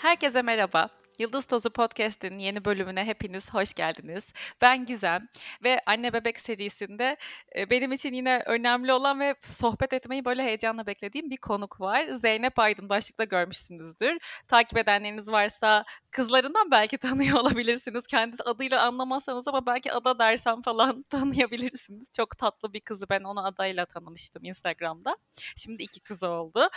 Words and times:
Herkese 0.00 0.42
merhaba. 0.42 0.88
Yıldız 1.18 1.46
Tozu 1.46 1.70
Podcast'in 1.70 2.38
yeni 2.38 2.64
bölümüne 2.64 3.04
hepiniz 3.04 3.54
hoş 3.54 3.74
geldiniz. 3.74 4.32
Ben 4.60 4.86
Gizem 4.86 5.28
ve 5.64 5.80
Anne 5.86 6.12
Bebek 6.12 6.40
serisinde 6.40 7.16
e, 7.56 7.70
benim 7.70 7.92
için 7.92 8.12
yine 8.12 8.42
önemli 8.46 8.92
olan 8.92 9.20
ve 9.20 9.34
sohbet 9.42 9.92
etmeyi 9.92 10.24
böyle 10.24 10.42
heyecanla 10.42 10.86
beklediğim 10.86 11.30
bir 11.30 11.36
konuk 11.36 11.80
var. 11.80 12.06
Zeynep 12.06 12.58
Aydın 12.58 12.88
başlıkta 12.88 13.24
görmüşsünüzdür. 13.24 14.18
Takip 14.48 14.78
edenleriniz 14.78 15.32
varsa 15.32 15.84
kızlarından 16.10 16.70
belki 16.70 16.98
tanıyor 16.98 17.38
olabilirsiniz. 17.38 18.06
Kendisi 18.06 18.42
adıyla 18.42 18.86
anlamazsanız 18.86 19.48
ama 19.48 19.66
belki 19.66 19.92
Ada 19.92 20.18
dersem 20.18 20.62
falan 20.62 21.02
tanıyabilirsiniz. 21.10 22.08
Çok 22.16 22.38
tatlı 22.38 22.72
bir 22.72 22.80
kızı 22.80 23.08
ben 23.10 23.20
onu 23.20 23.46
adayla 23.46 23.86
tanımıştım 23.86 24.44
Instagram'da. 24.44 25.16
Şimdi 25.56 25.82
iki 25.82 26.00
kızı 26.00 26.28
oldu. 26.28 26.68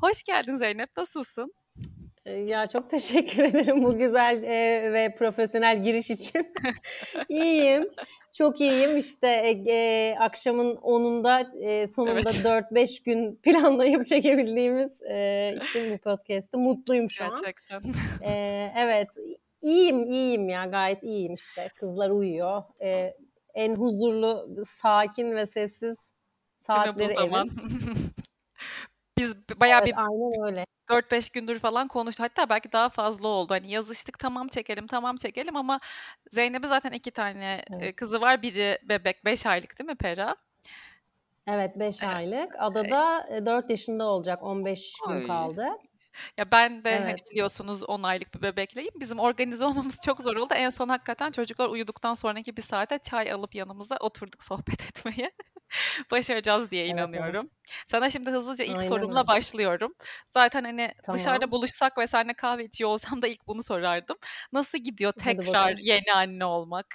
Hoş 0.00 0.22
geldin 0.22 0.56
Zeynep, 0.56 0.96
nasılsın? 0.96 1.52
Ee, 2.26 2.32
ya 2.32 2.68
çok 2.68 2.90
teşekkür 2.90 3.44
ederim 3.44 3.84
bu 3.84 3.96
güzel 3.96 4.42
e, 4.42 4.92
ve 4.92 5.14
profesyonel 5.18 5.82
giriş 5.82 6.10
için. 6.10 6.54
İyiyim, 7.28 7.88
Çok 8.32 8.60
iyiyim. 8.60 8.96
İşte 8.96 9.28
e, 9.28 9.72
e, 9.72 10.16
akşamın 10.18 10.76
10'unda 10.76 11.62
e, 11.64 11.86
sonunda 11.86 12.12
evet. 12.12 12.44
4-5 12.72 13.04
gün 13.04 13.36
planlayıp 13.36 14.06
çekebildiğimiz 14.06 15.02
e, 15.02 15.54
için 15.64 15.92
bu 15.92 15.98
podcast'ı 15.98 16.58
mutluyum 16.58 17.10
şu 17.10 17.24
Gerçekten. 17.24 17.76
an. 17.76 17.82
Gerçekten. 17.82 18.32
E, 18.32 18.72
evet. 18.76 19.08
İyiyim, 19.62 20.10
iyiyim 20.10 20.48
ya. 20.48 20.64
Gayet 20.64 21.02
iyiyim 21.02 21.34
işte. 21.34 21.70
Kızlar 21.76 22.10
uyuyor. 22.10 22.62
E, 22.82 23.14
en 23.54 23.74
huzurlu, 23.74 24.62
sakin 24.66 25.36
ve 25.36 25.46
sessiz 25.46 26.12
saatleri 26.58 27.12
zaman? 27.12 27.48
Biz 29.18 29.34
bayağı 29.60 29.78
evet, 29.78 29.88
bir 29.88 29.98
aynen 29.98 30.46
öyle. 30.46 30.66
4-5 30.88 31.34
gündür 31.34 31.58
falan 31.58 31.88
konuştuk. 31.88 32.24
Hatta 32.24 32.48
belki 32.48 32.72
daha 32.72 32.88
fazla 32.88 33.28
oldu. 33.28 33.54
Hani 33.54 33.70
yazıştık 33.70 34.18
tamam 34.18 34.48
çekelim 34.48 34.86
tamam 34.86 35.16
çekelim 35.16 35.56
ama 35.56 35.80
Zeynep'in 36.30 36.68
zaten 36.68 36.92
iki 36.92 37.10
tane 37.10 37.64
evet. 37.70 37.96
kızı 37.96 38.20
var. 38.20 38.42
Biri 38.42 38.78
bebek 38.82 39.24
5 39.24 39.46
aylık 39.46 39.78
değil 39.78 39.90
mi 39.90 39.96
Pera? 39.96 40.36
Evet 41.46 41.78
5 41.78 42.02
evet. 42.02 42.16
aylık. 42.16 42.52
Ada 42.58 42.90
da 42.90 43.28
4 43.46 43.70
yaşında 43.70 44.04
olacak. 44.04 44.42
15 44.42 44.92
Ay. 45.06 45.18
gün 45.18 45.26
kaldı. 45.26 45.66
Ya 46.38 46.52
ben 46.52 46.84
de 46.84 46.90
hani 46.90 47.04
evet. 47.04 47.20
hani 47.20 47.30
biliyorsunuz 47.30 47.84
10 47.84 48.02
aylık 48.02 48.34
bir 48.34 48.42
bebekleyim. 48.42 48.92
Bizim 49.00 49.18
organize 49.18 49.64
olmamız 49.64 50.00
çok 50.04 50.22
zor 50.22 50.36
oldu. 50.36 50.54
En 50.54 50.70
son 50.70 50.88
hakikaten 50.88 51.30
çocuklar 51.30 51.68
uyuduktan 51.68 52.14
sonraki 52.14 52.56
bir 52.56 52.62
saate 52.62 52.98
çay 52.98 53.32
alıp 53.32 53.54
yanımıza 53.54 53.96
oturduk 54.00 54.42
sohbet 54.42 54.80
etmeye. 54.88 55.30
Başaracağız 56.10 56.70
diye 56.70 56.86
inanıyorum. 56.86 57.46
Evet. 57.50 57.84
Sana 57.86 58.10
şimdi 58.10 58.30
hızlıca 58.30 58.64
ilk 58.64 58.76
Aynen 58.76 58.88
sorumla 58.88 59.18
öyle. 59.18 59.28
başlıyorum. 59.28 59.94
Zaten 60.28 60.64
hani 60.64 60.94
tamam. 61.04 61.18
dışarıda 61.18 61.50
buluşsak 61.50 61.98
ve 61.98 62.06
seninle 62.06 62.34
kahve 62.34 62.64
içiyor 62.64 62.90
olsam 62.90 63.22
da 63.22 63.26
ilk 63.26 63.46
bunu 63.46 63.62
sorardım. 63.62 64.16
Nasıl 64.52 64.78
gidiyor 64.78 65.12
tekrar 65.12 65.76
yeni 65.76 66.12
anne 66.14 66.44
olmak? 66.44 66.86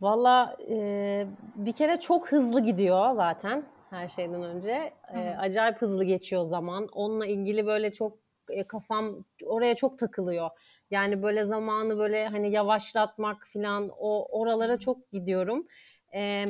Valla 0.00 0.56
e, 0.70 1.26
bir 1.54 1.72
kere 1.72 2.00
çok 2.00 2.32
hızlı 2.32 2.64
gidiyor 2.64 3.12
zaten 3.14 3.64
her 3.90 4.08
şeyden 4.08 4.42
önce. 4.42 4.92
E, 5.14 5.18
acayip 5.38 5.82
hızlı 5.82 6.04
geçiyor 6.04 6.44
zaman. 6.44 6.88
Onunla 6.92 7.26
ilgili 7.26 7.66
böyle 7.66 7.92
çok 7.92 8.18
e, 8.48 8.66
kafam 8.66 9.24
oraya 9.44 9.74
çok 9.74 9.98
takılıyor. 9.98 10.50
Yani 10.90 11.22
böyle 11.22 11.44
zamanı 11.44 11.98
böyle 11.98 12.28
hani 12.28 12.50
yavaşlatmak 12.50 13.46
falan 13.46 13.90
o 13.98 14.40
oralara 14.40 14.78
çok 14.78 15.12
gidiyorum. 15.12 15.66
E, 16.14 16.44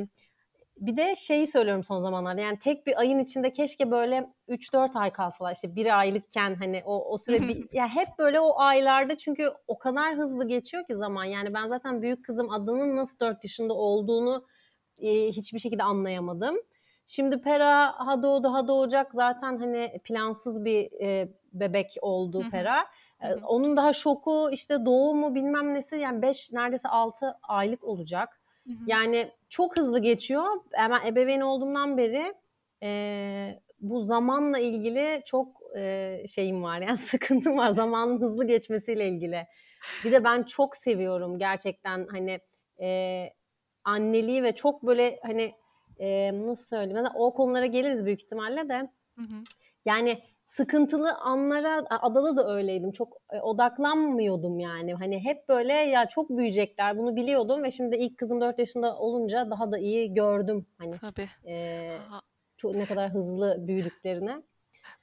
bir 0.77 0.97
de 0.97 1.15
şeyi 1.15 1.47
söylüyorum 1.47 1.83
son 1.83 2.01
zamanlarda 2.01 2.41
yani 2.41 2.59
tek 2.59 2.87
bir 2.87 2.99
ayın 2.99 3.19
içinde 3.19 3.51
keşke 3.51 3.91
böyle 3.91 4.29
3-4 4.49 4.99
ay 4.99 5.13
kalsalar 5.13 5.53
işte 5.55 5.75
bir 5.75 5.99
aylıkken 5.99 6.55
hani 6.55 6.81
o, 6.85 7.13
o 7.13 7.17
süre 7.17 7.47
bir, 7.47 7.67
ya 7.73 7.87
hep 7.87 8.07
böyle 8.19 8.39
o 8.39 8.59
aylarda 8.59 9.17
çünkü 9.17 9.51
o 9.67 9.77
kadar 9.77 10.15
hızlı 10.15 10.47
geçiyor 10.47 10.87
ki 10.87 10.95
zaman 10.95 11.23
yani 11.23 11.53
ben 11.53 11.67
zaten 11.67 12.01
büyük 12.01 12.25
kızım 12.25 12.49
adının 12.49 12.95
nasıl 12.95 13.19
4 13.19 13.43
yaşında 13.43 13.73
olduğunu 13.73 14.45
e, 15.01 15.27
hiçbir 15.27 15.59
şekilde 15.59 15.83
anlayamadım. 15.83 16.57
Şimdi 17.11 17.41
Pera 17.41 17.93
ha 18.07 18.23
doğdu 18.23 18.53
ha 18.53 18.67
doğacak 18.67 19.13
zaten 19.13 19.57
hani 19.57 19.99
plansız 20.03 20.65
bir 20.65 21.01
e, 21.01 21.29
bebek 21.53 21.95
oldu 22.01 22.43
Pera. 22.51 22.85
E, 23.21 23.35
onun 23.35 23.77
daha 23.77 23.93
şoku 23.93 24.49
işte 24.51 24.85
doğumu 24.85 25.35
bilmem 25.35 25.73
nesi 25.73 25.95
yani 25.95 26.21
5 26.21 26.51
neredeyse 26.51 26.87
6 26.89 27.37
aylık 27.41 27.83
olacak. 27.83 28.41
Yani 28.85 29.31
çok 29.49 29.77
hızlı 29.77 29.99
geçiyor. 29.99 30.45
Ben 30.73 31.07
ebeveyn 31.07 31.41
olduğumdan 31.41 31.97
beri 31.97 32.33
e, 32.83 33.61
bu 33.79 34.01
zamanla 34.01 34.59
ilgili 34.59 35.21
çok 35.25 35.47
e, 35.77 36.17
şeyim 36.27 36.63
var 36.63 36.81
yani 36.81 36.97
sıkıntım 37.11 37.57
var 37.57 37.69
zamanın 37.69 38.21
hızlı 38.21 38.47
geçmesiyle 38.47 39.07
ilgili. 39.07 39.47
Bir 40.03 40.11
de 40.11 40.23
ben 40.23 40.43
çok 40.43 40.75
seviyorum 40.75 41.39
gerçekten 41.39 42.07
hani 42.11 42.39
e, 42.81 43.29
anneliği 43.83 44.43
ve 44.43 44.55
çok 44.55 44.83
böyle 44.83 45.19
hani 45.23 45.60
e, 46.01 46.31
nasıl 46.47 46.65
söyleyeyim 46.65 47.07
o 47.15 47.33
konulara 47.33 47.65
geliriz 47.65 48.05
büyük 48.05 48.23
ihtimalle 48.23 48.69
de. 48.69 48.89
Hı 49.15 49.21
hı. 49.21 49.43
Yani 49.85 50.17
sıkıntılı 50.45 51.13
anlara 51.13 51.85
adada 51.89 52.37
da 52.37 52.55
öyleydim. 52.55 52.91
Çok 52.91 53.17
e, 53.31 53.39
odaklanmıyordum 53.39 54.59
yani. 54.59 54.93
Hani 54.93 55.23
hep 55.23 55.49
böyle 55.49 55.73
ya 55.73 56.07
çok 56.07 56.29
büyüyecekler 56.29 56.97
bunu 56.97 57.15
biliyordum 57.15 57.63
ve 57.63 57.71
şimdi 57.71 57.95
ilk 57.95 58.17
kızım 58.17 58.41
4 58.41 58.59
yaşında 58.59 58.97
olunca 58.97 59.49
daha 59.49 59.71
da 59.71 59.77
iyi 59.77 60.13
gördüm. 60.13 60.65
Hani 60.77 60.95
Tabii. 60.97 61.51
E, 61.51 61.97
çok 62.57 62.75
ne 62.75 62.85
kadar 62.85 63.09
hızlı 63.09 63.67
büyüdüklerini. 63.67 64.43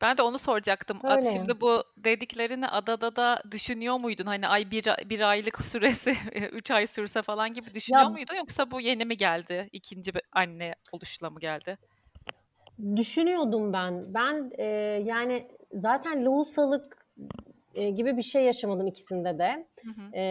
Ben 0.00 0.18
de 0.18 0.22
onu 0.22 0.38
soracaktım. 0.38 1.00
Öyle. 1.04 1.32
Şimdi 1.32 1.60
bu 1.60 1.82
dediklerini 1.96 2.68
adada 2.68 3.16
da 3.16 3.42
düşünüyor 3.50 4.00
muydun? 4.00 4.26
Hani 4.26 4.48
ay 4.48 4.70
bir, 4.70 4.84
bir 5.10 5.20
aylık 5.20 5.62
süresi, 5.64 6.14
üç 6.52 6.70
ay 6.70 6.86
sürse 6.86 7.22
falan 7.22 7.52
gibi 7.52 7.74
düşünüyor 7.74 8.02
ya, 8.02 8.08
muydun? 8.08 8.34
Yoksa 8.34 8.70
bu 8.70 8.80
yeni 8.80 9.04
mi 9.04 9.16
geldi? 9.16 9.68
İkinci 9.72 10.12
anne 10.32 10.74
oluşla 10.92 11.30
mı 11.30 11.40
geldi? 11.40 11.78
Düşünüyordum 12.96 13.72
ben. 13.72 14.02
Ben 14.08 14.50
e, 14.58 14.64
yani 15.04 15.48
zaten 15.72 16.24
lohusalık 16.24 17.06
e, 17.74 17.90
gibi 17.90 18.16
bir 18.16 18.22
şey 18.22 18.44
yaşamadım 18.44 18.86
ikisinde 18.86 19.38
de. 19.38 19.66
Hı 19.84 19.90
hı. 19.90 20.10
E, 20.12 20.22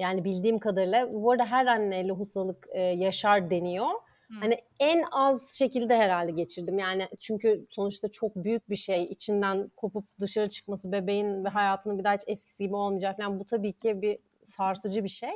yani 0.00 0.24
bildiğim 0.24 0.58
kadarıyla. 0.58 1.12
Bu 1.12 1.30
arada 1.30 1.46
her 1.46 1.66
anne 1.66 2.08
lohusalık 2.08 2.68
e, 2.72 2.80
yaşar 2.80 3.50
deniyor. 3.50 3.90
Hı. 4.28 4.34
Hani 4.40 4.58
en 4.80 5.02
az 5.12 5.54
şekilde 5.58 5.96
herhalde 5.96 6.32
geçirdim. 6.32 6.78
Yani 6.78 7.08
çünkü 7.20 7.66
sonuçta 7.70 8.08
çok 8.08 8.36
büyük 8.36 8.70
bir 8.70 8.76
şey. 8.76 9.04
içinden 9.04 9.70
kopup 9.76 10.04
dışarı 10.20 10.48
çıkması 10.48 10.92
bebeğin 10.92 11.44
ve 11.44 11.48
hayatının 11.48 11.98
bir 11.98 12.04
daha 12.04 12.14
hiç 12.14 12.22
eskisi 12.26 12.64
gibi 12.64 12.76
olmayacak 12.76 13.16
falan. 13.16 13.40
Bu 13.40 13.44
tabii 13.44 13.72
ki 13.72 14.02
bir 14.02 14.18
sarsıcı 14.44 15.04
bir 15.04 15.08
şey. 15.08 15.32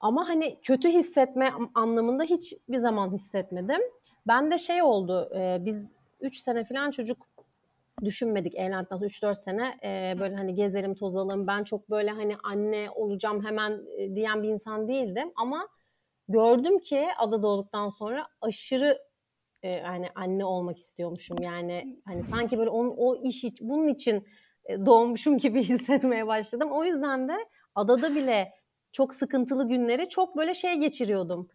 Ama 0.00 0.28
hani 0.28 0.58
kötü 0.62 0.88
hissetme 0.88 1.52
anlamında 1.74 2.24
hiç 2.24 2.54
bir 2.68 2.78
zaman 2.78 3.12
hissetmedim. 3.12 3.80
Ben 4.26 4.50
de 4.50 4.58
şey 4.58 4.82
oldu, 4.82 5.30
e, 5.36 5.58
biz 5.60 5.94
3 6.20 6.36
sene 6.38 6.64
falan 6.64 6.90
çocuk 6.90 7.26
düşünmedik 8.04 8.54
evlendikten 8.54 8.96
sonra 8.96 9.06
3-4 9.08 9.34
sene 9.34 9.78
e, 9.84 10.20
böyle 10.20 10.36
hani 10.36 10.54
gezelim 10.54 10.94
tozalım 10.94 11.46
ben 11.46 11.64
çok 11.64 11.90
böyle 11.90 12.10
hani 12.10 12.36
anne 12.44 12.88
olacağım 12.94 13.44
hemen 13.44 13.80
e, 13.98 14.14
diyen 14.14 14.42
bir 14.42 14.48
insan 14.48 14.88
değildim 14.88 15.32
ama 15.36 15.68
gördüm 16.28 16.78
ki 16.78 17.06
adada 17.18 17.46
olduktan 17.46 17.88
sonra 17.88 18.26
aşırı 18.40 18.98
e, 19.62 19.70
yani 19.70 20.08
anne 20.14 20.44
olmak 20.44 20.76
istiyormuşum 20.76 21.42
yani 21.42 22.00
hani 22.04 22.24
sanki 22.24 22.58
böyle 22.58 22.70
onun, 22.70 22.94
o 22.96 23.22
iş 23.22 23.44
bunun 23.60 23.88
için 23.88 24.26
e, 24.64 24.86
doğmuşum 24.86 25.38
gibi 25.38 25.62
hissetmeye 25.62 26.26
başladım 26.26 26.68
o 26.72 26.84
yüzden 26.84 27.28
de 27.28 27.36
adada 27.74 28.14
bile 28.14 28.52
çok 28.92 29.14
sıkıntılı 29.14 29.68
günleri 29.68 30.08
çok 30.08 30.36
böyle 30.36 30.54
şey 30.54 30.74
geçiriyordum 30.74 31.48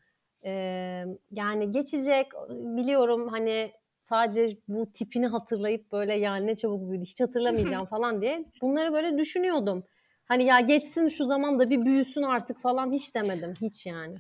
ee, 0.46 1.06
yani 1.32 1.72
geçecek 1.72 2.28
biliyorum 2.50 3.28
hani 3.28 3.72
sadece 4.02 4.58
bu 4.68 4.92
tipini 4.92 5.28
hatırlayıp 5.28 5.92
böyle 5.92 6.14
yani 6.14 6.48
ne 6.48 6.56
çabuk 6.56 6.90
büyüdü 6.90 7.06
hiç 7.06 7.22
hatırlamayacağım 7.22 7.86
falan 7.90 8.22
diye 8.22 8.46
bunları 8.62 8.94
böyle 8.94 9.18
düşünüyordum. 9.18 9.84
Hani 10.26 10.44
ya 10.44 10.60
geçsin 10.60 11.08
şu 11.08 11.26
zaman 11.26 11.60
da 11.60 11.70
bir 11.70 11.86
büyüsün 11.86 12.22
artık 12.22 12.60
falan 12.60 12.92
hiç 12.92 13.16
demedim 13.16 13.54
hiç 13.62 13.86
yani. 13.86 14.18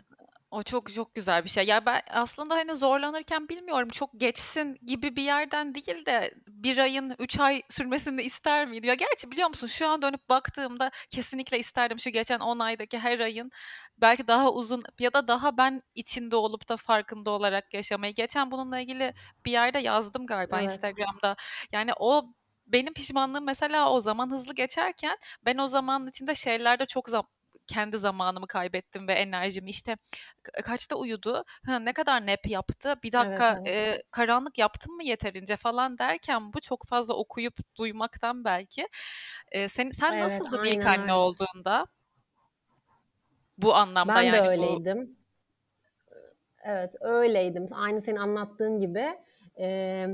O 0.51 0.63
çok 0.63 0.94
çok 0.94 1.16
güzel 1.16 1.44
bir 1.44 1.50
şey. 1.50 1.66
Ya 1.66 1.86
ben 1.86 2.01
aslında 2.10 2.56
hani 2.56 2.75
zorlanırken 2.75 3.50
bilmiyorum 3.50 3.90
çok 3.90 4.10
geçsin 4.19 4.78
gibi 4.86 5.16
bir 5.16 5.24
yerden 5.24 5.75
değil 5.75 6.06
de 6.06 6.34
bir 6.48 6.78
ayın 6.78 7.16
üç 7.19 7.40
ay 7.40 7.62
sürmesini 7.69 8.22
ister 8.22 8.68
miydim? 8.68 8.90
Ya 8.90 8.94
gerçi 8.94 9.31
biliyor 9.31 9.48
musun 9.48 9.68
şu 9.68 9.88
an 9.88 10.01
dönüp 10.01 10.30
baktığımda 10.30 10.92
kesinlikle 11.10 11.60
isterdim 11.60 12.00
şu 12.00 12.10
geçen 12.10 12.40
10 12.40 12.60
aydaki 12.60 13.00
her 13.00 13.19
ayın 13.19 13.51
belki 13.98 14.28
daha 14.28 14.51
uzun 14.51 14.84
ya 15.00 15.13
da 15.13 15.28
daha 15.28 15.57
ben 15.57 15.81
içinde 15.96 16.36
olup 16.36 16.69
da 16.69 16.78
farkında 16.78 17.31
olarak 17.31 17.74
yaşamayı. 17.74 18.16
Geçen 18.16 18.51
bununla 18.51 18.80
ilgili 18.80 19.13
bir 19.46 19.51
yerde 19.51 19.80
yazdım 19.80 20.25
galiba 20.25 20.62
evet. 20.62 20.72
Instagram'da. 20.72 21.36
Yani 21.72 21.92
o 22.00 22.34
benim 22.68 22.94
pişmanlığım 22.94 23.46
mesela 23.46 23.92
o 23.92 24.01
zaman 24.01 24.31
hızlı 24.31 24.54
geçerken 24.56 25.18
ben 25.46 25.57
o 25.57 25.68
zamanın 25.68 26.07
içinde 26.07 26.36
şeylerde 26.36 26.86
çok 26.86 27.10
zam 27.10 27.25
kendi 27.69 27.98
zamanımı 27.98 28.48
kaybettim 28.48 29.07
ve 29.07 29.13
enerjimi. 29.13 29.69
İşte 29.69 29.98
kaçta 30.63 30.95
uyudu? 30.95 31.44
Ha, 31.66 31.80
ne 31.80 31.94
kadar 31.94 32.27
nap 32.27 32.48
yaptı? 32.48 32.95
Bir 33.04 33.12
dakika 33.12 33.51
Evet, 33.51 33.68
evet. 33.68 34.00
e, 34.00 34.04
karanlık 34.12 34.57
yaptım 34.57 34.95
mı 34.95 35.04
yeterince 35.04 35.56
falan 35.56 35.98
derken 35.98 36.54
bu 36.54 36.62
çok 36.62 36.86
fazla 36.88 37.13
okuyup 37.13 37.57
duymaktan 37.77 38.44
belki. 38.45 38.88
E, 39.51 39.69
sen 39.69 39.92
sen 39.92 40.13
Evet, 40.13 40.24
nasıldın 40.24 40.63
ilk 40.63 40.86
aynen 40.86 40.88
anne 40.88 41.01
öyle. 41.01 41.13
olduğunda? 41.13 41.86
Bu 43.57 43.75
anlamda 43.75 44.15
Ben 44.15 44.24
de 44.33 44.38
yani 44.38 44.48
bu. 44.48 44.50
öyleydim. 44.50 45.18
Evet, 46.63 46.95
öyleydim. 47.01 47.68
Aynı 47.72 48.01
senin 48.01 48.18
anlattığın 48.18 48.80
gibi. 48.80 49.06
Ee, 49.60 50.07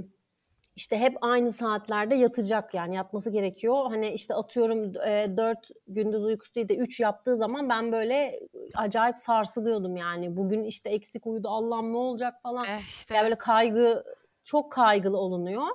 işte 0.75 0.98
hep 0.98 1.18
aynı 1.22 1.51
saatlerde 1.51 2.16
yatacak 2.16 2.74
yani 2.74 2.95
yatması 2.95 3.30
gerekiyor. 3.30 3.86
Hani 3.89 4.10
işte 4.10 4.33
atıyorum 4.33 4.95
e, 5.07 5.38
4 5.38 5.69
gündüz 5.88 6.25
uykusu 6.25 6.56
değil 6.56 6.69
de 6.69 6.75
3 6.75 7.00
yaptığı 7.00 7.38
zaman 7.38 7.69
ben 7.69 7.92
böyle 7.92 8.39
acayip 8.75 9.19
sarsılıyordum 9.19 9.95
yani. 9.95 10.38
Bugün 10.38 10.63
işte 10.63 10.89
eksik 10.89 11.27
uyudu 11.27 11.50
Allah'ım 11.50 11.94
ne 11.94 11.98
olacak 11.98 12.42
falan. 12.44 12.66
Ya 12.66 12.77
işte. 12.77 13.16
böyle 13.24 13.36
kaygı 13.36 14.04
çok 14.44 14.72
kaygılı 14.72 15.18
olunuyor. 15.18 15.68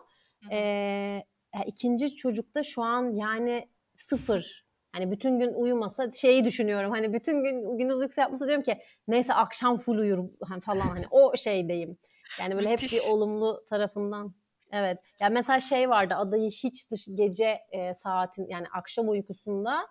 Hı. 0.42 0.54
Ee, 0.54 1.24
ikinci 1.66 2.16
çocukta 2.16 2.62
şu 2.62 2.82
an 2.82 3.14
yani 3.14 3.68
sıfır. 3.96 4.66
Hani 4.92 5.10
bütün 5.10 5.38
gün 5.38 5.54
uyumasa 5.54 6.10
şeyi 6.12 6.44
düşünüyorum. 6.44 6.90
Hani 6.90 7.12
bütün 7.12 7.44
gün 7.44 7.78
gündüz 7.78 8.00
uykusu 8.00 8.20
yapmasa 8.20 8.46
diyorum 8.46 8.64
ki 8.64 8.78
neyse 9.08 9.34
akşam 9.34 9.78
full 9.78 9.98
uyur 9.98 10.28
hani 10.48 10.60
falan 10.60 10.80
hani 10.80 11.04
o 11.10 11.36
şeydeyim. 11.36 11.98
Yani 12.40 12.56
böyle 12.56 12.70
hep 12.70 12.82
bir 12.82 13.10
olumlu 13.10 13.64
tarafından. 13.68 14.39
Evet. 14.72 14.98
Ya 15.20 15.28
mesela 15.28 15.60
şey 15.60 15.90
vardı 15.90 16.14
adayı 16.14 16.50
hiç 16.50 16.90
dış, 16.90 17.08
gece 17.14 17.60
e, 17.70 17.94
saatin 17.94 18.46
yani 18.48 18.66
akşam 18.72 19.08
uykusunda 19.08 19.86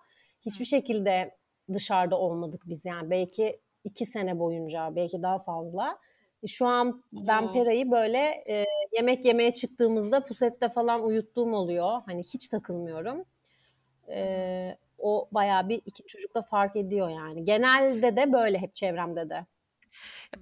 hiçbir 0.46 0.64
şekilde 0.64 1.36
dışarıda 1.72 2.18
olmadık 2.18 2.62
biz 2.66 2.84
yani 2.84 3.10
belki 3.10 3.60
iki 3.84 4.06
sene 4.06 4.38
boyunca 4.38 4.96
belki 4.96 5.22
daha 5.22 5.38
fazla. 5.38 5.98
E, 6.42 6.46
Şu 6.46 6.66
an 6.66 7.02
ben. 7.12 7.52
Pera'yı 7.52 7.90
böyle 7.90 8.44
e, 8.48 8.64
yemek 8.96 9.24
yemeye 9.24 9.52
çıktığımızda 9.54 10.24
pusette 10.24 10.68
falan 10.68 11.04
uyuttuğum 11.04 11.52
oluyor. 11.54 12.02
Hani 12.06 12.22
hiç 12.22 12.48
takılmıyorum. 12.48 13.24
E, 14.08 14.78
o 14.98 15.28
bayağı 15.32 15.68
bir 15.68 15.82
iki 15.86 16.06
çocukta 16.06 16.42
fark 16.42 16.76
ediyor 16.76 17.08
yani. 17.08 17.44
Genelde 17.44 18.16
de 18.16 18.32
böyle 18.32 18.58
hep 18.58 18.76
çevremde 18.76 19.30
de. 19.30 19.46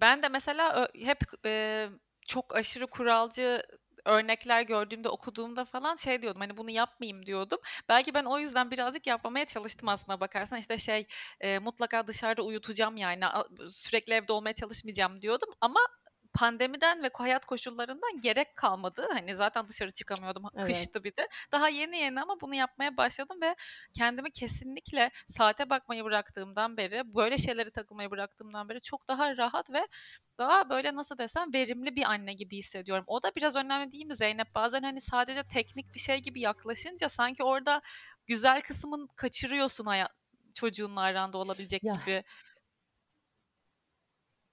Ben 0.00 0.22
de 0.22 0.28
mesela 0.28 0.88
hep 1.04 1.18
e, 1.46 1.86
çok 2.26 2.56
aşırı 2.56 2.86
kuralcı 2.86 3.62
örnekler 4.08 4.62
gördüğümde 4.62 5.08
okuduğumda 5.08 5.64
falan 5.64 5.96
şey 5.96 6.22
diyordum 6.22 6.40
hani 6.40 6.56
bunu 6.56 6.70
yapmayayım 6.70 7.26
diyordum. 7.26 7.58
Belki 7.88 8.14
ben 8.14 8.24
o 8.24 8.38
yüzden 8.38 8.70
birazcık 8.70 9.06
yapmamaya 9.06 9.44
çalıştım 9.44 9.88
aslına 9.88 10.20
bakarsan 10.20 10.58
işte 10.58 10.78
şey 10.78 11.06
e, 11.40 11.58
mutlaka 11.58 12.06
dışarıda 12.06 12.42
uyutacağım 12.42 12.96
yani 12.96 13.24
sürekli 13.70 14.14
evde 14.14 14.32
olmaya 14.32 14.54
çalışmayacağım 14.54 15.22
diyordum 15.22 15.48
ama 15.60 15.80
pandemiden 16.38 17.02
ve 17.02 17.10
hayat 17.14 17.46
koşullarından 17.46 18.20
gerek 18.20 18.56
kalmadı. 18.56 19.06
Hani 19.12 19.36
zaten 19.36 19.68
dışarı 19.68 19.90
çıkamıyordum. 19.90 20.44
Evet. 20.54 20.66
Kıştı 20.66 21.04
bir 21.04 21.16
de. 21.16 21.28
Daha 21.52 21.68
yeni 21.68 21.98
yeni 21.98 22.22
ama 22.22 22.40
bunu 22.40 22.54
yapmaya 22.54 22.96
başladım 22.96 23.38
ve 23.42 23.56
kendimi 23.92 24.30
kesinlikle 24.30 25.10
saate 25.26 25.70
bakmayı 25.70 26.04
bıraktığımdan 26.04 26.76
beri, 26.76 27.14
böyle 27.14 27.38
şeyleri 27.38 27.70
takılmayı 27.70 28.10
bıraktığımdan 28.10 28.68
beri 28.68 28.80
çok 28.80 29.08
daha 29.08 29.36
rahat 29.36 29.72
ve 29.72 29.88
daha 30.38 30.70
böyle 30.70 30.94
nasıl 30.94 31.18
desem 31.18 31.54
verimli 31.54 31.96
bir 31.96 32.04
anne 32.04 32.32
gibi 32.32 32.56
hissediyorum. 32.56 33.04
O 33.06 33.22
da 33.22 33.32
biraz 33.36 33.56
önemli 33.56 33.92
değil 33.92 34.06
mi 34.06 34.16
Zeynep? 34.16 34.54
Bazen 34.54 34.82
hani 34.82 35.00
sadece 35.00 35.42
teknik 35.42 35.94
bir 35.94 36.00
şey 36.00 36.18
gibi 36.18 36.40
yaklaşınca 36.40 37.08
sanki 37.08 37.42
orada 37.42 37.82
güzel 38.26 38.60
kısmın 38.60 39.08
kaçırıyorsun 39.16 39.84
hayat 39.84 40.10
çocuğunla 40.54 41.00
aranda 41.00 41.38
olabilecek 41.38 41.84
Ya 41.84 41.92
gibi. 41.92 42.24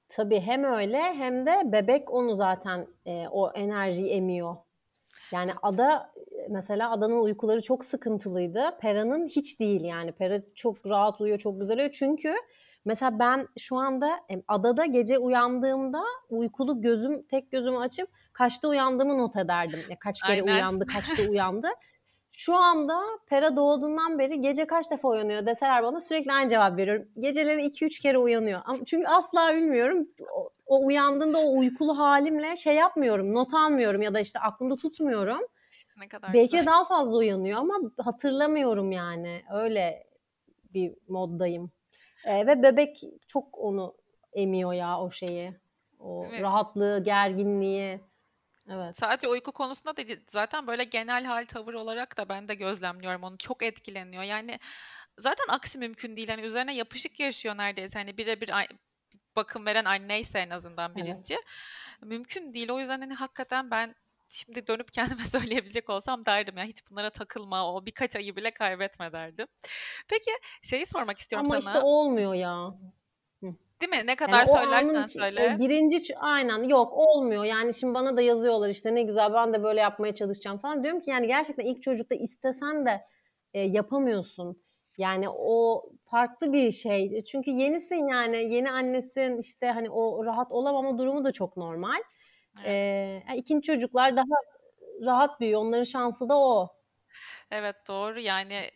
Tabii 0.10 0.40
hem 0.40 0.64
öyle 0.64 0.98
hem 0.98 1.46
de 1.46 1.62
bebek 1.66 2.14
onu 2.14 2.36
zaten 2.36 2.88
e, 3.06 3.28
o 3.28 3.52
enerjiyi 3.52 4.10
emiyor. 4.10 4.56
Yani. 5.32 5.52
Ada 5.62 6.14
mesela 6.50 6.92
Adanın 6.92 7.24
uykuları 7.24 7.62
çok 7.62 7.86
sıkıntılıydı. 7.86 8.78
Pera'nın 8.82 9.28
hiç 9.28 9.60
değil 9.60 9.84
yani. 9.84 10.12
Pera 10.12 10.42
çok 10.56 10.90
rahat 10.90 11.22
uyuyor, 11.22 11.40
çok 11.40 11.60
güzel 11.60 11.78
uyuyor. 11.78 11.92
Çünkü 11.94 12.34
mesela 12.86 13.20
ben 13.20 13.48
şu 13.58 13.78
anda 13.78 14.20
em, 14.30 14.42
Adada 14.48 14.86
gece 14.86 15.18
uyandığımda 15.18 16.04
uykulu 16.30 16.82
gözüm, 16.82 17.24
tek 17.24 17.52
gözümü 17.52 17.78
açıp 17.78 18.10
kaçta 18.34 18.68
uyandığımı 18.68 19.18
not 19.18 19.36
ederdim. 19.36 19.80
Ya 19.90 19.96
kaç 20.00 20.22
kere 20.22 20.42
Aynen. 20.42 20.54
uyandı, 20.54 20.86
kaçta 20.86 21.24
uyandı. 21.24 21.68
Şu 22.38 22.56
anda 22.56 23.02
Pera 23.28 23.56
doğduğundan 23.56 24.20
beri 24.20 24.42
gece 24.42 24.66
kaç 24.66 24.92
defa 24.92 25.08
uyanıyor 25.08 25.46
deseler 25.46 25.84
bana 25.84 26.02
sürekli 26.02 26.32
aynı 26.32 26.50
cevap 26.50 26.78
veriyorum. 26.78 27.08
Geceleri 27.20 27.62
2-3 27.62 28.02
kere 28.02 28.18
uyanıyor. 28.18 28.62
Ama 28.66 28.86
çünkü 28.86 29.08
asla 29.08 29.56
bilmiyorum. 29.56 30.08
O, 30.36 30.50
o 30.66 30.86
uyandığında 30.86 31.38
o 31.38 31.58
uykulu 31.58 31.98
halimle 31.98 32.56
şey 32.56 32.76
yapmıyorum, 32.76 33.34
not 33.34 33.54
almıyorum 33.54 34.02
ya 34.02 34.14
da 34.14 34.20
işte 34.20 34.40
aklımda 34.40 34.76
tutmuyorum. 34.76 35.40
Ne 35.98 36.08
kadar 36.08 36.34
Belki 36.34 36.52
güzel. 36.52 36.66
daha 36.66 36.86
fazla 36.86 37.18
uyanıyor 37.18 37.60
ama 37.60 37.76
hatırlamıyorum 38.04 38.92
yani. 38.92 39.42
Öyle 39.54 40.08
bir 40.74 40.94
moddayım. 41.08 41.72
Ee, 42.26 42.48
ve 42.48 42.64
bebek 42.64 43.04
çok 43.28 43.58
onu 43.58 43.96
emiyor 44.34 44.74
ya 44.74 45.00
o 45.02 45.12
şeyi. 45.12 45.54
O 46.00 46.26
mi? 46.26 46.42
rahatlığı, 46.42 47.04
gerginliği. 47.04 48.00
Evet. 48.70 48.98
Sadece 48.98 49.28
uyku 49.28 49.52
konusunda 49.52 49.98
da 49.98 50.08
değil, 50.08 50.20
zaten 50.28 50.68
böyle 50.68 50.84
genel 50.84 51.26
hal 51.26 51.46
tavır 51.46 51.74
olarak 51.74 52.18
da 52.18 52.30
ben 52.30 52.48
de 52.48 52.56
gözlemliyorum 52.56 53.24
onu. 53.24 53.38
Çok 53.38 53.64
etkileniyor. 53.64 54.24
Yani 54.24 54.60
zaten 55.18 55.46
aksi 55.50 55.80
mümkün 55.80 56.16
değil. 56.18 56.30
Hani 56.30 56.42
üzerine 56.42 56.76
yapışık 56.76 57.20
yaşıyor 57.20 57.58
neredeyse. 57.58 58.00
Hani 58.00 58.18
birebir 58.18 58.52
bakım 59.36 59.66
veren 59.66 59.86
anneyse 59.86 60.40
en 60.40 60.50
azından 60.50 60.92
Evet. 60.96 61.06
birinci. 61.06 61.38
Mümkün 62.02 62.54
değil. 62.54 62.70
O 62.70 62.80
yüzden 62.80 63.00
hani 63.00 63.14
hakikaten 63.14 63.72
ben 63.72 63.96
şimdi 64.30 64.68
dönüp 64.68 64.94
kendime 64.94 65.26
söyleyebilecek 65.26 65.90
olsam 65.90 66.26
derdim 66.26 66.58
ya 66.58 66.64
hiç 66.64 66.90
bunlara 66.92 67.10
takılma 67.10 67.74
o 67.74 67.86
birkaç 67.86 68.16
ayı 68.16 68.36
bile 68.36 68.52
kaybetme 68.52 69.12
derdim. 69.12 69.48
Peki 70.08 70.32
şeyi 70.62 70.86
sormak 70.86 71.20
istiyorum 71.20 71.48
Ama 71.52 71.62
sana. 71.62 71.74
işte 71.74 71.86
olmuyor 71.86 72.34
ya. 72.34 72.74
Değil 73.82 73.90
mi? 73.90 73.96
Ne 73.96 74.00
Yani 74.12 74.16
kadar 74.16 74.44
o 74.44 74.46
söylersen 74.46 75.06
söyle. 75.06 75.56
o 75.56 75.60
birinci 75.60 76.18
aynen 76.18 76.64
yok 76.64 76.94
olmuyor. 76.94 77.44
Yani 77.44 77.74
şimdi 77.74 77.94
bana 77.94 78.18
da 78.18 78.22
yazıyorlar 78.22 78.70
işte 78.70 78.96
ne 78.96 79.02
güzel 79.04 79.34
ben 79.34 79.54
de 79.54 79.64
böyle 79.64 79.82
yapmaya 79.82 80.16
çalışacağım 80.16 80.58
falan. 80.58 80.84
Diyorum 80.84 81.00
ki 81.02 81.12
yani 81.12 81.28
gerçekten 81.28 81.66
ilk 81.66 81.84
çocukta 81.84 82.16
istesen 82.16 82.86
de 82.86 83.02
e, 83.54 83.60
yapamıyorsun. 83.62 84.62
Yani 84.98 85.30
o 85.30 85.84
farklı 86.06 86.54
bir 86.54 86.72
şey. 86.72 87.22
Çünkü 87.22 87.52
yenisin 87.52 88.08
yani 88.08 88.54
yeni 88.54 88.72
annesin 88.72 89.38
işte 89.38 89.68
hani 89.68 89.90
o 89.90 90.26
rahat 90.26 90.52
olamama 90.52 90.98
durumu 90.98 91.24
da 91.24 91.32
çok 91.32 91.58
normal. 91.58 92.02
Evet. 92.58 92.68
Ee, 92.68 93.36
ikinci 93.36 93.62
çocuklar 93.62 94.16
daha 94.16 94.36
rahat 95.02 95.40
büyüyor. 95.40 95.62
Onların 95.62 95.84
şansı 95.84 96.30
da 96.30 96.38
o. 96.40 96.70
Evet 97.52 97.76
doğru 97.88 98.20
yani 98.20 98.70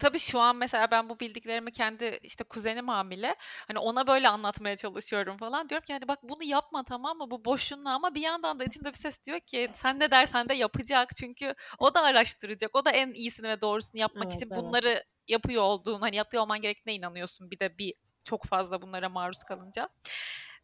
tabii 0.00 0.18
şu 0.18 0.40
an 0.40 0.56
mesela 0.56 0.90
ben 0.90 1.08
bu 1.08 1.20
bildiklerimi 1.20 1.72
kendi 1.72 2.18
işte 2.22 2.44
kuzenim 2.44 2.88
hamile 2.88 3.36
hani 3.68 3.78
ona 3.78 4.06
böyle 4.06 4.28
anlatmaya 4.28 4.76
çalışıyorum 4.76 5.36
falan 5.36 5.68
diyorum 5.68 5.84
ki 5.86 5.92
hani 5.92 6.08
bak 6.08 6.18
bunu 6.22 6.44
yapma 6.44 6.84
tamam 6.84 7.18
mı 7.18 7.30
bu 7.30 7.44
boşuna 7.44 7.94
ama 7.94 8.14
bir 8.14 8.20
yandan 8.20 8.60
da 8.60 8.64
içimde 8.64 8.88
bir 8.88 8.98
ses 8.98 9.24
diyor 9.24 9.40
ki 9.40 9.70
sen 9.74 10.00
ne 10.00 10.10
dersen 10.10 10.48
de 10.48 10.54
yapacak 10.54 11.16
çünkü 11.16 11.54
o 11.78 11.94
da 11.94 12.02
araştıracak 12.02 12.76
o 12.76 12.84
da 12.84 12.90
en 12.90 13.10
iyisini 13.10 13.48
ve 13.48 13.60
doğrusunu 13.60 14.00
yapmak 14.00 14.24
Evet, 14.24 14.34
için 14.42 14.48
evet. 14.52 14.62
bunları 14.62 15.04
yapıyor 15.28 15.62
olduğun 15.62 16.00
hani 16.00 16.16
yapıyor 16.16 16.42
olman 16.42 16.60
gerektiğine 16.60 16.96
inanıyorsun 16.98 17.50
bir 17.50 17.60
de 17.60 17.78
bir 17.78 17.94
çok 18.24 18.44
fazla 18.46 18.82
bunlara 18.82 19.08
maruz 19.08 19.42
kalınca. 19.42 19.88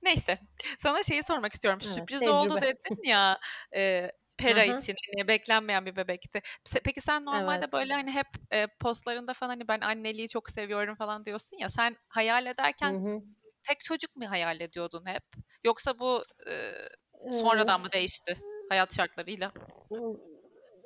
Neyse 0.02 0.38
sana 0.78 1.02
şeyi 1.02 1.22
sormak 1.22 1.52
istiyorum 1.54 1.80
Evet, 1.84 1.94
sürpriz 1.94 2.28
oldu 2.28 2.54
tecrübe. 2.54 2.60
dedin 2.66 3.08
ya 3.08 3.38
e, 3.74 4.10
Pera 4.38 4.60
Aha. 4.60 4.76
için 4.76 4.94
hani 5.16 5.28
beklenmeyen 5.28 5.86
bir 5.86 5.96
bebekti. 5.96 6.42
Peki 6.84 7.00
sen 7.00 7.24
normalde 7.24 7.64
Evet. 7.64 7.72
böyle 7.72 7.94
hani 7.94 8.10
hep 8.10 8.26
e, 8.52 8.66
postlarında 8.66 9.34
falan 9.34 9.48
hani 9.48 9.68
ben 9.68 9.80
anneliği 9.80 10.28
çok 10.28 10.50
seviyorum 10.50 10.94
falan 10.94 11.24
diyorsun 11.24 11.56
ya 11.58 11.68
sen 11.68 11.96
hayal 12.08 12.46
ederken 12.46 12.90
hı. 12.90 13.22
tek 13.68 13.80
çocuk 13.80 14.16
mu 14.16 14.30
hayal 14.30 14.60
ediyordun 14.60 15.06
hep? 15.06 15.22
Yoksa 15.64 15.98
bu 15.98 16.22
e, 16.50 17.32
sonradan 17.32 17.80
mı 17.80 17.92
değişti 17.92 18.36
hayat 18.68 18.96
şartlarıyla? 18.96 19.52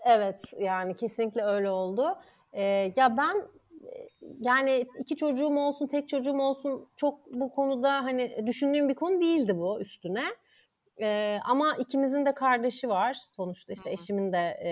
Evet 0.05 0.41
yani 0.59 0.97
kesinlikle 0.97 1.43
öyle 1.43 1.71
oldu. 1.71 2.19
Ee, 2.53 2.93
ya 2.97 3.17
ben 3.17 3.37
e, 3.85 4.09
yani 4.41 4.87
iki 4.99 5.17
çocuğum 5.17 5.57
olsun 5.57 5.87
tek 5.87 6.09
çocuğum 6.09 6.39
olsun 6.39 6.89
çok 6.97 7.27
bu 7.33 7.53
konuda 7.53 7.93
hani 7.93 8.47
düşündüğüm 8.47 8.89
bir 8.89 8.95
konu 8.95 9.21
değildi 9.21 9.57
bu 9.57 9.81
üstüne. 9.81 10.25
Ee, 11.01 11.39
ama 11.45 11.77
ikimizin 11.77 12.27
de 12.27 12.35
kardeşi 12.35 12.89
var 12.89 13.15
sonuçta 13.15 13.73
işte 13.73 13.91
eşimin 13.91 14.33
de 14.33 14.61
e, 14.65 14.71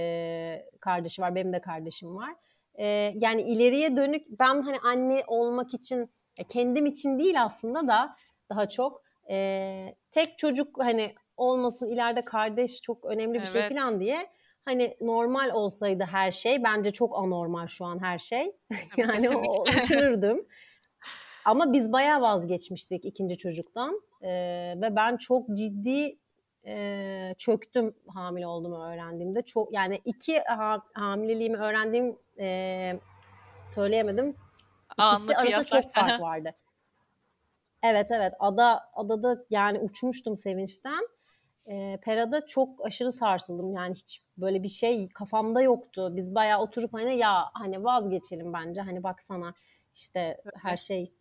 kardeşi 0.80 1.22
var 1.22 1.34
benim 1.34 1.52
de 1.52 1.60
kardeşim 1.60 2.16
var. 2.16 2.34
Ee, 2.74 3.12
yani 3.14 3.42
ileriye 3.42 3.96
dönük 3.96 4.26
ben 4.38 4.62
hani 4.62 4.78
anne 4.78 5.22
olmak 5.26 5.74
için 5.74 6.10
kendim 6.48 6.86
için 6.86 7.18
değil 7.18 7.42
aslında 7.42 7.88
da 7.88 8.16
daha 8.50 8.68
çok 8.68 9.02
e, 9.30 9.94
tek 10.10 10.38
çocuk 10.38 10.78
hani 10.84 11.14
olmasın 11.36 11.90
ileride 11.90 12.20
kardeş 12.24 12.82
çok 12.82 13.04
önemli 13.04 13.40
bir 13.40 13.46
şey 13.46 13.60
Evet. 13.60 13.78
falan 13.78 14.00
diye 14.00 14.26
hani 14.64 14.96
normal 15.00 15.50
olsaydı 15.50 16.04
her 16.04 16.32
şey 16.32 16.64
bence 16.64 16.90
çok 16.90 17.18
anormal 17.18 17.66
şu 17.66 17.84
an 17.84 18.02
her 18.02 18.18
şey 18.18 18.56
yani 18.96 19.28
o 19.36 19.64
kesinlikle. 19.64 19.82
düşünürdüm 19.82 20.46
Ama 21.44 21.72
biz 21.72 21.92
bayağı 21.92 22.20
vazgeçmiştik 22.20 23.04
ikinci 23.04 23.38
çocuktan 23.38 24.00
e, 24.20 24.30
ve 24.76 24.96
ben 24.96 25.16
çok 25.16 25.48
ciddi 25.48 26.18
e, 26.66 27.34
çöktüm 27.38 27.94
hamile 28.08 28.46
olduğumu 28.46 28.84
öğrendiğimde. 28.84 29.42
Çok 29.42 29.72
yani 29.72 30.00
iki 30.04 30.40
ha, 30.40 30.82
hamileliğimi 30.94 31.56
öğrendiğim 31.56 32.18
e, 32.38 33.00
söyleyemedim. 33.64 34.36
İkisi 34.92 35.36
arasında 35.36 35.64
çok 35.82 35.92
fark 35.92 36.20
vardı. 36.20 36.54
Evet 37.82 38.10
evet 38.10 38.32
ada 38.38 38.90
adada 38.94 39.44
yani 39.50 39.78
uçmuştum 39.78 40.36
sevinçten. 40.36 41.08
E, 41.66 42.00
Pera'da 42.02 42.46
çok 42.46 42.86
aşırı 42.86 43.12
sarsıldım 43.12 43.72
yani 43.72 43.94
hiç 43.94 44.22
böyle 44.36 44.62
bir 44.62 44.68
şey 44.68 45.08
kafamda 45.08 45.62
yoktu. 45.62 46.16
Biz 46.16 46.34
bayağı 46.34 46.60
oturup 46.60 46.94
hani 46.94 47.18
ya 47.18 47.44
hani 47.54 47.84
vazgeçelim 47.84 48.52
bence 48.52 48.80
hani 48.80 49.02
baksana 49.02 49.54
işte 49.94 50.42
her 50.54 50.76
şey 50.76 51.12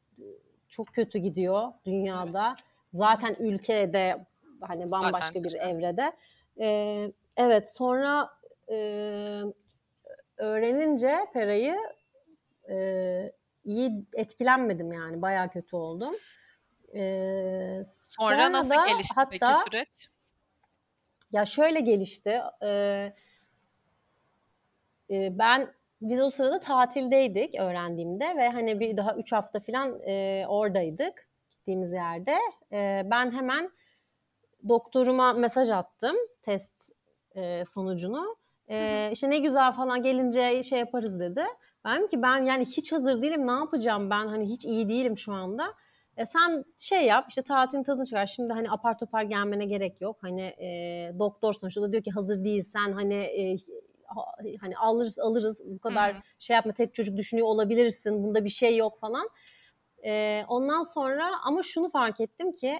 çok 0.70 0.88
kötü 0.88 1.20
gidiyor 1.20 1.72
dünyada. 1.86 2.56
Zaten 2.98 3.36
ülkede 3.40 4.26
hani 4.62 4.92
bambaşka 4.92 5.28
Zaten. 5.28 5.44
bir 5.44 5.54
evrede. 5.54 6.12
Ee, 6.60 7.12
evet 7.38 7.74
sonra 7.74 8.30
e, 8.72 8.76
öğrenince 10.38 11.18
Pera'yı 11.34 11.78
e, 12.70 12.78
iyi 13.66 14.06
etkilenmedim 14.14 14.94
yani 14.94 15.22
bayağı 15.22 15.50
kötü 15.50 15.76
oldum. 15.76 16.16
Ee, 16.96 17.82
sonra, 17.86 18.36
sonra 18.36 18.52
nasıl 18.52 18.76
da, 18.76 18.88
gelişti 18.88 19.14
hatta, 19.16 19.30
peki 19.30 19.46
süreç? 19.66 20.10
Ya 21.32 21.46
şöyle 21.46 21.80
gelişti. 21.80 22.42
E, 22.62 22.70
e, 25.12 25.38
ben 25.40 25.74
biz 26.02 26.22
o 26.22 26.30
sırada 26.30 26.60
tatildeydik 26.60 27.56
öğrendiğimde 27.60 28.36
ve 28.36 28.50
hani 28.50 28.80
bir 28.80 28.98
daha 28.98 29.16
üç 29.16 29.32
hafta 29.32 29.60
falan 29.60 30.00
e, 30.06 30.46
oradaydık 30.48 31.27
gittiğimiz 31.68 31.94
yerde. 31.94 32.38
E, 32.72 33.02
ben 33.06 33.32
hemen 33.32 33.72
doktoruma 34.70 35.34
mesaj 35.34 35.70
attım 35.70 36.16
test 36.42 36.92
e, 37.36 37.66
sonucunu. 37.66 38.36
E, 38.70 39.10
işte 39.12 39.30
ne 39.30 39.38
güzel 39.40 39.72
falan 39.72 40.04
gelince 40.04 40.64
şey 40.64 40.80
yaparız 40.80 41.20
dedi. 41.20 41.44
Ben 41.86 42.08
ki 42.08 42.22
ben 42.22 42.46
yani 42.46 42.66
hiç 42.66 42.92
hazır 42.92 43.22
değilim 43.22 43.48
ne 43.48 43.52
yapacağım 43.52 44.10
ben 44.10 44.28
hani 44.28 44.50
hiç 44.50 44.66
iyi 44.66 44.90
değilim 44.90 45.18
şu 45.18 45.34
anda. 45.34 45.74
E 46.18 46.26
sen 46.26 46.66
şey 46.78 47.06
yap 47.06 47.26
işte 47.30 47.42
tatilin 47.42 47.84
tadını 47.84 48.06
çıkar. 48.06 48.26
Şimdi 48.26 48.54
hani 48.54 48.72
apar 48.72 48.98
topar 48.98 49.24
gelmene 49.24 49.66
gerek 49.66 50.02
yok. 50.02 50.18
Hani 50.22 50.42
e, 50.42 50.70
doktor 51.20 51.54
sonuçta 51.54 51.82
da 51.82 51.92
diyor 51.92 52.04
ki 52.04 52.12
hazır 52.12 52.44
değilsen 52.44 52.92
hani 52.92 53.14
e, 53.14 53.58
hani 54.62 54.78
alırız 54.78 55.20
alırız 55.20 55.62
bu 55.66 55.80
kadar 55.80 56.14
Hı-hı. 56.14 56.22
şey 56.40 56.54
yapma 56.54 56.72
tek 56.72 56.94
çocuk 56.94 57.18
düşünüyor 57.18 57.48
olabilirsin. 57.48 58.24
Bunda 58.24 58.46
bir 58.46 58.50
şey 58.50 58.78
yok 58.78 59.00
falan. 59.00 59.30
E, 60.06 60.44
ondan 60.48 60.84
sonra 60.84 61.32
ama 61.44 61.64
şunu 61.64 61.90
fark 61.90 62.22
ettim 62.22 62.52
ki 62.52 62.80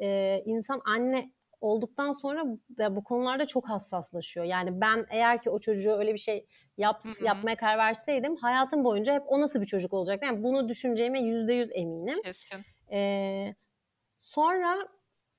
e, 0.00 0.42
insan 0.44 0.80
anne 0.84 1.32
olduktan 1.60 2.12
sonra 2.12 2.44
bu 2.90 3.04
konularda 3.04 3.46
çok 3.46 3.68
hassaslaşıyor. 3.68 4.46
Yani 4.46 4.80
ben 4.80 5.06
eğer 5.10 5.40
ki 5.40 5.50
o 5.50 5.58
çocuğu 5.58 5.92
öyle 5.92 6.14
bir 6.14 6.18
şey 6.18 6.46
yap, 6.76 7.02
yapmaya 7.22 7.56
karar 7.56 7.78
verseydim 7.78 8.36
hayatım 8.36 8.84
boyunca 8.84 9.14
hep 9.14 9.22
o 9.26 9.40
nasıl 9.40 9.60
bir 9.60 9.66
çocuk 9.66 9.92
olacak? 9.92 10.22
Yani 10.22 10.42
bunu 10.42 10.68
düşüneceğime 10.68 11.20
yüzde 11.20 11.52
yüz 11.52 11.70
eminim. 11.72 12.22
Kesin. 12.22 12.64
E, 12.92 13.54
sonra 14.20 14.88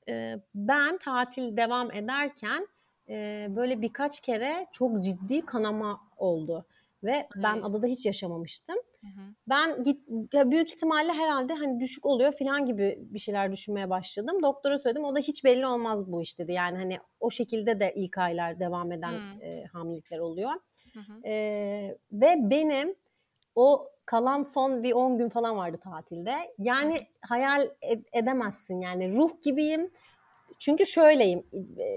e, 0.10 0.36
ben 0.56 0.98
tatil 0.98 1.58
devam 1.58 1.92
ederken 1.92 2.68
e, 3.10 3.48
böyle 3.50 3.82
birkaç 3.82 4.22
kere 4.22 4.68
çok 4.72 5.04
ciddi 5.04 5.46
kanama 5.46 6.02
oldu 6.18 6.66
ve 7.04 7.28
ben 7.36 7.62
adada 7.62 7.88
hiç 7.88 8.06
yaşamamıştım. 8.06 8.76
Hı 9.02 9.08
hı. 9.08 9.34
Ben 9.50 9.84
git 9.84 10.08
büyük 10.34 10.74
ihtimalle 10.74 11.14
herhalde 11.14 11.54
hani 11.54 11.80
düşük 11.80 12.06
oluyor 12.06 12.34
falan 12.40 12.66
gibi 12.66 12.98
bir 13.02 13.20
şeyler 13.20 13.52
düşünmeye 13.52 13.90
başladım. 13.90 14.44
Doktora 14.44 14.80
söyledim. 14.80 15.04
O 15.04 15.16
da 15.16 15.20
hiç 15.20 15.44
belli 15.44 15.68
olmaz 15.68 16.12
bu 16.12 16.22
iş 16.22 16.40
dedi. 16.40 16.52
Yani 16.52 16.78
hani 16.78 17.00
o 17.20 17.30
şekilde 17.30 17.80
de 17.80 17.94
ilk 17.96 18.18
aylar 18.18 18.60
devam 18.60 18.92
eden 18.92 19.14
e, 19.42 19.64
hamilelikler 19.66 20.20
oluyor. 20.20 20.52
Hı 20.94 21.00
hı. 21.00 21.28
E, 21.28 21.34
ve 22.12 22.36
benim 22.50 22.96
o 23.56 23.88
kalan 24.06 24.44
son 24.44 24.84
bir 24.84 24.92
10 24.92 25.18
gün 25.18 25.30
falan 25.30 25.58
vardı 25.58 25.80
tatilde. 25.84 26.36
Yani 26.58 27.08
hayal 27.22 27.70
edemezsin 28.14 28.82
yani 28.82 29.12
ruh 29.12 29.42
gibiyim. 29.42 29.92
Çünkü 30.60 30.86
şöyleyim 30.86 31.44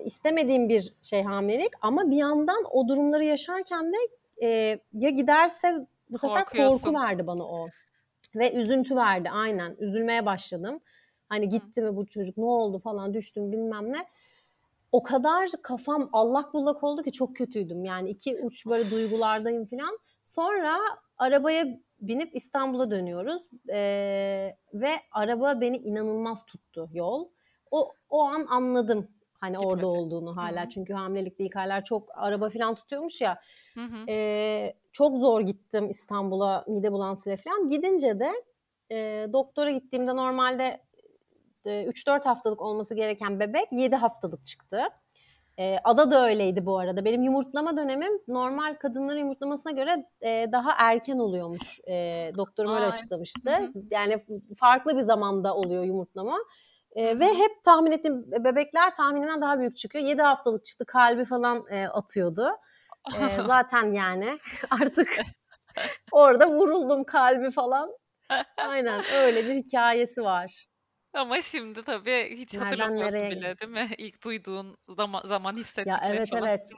istemediğim 0.05 0.69
bir 0.69 0.93
şey 1.03 1.23
hamilelik 1.23 1.73
ama 1.81 2.11
bir 2.11 2.17
yandan 2.17 2.65
o 2.71 2.89
durumları 2.89 3.25
yaşarken 3.25 3.93
de 3.93 3.97
e, 4.43 4.79
ya 4.93 5.11
giderse 5.11 5.87
bu 6.11 6.19
sefer 6.19 6.45
korku 6.45 6.95
verdi 6.95 7.27
bana 7.27 7.45
o. 7.45 7.69
Ve 8.35 8.53
üzüntü 8.53 8.97
verdi 8.97 9.31
aynen. 9.31 9.77
Üzülmeye 9.79 10.27
başladım. 10.27 10.81
Hani 11.29 11.49
gitti 11.49 11.83
mi 11.83 11.97
bu 11.97 12.07
çocuk 12.07 12.37
ne 12.37 12.45
oldu 12.45 12.79
falan 12.79 13.15
düştüm 13.15 13.53
bilmem 13.53 13.93
ne. 13.93 14.07
O 14.93 15.03
kadar 15.03 15.51
kafam 15.63 16.09
allak 16.13 16.55
bullak 16.55 16.85
oldu 16.85 17.03
ki 17.03 17.13
çok 17.13 17.37
kötüydüm. 17.37 17.85
Yani 17.85 18.11
iki 18.11 18.41
uç 18.43 18.67
böyle 18.67 18.91
duygulardayım 18.91 19.67
falan. 19.67 19.99
Sonra 20.23 20.79
arabaya 21.19 21.67
binip 22.01 22.37
İstanbul'a 22.37 22.91
dönüyoruz 22.91 23.43
ee, 23.69 24.57
ve 24.75 24.91
araba 25.13 25.61
beni 25.61 25.77
inanılmaz 25.77 26.45
tuttu 26.45 26.89
yol. 26.93 27.29
O 27.71 27.93
o 28.11 28.23
an 28.23 28.47
anladım 28.51 29.09
hani 29.43 29.53
Gitmedi. 29.53 29.75
orada 29.75 29.87
olduğunu 29.87 30.37
hala. 30.37 30.61
Hı-hı. 30.61 30.69
Çünkü 30.69 30.93
hamilelikte 30.93 31.45
ilk 31.45 31.57
aylar 31.57 31.85
çok 31.85 32.09
araba 32.15 32.51
falan 32.51 32.75
tutuyormuş 32.75 33.21
ya. 33.21 33.41
E, 34.09 34.75
çok 34.93 35.17
zor 35.17 35.41
gittim 35.41 35.91
İstanbul'a 35.91 36.65
mide 36.69 36.93
bulantısıyla 36.93 37.37
falan. 37.37 37.69
Gidince 37.69 38.21
de 38.21 38.33
e, 38.91 39.27
doktora 39.33 39.71
gittiğimde 39.71 40.17
normalde 40.17 40.81
e, 41.65 41.85
3-4 41.85 42.25
haftalık 42.25 42.63
olması 42.63 42.95
gereken 42.95 43.41
bebek 43.41 43.73
7 43.73 43.97
haftalık 43.97 44.45
çıktı. 44.45 44.83
E, 45.59 45.79
Ada 45.85 46.11
da 46.11 46.27
öyleydi 46.27 46.67
bu 46.67 46.79
arada. 46.79 47.05
Benim 47.05 47.23
yumurtlama 47.23 47.77
dönemim 47.77 48.13
normal 48.29 48.75
kadınların 48.75 49.19
yumurtlamasına 49.19 49.73
göre 49.73 50.07
e, 50.21 50.53
daha 50.53 50.73
erken 50.79 51.19
oluyormuş. 51.19 51.81
E, 51.89 51.95
doktorum 52.37 52.75
öyle 52.75 52.85
açıklamıştı. 52.85 53.51
Hı 53.51 53.65
hı. 53.65 53.83
Yani 53.91 54.19
farklı 54.57 54.97
bir 54.97 55.03
zamanda 55.03 55.55
oluyor 55.55 55.85
yumurtlama. 55.85 56.39
E, 56.97 57.19
ve 57.21 57.25
hep 57.27 57.65
tahmin 57.65 57.91
ettiğim 57.91 58.31
bebekler 58.33 58.95
tahminimden 58.95 59.41
daha 59.41 59.59
büyük 59.59 59.77
çıkıyor. 59.77 60.05
7 60.05 60.23
haftalık 60.23 60.65
çıktı 60.65 60.87
kalbi 60.87 61.25
falan 61.25 61.65
e, 61.71 61.87
atıyordu. 61.89 62.51
E, 63.23 63.29
zaten 63.47 63.93
yani 63.93 64.39
artık 64.71 65.17
orada 66.13 66.49
vuruldum 66.49 67.05
kalbi 67.05 67.51
falan. 67.51 67.91
Aynen 68.57 69.05
öyle 69.13 69.47
bir 69.47 69.55
hikayesi 69.55 70.23
var. 70.23 70.67
Ama 71.15 71.43
şimdi 71.43 71.83
tabii 71.83 72.37
hiç 72.37 72.55
Nereden 72.55 72.65
hatırlamıyorsun 72.65 73.19
nereye? 73.19 73.31
bile 73.31 73.59
değil 73.59 73.73
mi? 73.73 73.89
İlk 73.99 74.25
duyduğun 74.25 74.77
zaman, 74.89 75.21
zaman 75.25 75.57
hissettikleri 75.57 75.89
Ya 75.89 76.15
evet 76.15 76.31
falan. 76.31 76.49
evet. 76.49 76.69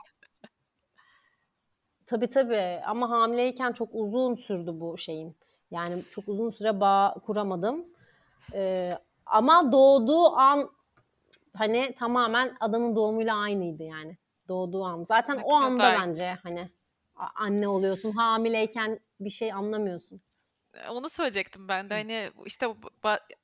Tabii 2.05 2.29
tabii 2.29 2.81
ama 2.85 3.09
hamileyken 3.09 3.71
çok 3.71 3.89
uzun 3.91 4.35
sürdü 4.35 4.71
bu 4.73 4.97
şeyim. 4.97 5.35
Yani 5.71 6.03
çok 6.09 6.27
uzun 6.27 6.49
süre 6.49 6.79
bağ 6.79 7.15
kuramadım. 7.25 7.85
Ee, 8.53 8.91
ama 9.25 9.71
doğduğu 9.71 10.35
an 10.35 10.69
hani 11.53 11.95
tamamen 11.95 12.57
adanın 12.59 12.95
doğumuyla 12.95 13.35
aynıydı 13.37 13.83
yani. 13.83 14.17
Doğduğu 14.47 14.83
an. 14.83 15.03
Zaten 15.03 15.41
o 15.43 15.53
anda 15.53 15.83
bence 16.01 16.37
hani 16.43 16.69
anne 17.35 17.67
oluyorsun. 17.67 18.11
Hamileyken 18.11 18.99
bir 19.19 19.29
şey 19.29 19.53
anlamıyorsun 19.53 20.21
onu 20.89 21.09
söyleyecektim 21.09 21.67
ben 21.67 21.89
de 21.89 21.93
hani 21.93 22.31
işte 22.45 22.67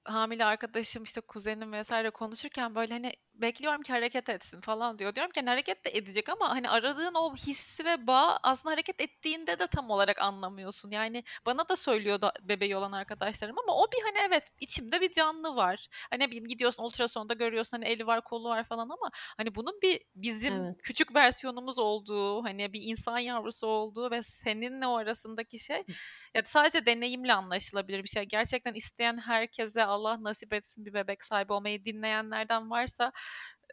hamile 0.04 0.46
arkadaşım 0.46 1.04
işte 1.04 1.22
kuzenim 1.22 1.72
vesaire 1.72 2.10
konuşurken 2.10 2.76
böyle 2.76 2.94
hani 2.94 3.14
bekliyorum 3.34 3.82
ki 3.82 3.94
hareket 3.94 4.30
etsin 4.30 4.62
falan 4.62 5.00
diyor. 5.00 5.16
Diyorum 5.16 5.32
ki 5.32 5.40
hani 5.40 5.50
hareket 5.50 5.86
de 5.86 5.90
edecek 5.90 6.30
ama 6.30 6.50
hani 6.50 6.70
aradığın 6.70 7.14
o 7.14 7.36
hissi 7.36 7.86
ve 7.86 8.08
bağ 8.08 8.40
aslında 8.44 8.74
hareket 8.74 9.02
ettiğinde 9.02 9.60
de 9.60 9.68
tam 9.68 9.90
olarak 9.90 10.22
anlamıyorsun. 10.22 10.92
Yani 10.92 11.24
bana 11.46 11.70
da 11.70 11.76
söylüyor 11.76 12.22
da 12.22 12.34
bebeği 12.42 12.76
olan 12.76 12.92
arkadaşlarım 12.92 13.60
ama 13.60 13.76
o 13.78 13.88
bir 13.92 14.02
hani 14.04 14.28
evet 14.28 14.44
içimde 14.60 15.02
bir 15.02 15.12
canlı 15.12 15.56
var. 15.56 15.88
Hani 16.10 16.24
ne 16.24 16.28
bileyim 16.28 16.48
gidiyorsun 16.48 16.84
ultrasonda 16.84 17.34
görüyorsun 17.34 17.78
hani 17.78 17.86
eli 17.86 18.08
var 18.08 18.24
kolu 18.24 18.50
var 18.50 18.64
falan 18.64 18.90
ama 18.90 19.10
hani 19.38 19.56
bunun 19.56 19.80
bir 19.82 20.02
bizim 20.16 20.54
evet. 20.54 20.76
küçük 20.84 21.16
versiyonumuz 21.16 21.80
olduğu 21.80 22.44
hani 22.44 22.74
bir 22.74 22.82
insan 22.84 23.20
yavrusu 23.20 23.68
olduğu 23.68 24.12
ve 24.12 24.24
seninle 24.24 24.88
o 24.88 24.98
arasındaki 24.98 25.60
şey 25.60 25.84
ya 26.36 26.42
sadece 26.46 26.86
deneyimle 26.86 27.34
anlaşılabilir 27.34 28.04
bir 28.04 28.10
şey. 28.10 28.24
Gerçekten 28.24 28.74
isteyen 28.74 29.18
herkese 29.18 29.84
Allah 29.86 30.24
nasip 30.24 30.54
etsin 30.54 30.86
bir 30.86 30.94
bebek 30.94 31.24
sahibi 31.24 31.54
olmayı 31.54 31.86
dinleyenlerden 31.86 32.70
varsa 32.70 33.12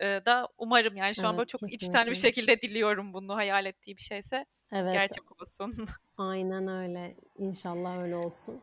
da 0.01 0.49
umarım 0.59 0.97
yani 0.97 1.15
şu 1.15 1.21
evet, 1.21 1.31
an 1.31 1.39
böyle 1.39 1.47
çok 1.47 1.61
kesinlikle. 1.61 1.87
içten 1.87 2.07
bir 2.07 2.15
şekilde 2.15 2.61
diliyorum 2.61 3.13
bunu 3.13 3.37
hayal 3.37 3.67
ettiği 3.67 3.97
bir 3.97 4.03
şeyse 4.03 4.45
evet. 4.73 4.93
gerçek 4.93 5.41
olsun. 5.43 5.73
Aynen 6.19 6.69
öyle. 6.69 7.17
İnşallah 7.39 8.03
öyle 8.03 8.17
olsun. 8.17 8.63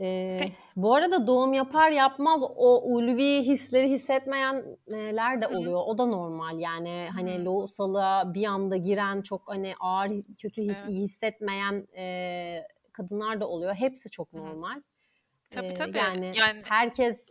Ee, 0.00 0.50
bu 0.76 0.94
arada 0.94 1.26
doğum 1.26 1.52
yapar 1.52 1.90
yapmaz 1.90 2.42
o 2.56 2.82
ulvi 2.82 3.42
hisleri 3.42 3.90
hissetmeyenler 3.90 5.40
de 5.40 5.46
oluyor. 5.46 5.80
Hı-hı. 5.80 5.90
O 5.90 5.98
da 5.98 6.06
normal 6.06 6.58
yani 6.58 7.08
hani 7.14 7.34
Hı-hı. 7.34 7.44
lohusalığa 7.44 8.34
bir 8.34 8.44
anda 8.44 8.76
giren 8.76 9.22
çok 9.22 9.42
hani 9.46 9.74
ağır 9.80 10.10
kötü 10.42 10.62
his, 10.62 10.78
evet. 10.80 10.90
iyi 10.90 11.00
hissetmeyen 11.00 11.86
e, 11.96 12.66
kadınlar 12.92 13.40
da 13.40 13.48
oluyor. 13.48 13.74
Hepsi 13.74 14.10
çok 14.10 14.32
normal. 14.32 14.82
Tabii 15.50 15.66
Ee, 15.66 15.74
tabii. 15.74 15.98
yani, 15.98 16.32
Yani 16.36 16.62
herkes 16.64 17.28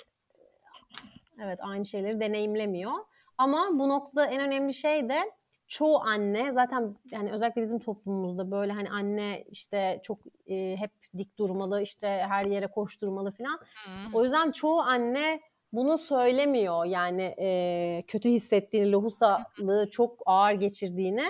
evet 1.44 1.60
aynı 1.62 1.86
şeyleri 1.86 2.20
deneyimlemiyor. 2.20 2.94
Ama 3.38 3.70
bu 3.72 3.90
noktada 3.90 4.26
en 4.26 4.42
önemli 4.42 4.74
şey 4.74 5.10
de 5.10 5.32
çoğu 5.68 6.00
anne 6.00 6.54
zaten 6.54 6.96
yani 7.12 7.32
özellikle 7.32 7.62
bizim 7.62 7.80
toplumumuzda 7.80 8.52
böyle 8.52 8.74
hani 8.74 8.90
anne 8.90 9.44
işte 9.52 10.00
çok 10.04 10.20
e, 10.48 10.76
hep 10.78 10.92
dik 11.18 11.40
durmalı 11.40 11.82
işte 11.82 12.08
her 12.08 12.46
yere 12.46 12.68
koşturmalı 12.68 13.32
falan. 13.32 13.60
Hıı. 13.86 14.20
O 14.20 14.24
yüzden 14.24 14.52
çoğu 14.52 14.80
anne 14.80 15.42
bunu 15.74 15.98
söylemiyor 15.98 16.86
yani 16.86 17.36
e, 17.40 18.04
kötü 18.08 18.30
hissettiğini, 18.30 18.92
lohusalığı 18.92 19.90
çok 19.92 20.24
ağır 20.26 20.52
geçirdiğini. 20.52 21.24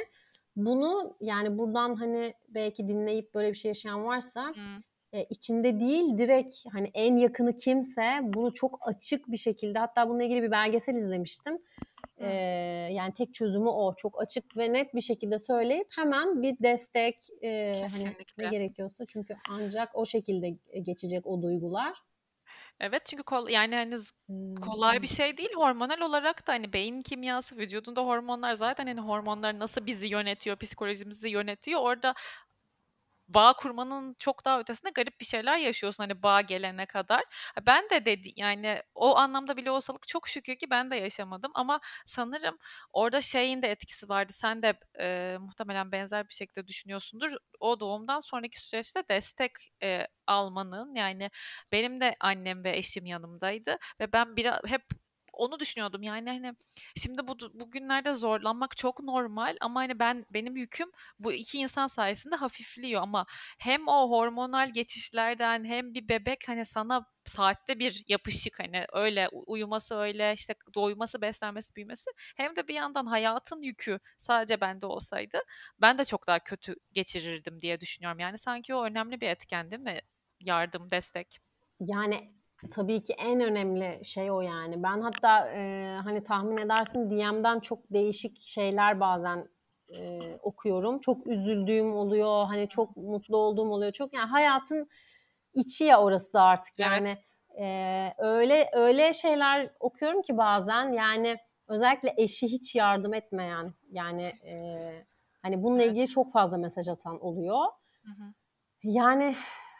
Bunu 0.56 1.16
yani 1.22 1.58
buradan 1.58 1.96
hani 1.96 2.34
belki 2.50 2.88
dinleyip 2.88 3.34
böyle 3.34 3.52
bir 3.52 3.58
şey 3.58 3.70
yaşayan 3.70 4.06
varsa 4.06 4.44
Hıı. 4.44 4.82
E, 5.14 5.24
içinde 5.24 5.80
değil 5.80 6.18
direkt 6.18 6.56
hani 6.74 6.92
en 6.94 7.16
yakını 7.16 7.56
kimse 7.56 8.20
bunu 8.24 8.54
çok 8.54 8.80
açık 8.82 9.32
bir 9.32 9.38
şekilde 9.38 9.80
hatta 9.80 10.10
bununla 10.10 10.24
ilgili 10.24 10.44
bir 10.44 10.52
belgesel 10.52 10.96
izlemiştim. 10.96 11.58
E, 12.18 12.28
yani 12.92 13.14
tek 13.14 13.34
çözümü 13.34 13.70
o 13.70 13.94
çok 13.98 14.22
açık 14.22 14.58
ve 14.58 14.74
net 14.74 14.96
bir 14.96 15.02
şekilde 15.02 15.40
söyleyip 15.40 15.88
hemen 15.96 16.42
bir 16.42 16.56
destek 16.60 17.16
e, 17.42 17.82
hani 17.92 18.16
ne 18.38 18.50
gerekiyorsa 18.50 19.06
çünkü 19.06 19.36
ancak 19.50 19.90
o 19.94 20.06
şekilde 20.06 20.58
geçecek 20.82 21.28
o 21.28 21.42
duygular. 21.42 21.94
Evet 22.80 23.06
çünkü 23.06 23.24
kol 23.24 23.50
yani 23.50 23.76
hani 23.76 23.96
kolay 24.62 25.02
bir 25.02 25.08
şey 25.08 25.38
değil. 25.38 25.54
Hormonal 25.56 26.02
olarak 26.02 26.48
da 26.48 26.54
hani 26.54 26.74
beyin 26.74 27.02
kimyası, 27.02 27.58
vücudunda 27.58 28.02
hormonlar 28.02 28.54
zaten 28.54 28.88
hani 28.88 29.02
hormonlar 29.02 29.60
nasıl 29.60 29.86
bizi 29.86 30.08
yönetiyor, 30.08 30.58
psikolojimizi 30.58 31.30
yönetiyor. 31.30 31.80
Orada 31.82 32.14
bağ 33.28 33.54
kurmanın 33.54 34.16
çok 34.20 34.46
daha 34.46 34.60
ötesinde 34.60 34.92
garip 34.96 35.20
bir 35.20 35.26
şeyler 35.26 35.58
yaşıyorsun 35.58 36.04
hani 36.04 36.24
bağ 36.24 36.42
gelene 36.42 36.86
kadar. 36.86 37.24
Ben 37.68 37.90
de 37.90 38.06
dedi 38.06 38.30
yani 38.36 38.82
o 38.96 39.16
anlamda 39.18 39.58
bile 39.58 39.72
olsalık 39.72 40.08
çok 40.08 40.28
şükür 40.28 40.56
ki 40.56 40.70
ben 40.70 40.92
de 40.92 40.96
yaşamadım 40.96 41.52
ama 41.56 41.80
sanırım 42.06 42.58
orada 42.94 43.22
şeyin 43.22 43.62
de 43.62 43.68
etkisi 43.72 44.10
vardı. 44.10 44.34
Sen 44.34 44.62
de 44.64 44.74
eee, 45.00 45.38
muhtemelen 45.38 45.92
benzer 45.92 46.30
bir 46.30 46.34
şekilde 46.34 46.68
düşünüyorsundur. 46.68 47.32
O 47.60 47.80
doğumdan 47.80 48.20
sonraki 48.20 48.60
süreçte 48.68 49.04
destek 49.10 49.52
eee, 49.82 50.08
almanın 50.28 50.96
yani 50.96 51.30
benim 51.72 52.02
de 52.02 52.16
annem 52.20 52.64
ve 52.64 52.78
eşim 52.78 53.06
yanımdaydı 53.06 53.78
ve 54.00 54.14
ben 54.14 54.36
biraz 54.36 54.60
hep 54.68 54.84
onu 55.34 55.60
düşünüyordum 55.60 56.04
yani 56.04 56.30
hani 56.30 56.56
şimdi 56.96 57.28
bu 57.28 57.38
bugünlerde 57.54 58.14
zorlanmak 58.14 58.78
çok 58.78 59.04
normal 59.04 59.58
ama 59.62 59.80
hani 59.80 60.00
ben 60.00 60.26
benim 60.30 60.56
yüküm 60.56 60.92
bu 61.20 61.34
iki 61.34 61.58
insan 61.58 61.88
sayesinde 61.88 62.36
hafifliyor 62.36 63.02
ama 63.02 63.26
hem 63.60 63.88
o 63.88 64.10
hormonal 64.10 64.74
geçişlerden 64.74 65.66
hem 65.66 65.94
bir 65.94 66.10
bebek 66.10 66.48
hani 66.48 66.66
sana 66.66 67.06
saatte 67.26 67.80
bir 67.80 68.04
yapışık 68.08 68.60
hani 68.60 68.86
öyle 68.94 69.30
uyuması 69.30 69.96
öyle 69.96 70.34
işte 70.34 70.56
doyması 70.76 71.22
beslenmesi 71.22 71.76
büyümesi 71.76 72.12
hem 72.38 72.56
de 72.56 72.68
bir 72.68 72.74
yandan 72.74 73.06
hayatın 73.06 73.62
yükü 73.62 74.00
sadece 74.18 74.62
bende 74.62 74.86
olsaydı 74.86 75.40
ben 75.82 75.98
de 75.98 76.06
çok 76.06 76.28
daha 76.28 76.40
kötü 76.40 76.76
geçirirdim 76.92 77.62
diye 77.62 77.80
düşünüyorum. 77.82 78.20
Yani 78.20 78.38
sanki 78.38 78.76
o 78.76 78.86
önemli 78.86 79.22
bir 79.22 79.28
etken 79.30 79.72
değil 79.72 79.82
mi? 79.82 80.00
Yardım, 80.40 80.92
destek. 80.92 81.40
Yani 81.80 82.34
tabii 82.72 83.04
ki 83.04 83.14
en 83.14 83.42
önemli 83.42 84.06
şey 84.06 84.32
o 84.32 84.42
yani. 84.42 84.84
Ben 84.84 85.02
hatta 85.02 85.50
e, 85.50 85.96
hani 86.04 86.24
tahmin 86.24 86.58
edersin 86.58 87.12
DM'den 87.12 87.60
çok 87.60 87.80
değişik 87.94 88.40
şeyler 88.40 89.00
bazen 89.00 89.48
e, 89.90 90.20
okuyorum. 90.42 91.00
Çok 91.00 91.28
üzüldüğüm 91.28 91.96
oluyor. 91.96 92.46
Hani 92.46 92.70
çok 92.70 92.98
mutlu 92.98 93.38
olduğum 93.38 93.72
oluyor. 93.72 93.92
Çok 93.92 94.14
yani 94.14 94.30
hayatın 94.30 94.90
içi 95.54 95.84
ya 95.84 96.02
orası 96.02 96.34
da 96.34 96.42
artık. 96.42 96.74
Evet. 96.80 96.88
Yani 96.92 97.18
e, 97.60 98.14
öyle 98.18 98.70
öyle 98.74 99.14
şeyler 99.14 99.70
okuyorum 99.80 100.22
ki 100.22 100.38
bazen 100.38 100.94
yani 100.94 101.38
özellikle 101.68 102.14
eşi 102.18 102.48
hiç 102.48 102.76
yardım 102.76 103.14
etmeyen 103.14 103.74
yani 103.92 104.24
e, 104.24 104.56
hani 105.42 105.64
bununla 105.64 105.82
Evet. 105.84 105.92
ilgili 105.92 106.08
çok 106.08 106.32
fazla 106.32 106.58
mesaj 106.58 106.88
atan 106.88 107.26
oluyor. 107.26 107.66
Hı 108.04 108.12
hı. 108.12 108.34
Yani 108.84 109.36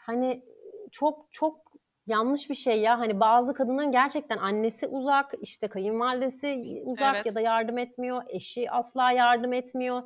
hani 0.06 0.44
çok 0.92 1.26
çok 1.30 1.63
yanlış 2.06 2.50
bir 2.50 2.54
şey 2.54 2.80
ya. 2.80 2.98
Hani 2.98 3.20
bazı 3.20 3.54
kadının 3.54 3.92
gerçekten 3.92 4.38
annesi 4.38 4.86
uzak, 4.86 5.32
işte 5.40 5.68
kayınvalidesi 5.68 6.82
uzak 6.84 7.14
Evet. 7.14 7.26
ya 7.26 7.34
da 7.34 7.40
yardım 7.40 7.78
etmiyor, 7.78 8.22
eşi 8.28 8.70
asla 8.70 9.10
yardım 9.10 9.52
etmiyor. 9.52 10.02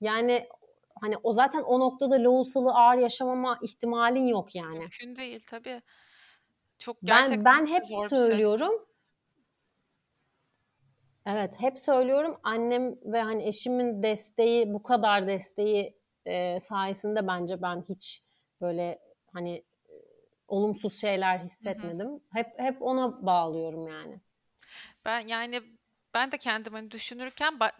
Yani 0.00 0.48
hani 1.00 1.16
o 1.22 1.32
zaten 1.32 1.62
o 1.62 1.80
noktada 1.80 2.22
lohusalı 2.22 2.72
ağır 2.74 2.98
yaşamama 2.98 3.58
ihtimalin 3.62 4.26
yok 4.26 4.54
yani. 4.56 4.78
Mümkün 4.78 5.16
değil 5.16 5.44
tabii. 5.50 5.82
Çok 6.78 6.96
Ben 7.02 7.06
gerçekten 7.06 7.44
ben 7.44 7.66
hep 7.66 7.84
zor 7.86 8.08
şey. 8.08 8.18
söylüyorum. 8.18 8.86
Evet, 11.26 11.54
hep 11.60 11.78
söylüyorum. 11.78 12.36
Annem 12.42 12.96
ve 13.04 13.22
hani 13.22 13.46
eşimin 13.48 14.02
desteği, 14.02 14.72
bu 14.72 14.82
kadar 14.82 15.26
desteği 15.26 15.96
e, 16.26 16.60
sayesinde 16.60 17.26
bence 17.26 17.62
ben 17.62 17.84
hiç 17.88 18.22
böyle 18.60 18.98
hani 19.32 19.64
olumsuz 20.52 21.00
şeyler 21.00 21.38
Hı 21.38 21.42
hı. 21.42 21.46
hissetmedim. 21.46 22.20
Hep 22.32 22.46
hep 22.58 22.82
ona 22.82 23.26
bağlıyorum 23.26 23.86
yani. 23.88 24.20
Ben 25.04 25.26
yani 25.28 25.62
ben 26.14 26.32
de 26.32 26.38
kendimi 26.38 26.76
hani 26.76 26.90
düşünürken 26.90 27.54
ba- 27.54 27.72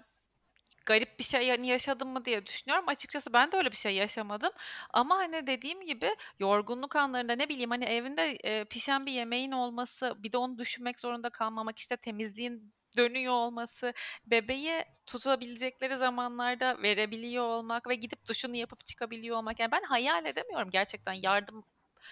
garip 0.86 1.18
bir 1.18 1.24
şey 1.24 1.46
yaşadım 1.46 2.08
mı 2.08 2.24
diye 2.24 2.46
düşünüyorum. 2.46 2.88
Açıkçası 2.88 3.32
ben 3.32 3.52
de 3.52 3.56
öyle 3.56 3.70
bir 3.72 3.76
şey 3.76 3.94
yaşamadım. 3.94 4.52
Ama 4.94 5.16
hani 5.16 5.46
dediğim 5.46 5.80
gibi 5.80 6.16
yorgunluk 6.38 6.96
anlarında 6.96 7.32
ne 7.36 7.48
bileyim 7.48 7.70
hani 7.70 7.84
evinde 7.84 8.38
e, 8.44 8.64
pişen 8.64 9.06
bir 9.06 9.12
yemeğin 9.12 9.52
olması, 9.52 10.14
bir 10.18 10.32
de 10.32 10.36
onu 10.38 10.58
düşünmek 10.58 11.00
zorunda 11.00 11.30
kalmamak, 11.30 11.78
işte 11.78 11.96
temizliğin 11.96 12.74
dönüyor 12.96 13.32
olması, 13.34 13.92
bebeği 14.26 14.84
tutabilecekleri 15.06 15.96
zamanlarda 15.96 16.82
verebiliyor 16.82 17.44
olmak 17.44 17.88
ve 17.88 17.94
gidip 17.94 18.28
duşunu 18.28 18.56
yapıp 18.56 18.86
çıkabiliyor 18.86 19.36
olmak. 19.36 19.60
Yani 19.60 19.72
ben 19.72 19.82
hayal 19.82 20.26
edemiyorum 20.26 20.70
gerçekten 20.70 21.12
yardım 21.12 21.64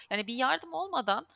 yani 0.09 0.27
bir 0.27 0.33
yardım 0.33 0.73
olmadan 0.73 1.27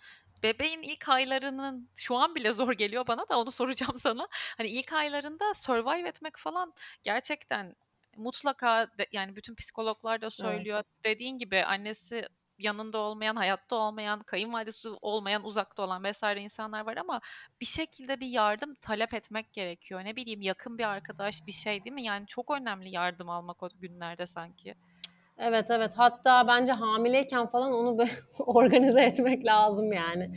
bebeğin 0.43 0.81
ilk 0.81 1.09
aylarının 1.09 1.89
şu 1.95 2.15
an 2.15 2.35
bile 2.35 2.53
zor 2.53 2.73
geliyor 2.73 3.07
bana 3.07 3.29
da 3.29 3.39
onu 3.39 3.51
soracağım 3.61 3.99
sana. 3.99 4.27
Hani 4.57 4.67
ilk 4.67 4.93
aylarında 4.93 5.53
survive 5.53 6.09
etmek 6.09 6.37
falan 6.37 6.73
gerçekten 7.03 7.75
mutlaka 8.17 8.87
de- 8.97 9.07
yani 9.11 9.35
bütün 9.35 9.55
psikologlar 9.55 10.21
da 10.21 10.25
Evet. 10.25 10.33
söylüyor. 10.33 10.83
Dediğin 11.05 11.37
gibi 11.37 11.63
annesi 11.65 12.27
yanında 12.57 12.97
olmayan, 12.97 13.35
hayatta 13.35 13.75
olmayan, 13.75 14.19
kayınvalidesi 14.19 14.89
olmayan, 15.01 15.43
uzakta 15.45 15.83
olan 15.83 16.03
vesaire 16.03 16.41
insanlar 16.41 16.81
var 16.85 16.97
ama 16.97 17.21
bir 17.61 17.65
şekilde 17.65 18.19
bir 18.19 18.27
yardım 18.27 18.75
talep 18.75 19.13
etmek 19.13 19.53
gerekiyor. 19.53 20.03
Ne 20.05 20.15
bileyim 20.15 20.41
yakın 20.41 20.77
bir 20.77 20.83
arkadaş 20.89 21.47
bir 21.47 21.51
şey 21.51 21.83
değil 21.85 21.93
mi? 21.93 22.03
Yani 22.03 22.27
çok 22.27 22.51
önemli 22.51 22.89
yardım 22.89 23.29
almak 23.29 23.63
o 23.63 23.69
günlerde 23.75 24.25
sanki. 24.27 24.75
Evet 25.39 25.71
evet. 25.71 25.91
Hatta 25.95 26.47
bence 26.47 26.73
hamileyken 26.73 27.47
falan 27.47 27.73
onu 27.73 28.05
organize 28.39 29.01
etmek 29.01 29.45
lazım 29.45 29.93
yani. 29.93 30.29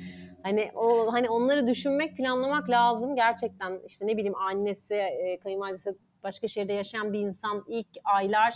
Hani 0.43 0.71
o 0.75 1.13
hani 1.13 1.29
onları 1.29 1.67
düşünmek, 1.67 2.17
planlamak 2.17 2.71
lazım 2.71 3.17
gerçekten. 3.17 3.81
İşte 3.87 4.07
ne 4.07 4.17
bileyim 4.17 4.37
annesi, 4.37 4.95
e, 4.95 5.39
kayınvalidesi 5.41 5.95
başka 6.23 6.49
şehirde 6.49 6.73
yaşayan 6.73 7.13
bir 7.13 7.21
insan 7.21 7.65
ilk 7.69 7.89
aylar 8.05 8.55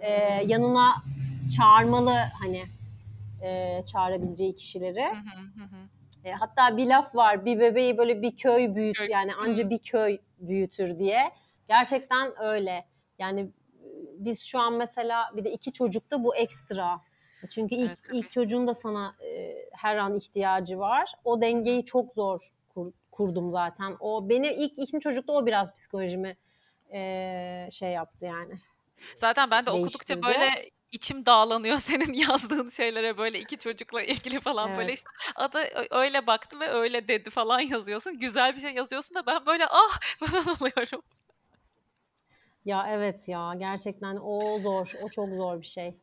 e, 0.00 0.10
yanına 0.46 0.94
çağırmalı 1.56 2.14
hani 2.42 2.62
e, 3.42 3.82
çağırabileceği 3.84 4.56
kişileri. 4.56 5.04
Hı 5.04 5.10
hı 5.10 5.62
hı 5.62 5.64
hı. 5.64 5.88
E, 6.24 6.32
hatta 6.32 6.76
bir 6.76 6.86
laf 6.86 7.14
var 7.14 7.44
bir 7.44 7.60
bebeği 7.60 7.98
böyle 7.98 8.22
bir 8.22 8.36
köy 8.36 8.74
büyüt 8.74 8.96
Köy. 8.96 9.08
yani 9.10 9.34
anca 9.34 9.70
bir 9.70 9.78
köy 9.78 10.18
büyütür 10.38 10.98
diye. 10.98 11.30
Gerçekten 11.68 12.42
öyle. 12.42 12.84
Yani 13.18 13.50
biz 14.24 14.42
şu 14.44 14.60
an 14.60 14.72
mesela 14.72 15.30
bir 15.36 15.44
de 15.44 15.52
iki 15.52 15.72
çocukta 15.72 16.24
bu 16.24 16.36
ekstra. 16.36 17.00
Çünkü 17.54 17.74
ilk 17.74 17.88
Evet, 17.88 17.98
tabii. 18.06 18.16
ilk 18.18 18.30
çocuğun 18.32 18.66
da 18.66 18.74
sana 18.74 19.16
e, 19.24 19.54
her 19.72 19.96
an 19.96 20.16
ihtiyacı 20.16 20.78
var. 20.78 21.12
O 21.24 21.40
dengeyi 21.40 21.84
çok 21.84 22.14
zor 22.14 22.40
kur- 22.74 22.92
kurdum 23.10 23.50
zaten. 23.50 23.96
O 24.00 24.28
beni 24.28 24.46
ilk 24.52 24.78
ikinci 24.78 25.00
çocukta 25.00 25.32
o 25.32 25.46
biraz 25.46 25.74
psikolojimi 25.74 26.36
e, 26.92 27.68
şey 27.72 27.90
yaptı 27.92 28.24
yani. 28.24 28.54
Zaten 29.16 29.50
ben 29.50 29.66
de 29.66 29.70
okudukça 29.70 29.98
Değiştirdi. 30.08 30.22
böyle 30.26 30.70
içim 30.92 31.26
dağlanıyor 31.26 31.78
senin 31.78 32.12
yazdığın 32.12 32.68
şeylere 32.70 33.18
böyle 33.18 33.38
iki 33.40 33.58
çocukla 33.58 34.02
ilgili 34.02 34.40
falan 34.40 34.70
böyle 34.70 34.82
Evet. 34.88 34.94
işte 34.98 35.10
adı 35.36 35.58
ö- 35.58 35.86
öyle 35.98 36.26
baktı 36.26 36.60
ve 36.60 36.68
öyle 36.70 37.08
dedi 37.08 37.30
falan 37.30 37.60
yazıyorsun. 37.70 38.18
Güzel 38.18 38.56
bir 38.56 38.60
şey 38.60 38.70
yazıyorsun 38.72 39.14
da 39.14 39.26
ben 39.26 39.46
böyle 39.46 39.66
ah 39.66 40.00
falan 40.18 40.46
oluyorum. 40.60 41.02
Ya 42.68 42.86
evet 42.88 43.28
ya 43.28 43.54
gerçekten 43.58 44.16
o 44.16 44.58
zor. 44.58 44.92
O 45.02 45.08
çok 45.08 45.28
zor 45.34 45.60
bir 45.60 45.66
şey. 45.66 45.96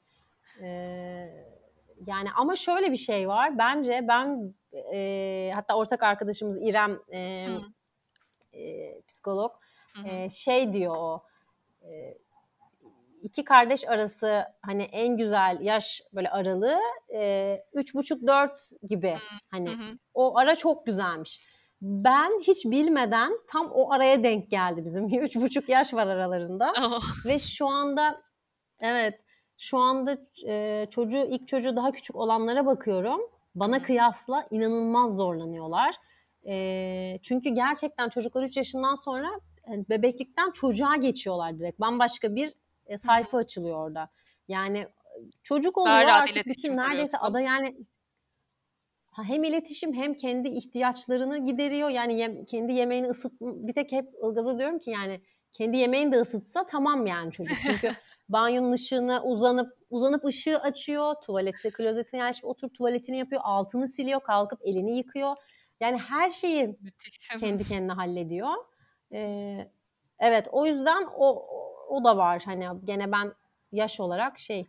Ee, 0.61 1.45
yani 2.07 2.29
ama 2.35 2.55
şöyle 2.55 2.91
bir 2.91 2.97
şey 2.97 3.27
var. 3.27 3.57
Bence 3.57 4.05
ben 4.07 4.53
e, 4.93 5.51
hatta 5.55 5.75
ortak 5.77 6.03
arkadaşımız 6.03 6.61
İrem 6.61 6.99
e, 7.13 7.47
Hı, 7.47 7.59
e, 8.57 9.01
psikolog 9.07 9.51
hı 9.93 10.07
e, 10.07 10.29
şey 10.29 10.73
diyor 10.73 10.95
o 10.97 11.23
e, 11.81 12.17
iki 13.21 13.43
kardeş 13.43 13.87
arası 13.87 14.45
hani 14.61 14.83
en 14.83 15.17
güzel 15.17 15.57
yaş 15.61 16.01
böyle 16.13 16.29
aralığı 16.29 16.79
e, 17.13 17.63
üç 17.73 17.95
buçuk 17.95 18.27
dört 18.27 18.59
gibi 18.89 19.17
hani 19.51 19.69
Hı 19.69 19.73
hı. 19.73 19.97
o 20.13 20.37
ara 20.37 20.55
çok 20.55 20.85
güzelmiş. 20.85 21.41
Ben 21.81 22.39
hiç 22.41 22.65
bilmeden 22.65 23.33
tam 23.47 23.71
o 23.71 23.91
araya 23.91 24.23
denk 24.23 24.51
geldi 24.51 24.85
bizim. 24.85 25.05
Üç 25.23 25.35
buçuk 25.35 25.69
yaş 25.69 25.93
var 25.93 26.07
aralarında. 26.07 26.73
Oh. 26.81 27.03
Ve 27.25 27.39
şu 27.39 27.67
anda 27.67 28.21
evet 28.79 29.23
şu 29.57 29.77
anda 29.77 30.17
e, 30.47 30.87
çocuğu 30.89 31.27
ilk 31.29 31.47
çocuğu 31.47 31.75
daha 31.75 31.91
küçük 31.91 32.15
olanlara 32.15 32.65
bakıyorum. 32.65 33.21
Bana 33.55 33.81
kıyasla 33.81 34.47
inanılmaz 34.51 35.15
zorlanıyorlar. 35.15 35.95
E, 36.47 37.19
çünkü 37.21 37.49
gerçekten 37.49 38.09
çocuklar 38.09 38.43
3 38.43 38.57
yaşından 38.57 38.95
sonra 38.95 39.29
yani 39.67 39.85
bebeklikten 39.89 40.51
çocuğa 40.51 40.95
geçiyorlar 40.95 41.59
direkt. 41.59 41.79
Bambaşka 41.79 42.35
bir 42.35 42.53
e, 42.85 42.97
sayfa 42.97 43.37
açılıyor 43.37 43.87
orada. 43.87 44.09
Yani 44.47 44.87
çocuk 45.43 45.77
oluyor 45.77 46.07
Daha 46.07 46.17
artık 46.17 46.45
bütün 46.45 46.77
neredeyse 46.77 47.17
ada 47.17 47.41
yani 47.41 47.77
hem 49.23 49.43
iletişim 49.43 49.93
hem 49.93 50.13
kendi 50.13 50.49
ihtiyaçlarını 50.49 51.45
gideriyor. 51.45 51.89
Yani 51.89 52.13
yem- 52.19 52.45
kendi 52.45 52.73
yemeğini 52.73 53.07
ısıt 53.07 53.33
bir 53.41 53.73
tek 53.73 53.91
hep 53.91 54.09
Ilgaz'a 54.23 54.59
diyorum 54.59 54.79
ki 54.79 54.89
yani 54.91 55.21
kendi 55.53 55.77
yemeğini 55.77 56.11
de 56.11 56.15
ısıtsa 56.15 56.65
tamam 56.65 57.05
yani 57.07 57.31
çocuk. 57.31 57.57
Çünkü 57.63 57.91
banyonun 58.29 58.71
ışığını 58.71 59.23
uzanıp 59.23 59.77
uzanıp 59.89 60.25
ışığı 60.25 60.59
açıyor. 60.59 61.15
Tuvaleti, 61.25 61.71
klozetin 61.71 62.17
yani 62.17 62.33
şimdi 62.33 62.45
oturup 62.47 62.75
tuvaletini 62.75 63.17
yapıyor. 63.17 63.41
Altını 63.45 63.87
siliyor, 63.87 64.19
kalkıp 64.19 64.59
elini 64.63 64.97
yıkıyor. 64.97 65.35
Yani 65.79 65.97
her 65.97 66.29
şeyi 66.29 66.77
Müthiş. 66.81 67.27
kendi 67.39 67.63
kendine 67.63 67.91
hallediyor. 67.93 68.49
Ee, 69.13 69.71
evet 70.19 70.47
o 70.51 70.65
yüzden 70.65 71.03
o 71.17 71.47
o 71.89 72.03
da 72.03 72.17
var. 72.17 72.41
Hani 72.45 72.65
gene 72.83 73.11
ben 73.11 73.33
yaş 73.71 73.99
olarak 73.99 74.39
şey 74.39 74.65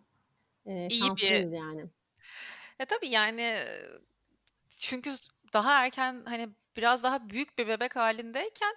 e, 0.66 0.72
İyi 0.74 0.88
bir- 0.88 0.94
şanslıyız 0.94 1.52
yani. 1.52 1.84
Ya 2.78 2.86
tabii 2.86 3.08
yani 3.08 3.58
çünkü 4.76 5.14
daha 5.52 5.84
erken 5.84 6.22
hani 6.26 6.48
biraz 6.76 7.02
daha 7.02 7.30
büyük 7.30 7.58
bir 7.58 7.68
bebek 7.68 7.96
halindeyken 7.96 8.76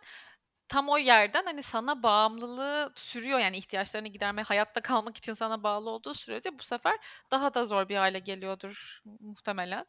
tam 0.69 0.89
o 0.89 0.97
yerden 0.97 1.45
hani 1.45 1.63
sana 1.63 2.03
bağımlılığı 2.03 2.93
sürüyor 2.95 3.39
yani 3.39 3.57
ihtiyaçlarını 3.57 4.07
gidermeye 4.07 4.43
hayatta 4.43 4.81
kalmak 4.81 5.17
için 5.17 5.33
sana 5.33 5.63
bağlı 5.63 5.89
olduğu 5.89 6.13
sürece 6.13 6.59
bu 6.59 6.63
sefer 6.63 6.97
daha 7.31 7.53
da 7.53 7.65
zor 7.65 7.89
bir 7.89 7.95
hale 7.95 8.19
geliyordur 8.19 9.01
muhtemelen. 9.19 9.85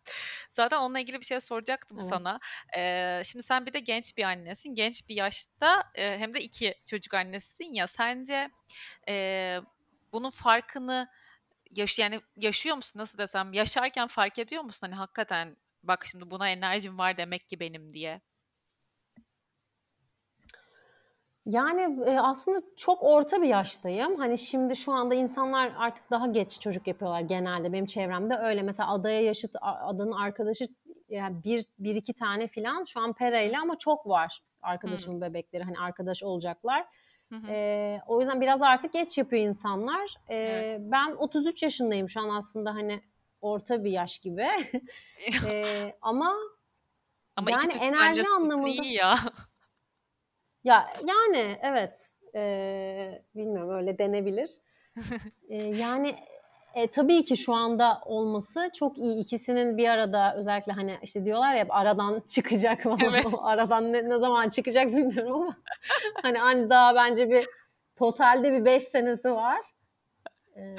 Zaten 0.50 0.78
onunla 0.78 1.00
ilgili 1.00 1.20
bir 1.20 1.24
şey 1.24 1.40
soracaktım 1.40 1.98
Evet. 2.00 2.10
sana. 2.10 2.40
Ee, 2.76 3.22
şimdi 3.24 3.42
sen 3.42 3.66
bir 3.66 3.72
de 3.72 3.78
genç 3.80 4.16
bir 4.16 4.24
annesin. 4.24 4.74
Genç 4.74 5.08
bir 5.08 5.14
yaşta 5.14 5.90
e, 5.94 6.18
hem 6.18 6.34
de 6.34 6.40
iki 6.40 6.74
çocuk 6.84 7.14
annesisin 7.14 7.72
ya. 7.74 7.86
Sence 7.86 8.50
e, 9.08 9.56
bunun 10.12 10.30
farkını 10.30 11.08
yaş 11.70 11.98
yani 11.98 12.20
yaşıyor 12.36 12.76
musun 12.76 13.00
nasıl 13.00 13.18
desem 13.18 13.52
yaşarken 13.52 14.06
fark 14.06 14.38
ediyor 14.38 14.62
musun 14.62 14.86
hani 14.86 14.94
hakikaten 14.94 15.56
bak 15.82 16.06
şimdi 16.06 16.30
buna 16.30 16.48
enerjim 16.48 16.98
var 16.98 17.16
demek 17.16 17.48
ki 17.48 17.60
benim 17.60 17.90
diye. 17.92 18.20
Yani 21.46 22.04
e, 22.06 22.18
aslında 22.18 22.62
çok 22.76 23.02
orta 23.02 23.42
bir 23.42 23.48
yaştayım. 23.48 24.16
Hani 24.16 24.38
şimdi 24.38 24.76
şu 24.76 24.92
anda 24.92 25.14
insanlar 25.14 25.72
artık 25.78 26.10
daha 26.10 26.26
geç 26.26 26.60
çocuk 26.60 26.86
yapıyorlar 26.86 27.20
genelde. 27.20 27.72
Benim 27.72 27.86
çevremde 27.86 28.36
öyle. 28.36 28.62
Mesela 28.62 28.92
adaya 28.92 29.20
yaşıt 29.22 29.56
adanın 29.62 30.12
arkadaşı 30.12 30.68
yani 31.08 31.44
bir, 31.44 31.64
bir 31.78 31.94
iki 31.94 32.12
tane 32.12 32.46
filan 32.46 32.84
şu 32.84 33.00
an 33.00 33.12
Pere'yle 33.12 33.58
ama 33.58 33.78
çok 33.78 34.06
var 34.06 34.42
arkadaşımın 34.62 35.20
bebekleri. 35.20 35.62
Hani 35.62 35.78
arkadaş 35.78 36.22
olacaklar. 36.22 36.86
Hı 37.28 37.36
hı. 37.36 37.46
E, 37.48 38.00
o 38.06 38.20
yüzden 38.20 38.40
biraz 38.40 38.62
artık 38.62 38.92
geç 38.92 39.18
yapıyor 39.18 39.42
insanlar. 39.42 40.14
E, 40.28 40.36
Evet. 40.36 40.80
Ben 40.80 41.10
33 41.12 41.62
yaşındayım 41.62 42.08
şu 42.08 42.20
an 42.20 42.28
aslında 42.28 42.74
hani 42.74 43.00
orta 43.40 43.84
bir 43.84 43.90
yaş 43.90 44.18
gibi. 44.18 44.46
E, 45.48 45.94
ama 46.02 46.36
Ama 47.36 47.50
yani 47.50 47.72
enerji 47.80 48.22
anlamında- 48.28 48.68
iyi 48.82 48.94
ya. 48.94 49.18
Ya 50.64 50.86
yani 51.06 51.58
evet 51.62 52.10
Ee, 52.34 53.22
bilmiyorum 53.34 53.70
öyle 53.70 53.98
denebilir. 53.98 54.50
Ee, 55.48 55.56
yani 55.56 56.16
e, 56.74 56.86
tabii 56.86 57.24
ki 57.24 57.36
şu 57.36 57.54
anda 57.54 58.00
olması 58.04 58.70
çok 58.74 58.98
iyi. 58.98 59.16
İkisinin 59.18 59.78
bir 59.78 59.88
arada 59.88 60.34
özellikle 60.36 60.72
hani 60.72 60.98
işte 61.02 61.24
diyorlar 61.24 61.54
ya 61.54 61.66
aradan 61.68 62.20
çıkacak 62.20 62.82
falan. 62.82 63.00
Evet. 63.00 63.26
Aradan 63.42 63.92
ne, 63.92 64.08
ne 64.08 64.18
zaman 64.18 64.48
çıkacak 64.48 64.86
bilmiyorum 64.86 65.32
ama 65.42 65.56
hani 66.22 66.38
hani 66.38 66.70
daha 66.70 66.94
bence 66.94 67.30
bir 67.30 67.46
totalde 67.96 68.52
bir 68.52 68.64
5 68.64 68.82
senesi 68.82 69.32
var. 69.32 69.60
Ee, 70.56 70.76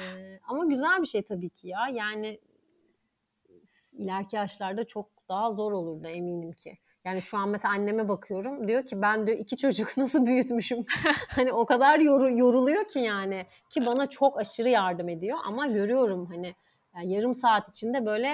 ama 0.48 0.64
güzel 0.64 1.00
bir 1.02 1.06
şey 1.06 1.22
tabii 1.22 1.50
ki 1.50 1.68
ya. 1.68 1.88
Yani 1.92 2.40
ileriki 3.92 4.36
yaşlarda 4.36 4.84
çok 4.86 5.08
daha 5.28 5.50
zor 5.50 5.72
olurdu 5.72 6.08
eminim 6.08 6.52
ki. 6.52 6.78
Yani 7.04 7.22
şu 7.22 7.38
an 7.38 7.48
mesela 7.48 7.74
anneme 7.74 8.08
bakıyorum 8.08 8.68
diyor 8.68 8.86
ki 8.86 9.02
ben 9.02 9.26
diyor 9.26 9.38
iki 9.38 9.56
çocuk 9.56 9.88
nasıl 9.96 10.26
büyütmüşüm. 10.26 10.82
hani 11.28 11.52
o 11.52 11.66
kadar 11.66 12.00
yoru- 12.00 12.38
yoruluyor 12.38 12.88
ki 12.88 12.98
yani 12.98 13.46
ki 13.70 13.86
bana 13.86 14.10
çok 14.10 14.38
aşırı 14.40 14.68
yardım 14.68 15.08
ediyor 15.08 15.38
ama 15.44 15.66
görüyorum 15.66 16.26
hani 16.26 16.54
yani 16.96 17.12
yarım 17.12 17.34
saat 17.34 17.68
içinde 17.68 18.06
böyle 18.06 18.32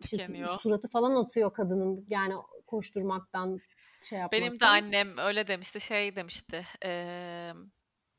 işte 0.00 0.26
suratı 0.60 0.88
falan 0.88 1.22
atıyor 1.22 1.52
kadının 1.52 2.06
yani 2.08 2.34
koşturmaktan 2.66 3.60
şey 4.02 4.18
yapmaktan. 4.18 4.46
Benim 4.46 4.60
de 4.60 4.66
annem 4.66 5.18
öyle 5.18 5.46
demişti, 5.46 5.80
şey 5.80 6.16
demişti. 6.16 6.64
eee, 6.84 7.52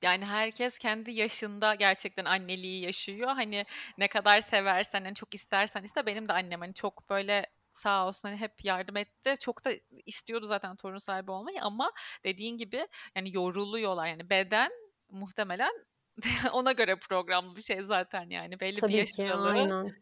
yani 0.02 0.26
herkes 0.26 0.78
kendi 0.78 1.12
yaşında 1.12 1.76
gerçekten 1.76 2.26
anneliği 2.26 2.82
yaşıyor. 2.84 3.30
Hani 3.30 3.66
ne 3.98 4.08
kadar 4.08 4.40
seversen, 4.40 5.04
hani 5.04 5.16
çok 5.16 5.36
istersen 5.36 5.84
iste. 5.84 6.06
Benim 6.06 6.28
de 6.28 6.34
annem 6.34 6.60
hani 6.60 6.74
çok 6.74 7.10
böyle 7.10 7.46
sağ 7.74 8.08
olsun 8.08 8.30
hani 8.30 8.40
hep 8.40 8.66
yardım 8.66 8.98
etti. 8.98 9.36
Çok 9.40 9.66
da 9.66 9.72
istiyordu 10.06 10.46
zaten 10.46 10.76
torun 10.76 10.98
sahibi 10.98 11.32
olmayı 11.32 11.62
ama 11.62 11.92
dediğin 12.24 12.58
gibi 12.58 12.88
yani 13.16 13.36
yoruluyorlar. 13.36 14.08
Yani 14.08 14.30
beden 14.30 14.72
muhtemelen 15.10 15.74
ona 16.52 16.72
göre 16.72 17.00
programlı 17.00 17.56
bir 17.56 17.62
şey 17.62 17.82
zaten 17.82 18.30
yani 18.30 18.60
belli 18.60 18.76
bir 18.76 18.82
Tabii 18.82 18.94
yaş 18.94 19.12
ki 19.12 19.26
aralığı. 19.26 19.94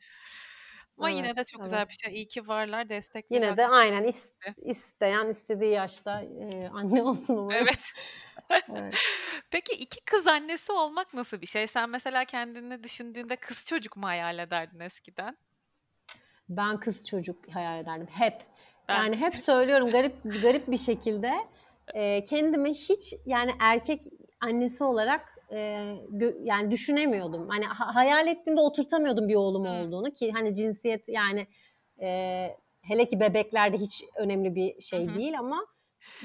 Ama 0.98 1.10
yine 1.10 1.28
de 1.28 1.34
Evet, 1.38 1.48
çok 1.48 1.64
güzel 1.64 1.78
evet. 1.78 1.90
bir 1.90 1.94
şey. 1.94 2.14
İyi 2.14 2.28
ki 2.28 2.48
varlar, 2.48 2.90
destekliyorlar. 2.90 3.48
Yine 3.50 3.58
de 3.58 3.68
aynen 3.68 4.04
is- 4.04 4.32
isteyen 4.58 5.28
istediği 5.30 5.72
yaşta 5.72 6.22
e, 6.22 6.70
anne 6.74 7.04
olsun 7.04 7.38
umarım. 7.38 7.68
Evet. 7.68 7.84
Evet. 8.76 8.94
Peki 9.52 9.74
iki 9.74 10.06
kız 10.06 10.28
annesi 10.28 10.72
olmak 10.72 11.14
nasıl 11.14 11.42
bir 11.42 11.46
şey? 11.48 11.68
Sen 11.68 11.90
mesela 11.90 12.26
kendini 12.26 12.84
düşündüğünde 12.84 13.36
kız 13.36 13.66
çocuk 13.66 13.98
mu 13.98 14.08
hayal 14.08 14.40
ederdin 14.40 14.80
eskiden? 14.80 15.38
Ben 16.50 16.80
kız 16.80 17.06
çocuk 17.06 17.50
hayal 17.54 17.80
ederdim 17.80 18.08
hep. 18.12 18.42
Ben- 18.88 18.96
Yani 18.96 19.16
hep 19.18 19.36
söylüyorum 19.38 19.92
garip 19.92 20.16
garip 20.24 20.68
bir 20.72 20.78
şekilde 20.78 21.34
e, 21.94 22.24
kendimi 22.24 22.70
hiç 22.74 23.14
yani 23.26 23.52
erkek 23.60 24.04
annesi 24.40 24.84
olarak 24.84 25.35
e, 25.52 25.58
gö- 26.12 26.38
yani 26.44 26.72
düşünemiyordum. 26.72 27.50
Hani 27.50 27.66
ha- 27.66 27.96
hayal 27.96 28.28
ettiğimde 28.28 28.62
oturtamıyordum 28.62 29.28
bir 29.28 29.36
oğlum 29.36 29.66
olduğunu 29.66 30.12
ki 30.12 30.32
hani 30.32 30.56
cinsiyet 30.56 31.10
yani 31.10 31.48
e, 32.02 32.48
hele 32.82 33.08
ki 33.08 33.20
bebeklerde 33.20 33.78
hiç 33.78 34.04
önemli 34.16 34.56
bir 34.56 34.82
şey 34.82 35.08
Hı 35.08 35.12
hı. 35.12 35.16
değil 35.16 35.40
ama 35.40 35.66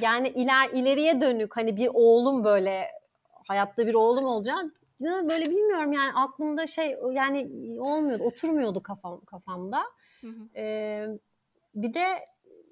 yani 0.00 0.28
iler 0.28 0.70
ileriye 0.70 1.20
dönük 1.20 1.56
hani 1.56 1.76
bir 1.76 1.90
oğlum 1.94 2.44
böyle 2.44 2.86
hayatta 3.46 3.86
bir 3.86 3.94
oğlum 3.94 4.24
olacak 4.24 4.64
ya 5.00 5.28
böyle 5.28 5.50
bilmiyorum 5.50 5.92
yani 5.92 6.12
aklımda 6.12 6.66
şey 6.66 6.96
yani 7.12 7.50
olmuyordu 7.80 8.22
oturmuyordu 8.24 8.82
kafam 8.82 9.24
kafamda. 9.24 9.82
Hı 10.20 10.26
hı. 10.26 10.48
Ee, 10.56 11.06
bir 11.74 11.94
de 11.94 12.04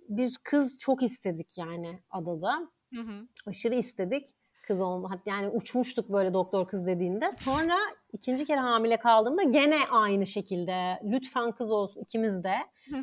biz 0.09 0.39
kız 0.39 0.79
çok 0.79 1.03
istedik 1.03 1.59
yani 1.59 1.99
adada. 2.11 2.69
Hı 2.95 3.01
hı. 3.01 3.27
Aşırı 3.47 3.75
istedik 3.75 4.29
kız 4.69 4.81
olma. 4.81 5.11
Yani 5.27 5.49
uçmuştuk 5.49 6.09
böyle 6.09 6.35
doktor 6.35 6.69
kız 6.69 6.87
dediğinde. 6.87 7.33
Sonra 7.33 7.75
ikinci 8.13 8.45
kere 8.45 8.61
hamile 8.61 8.97
kaldığımda 8.97 9.43
gene 9.43 9.79
aynı 9.91 10.27
şekilde 10.27 11.01
lütfen 11.05 11.53
kız 11.53 11.71
olsun 11.71 12.01
ikimiz 12.01 12.45
de. 12.45 12.55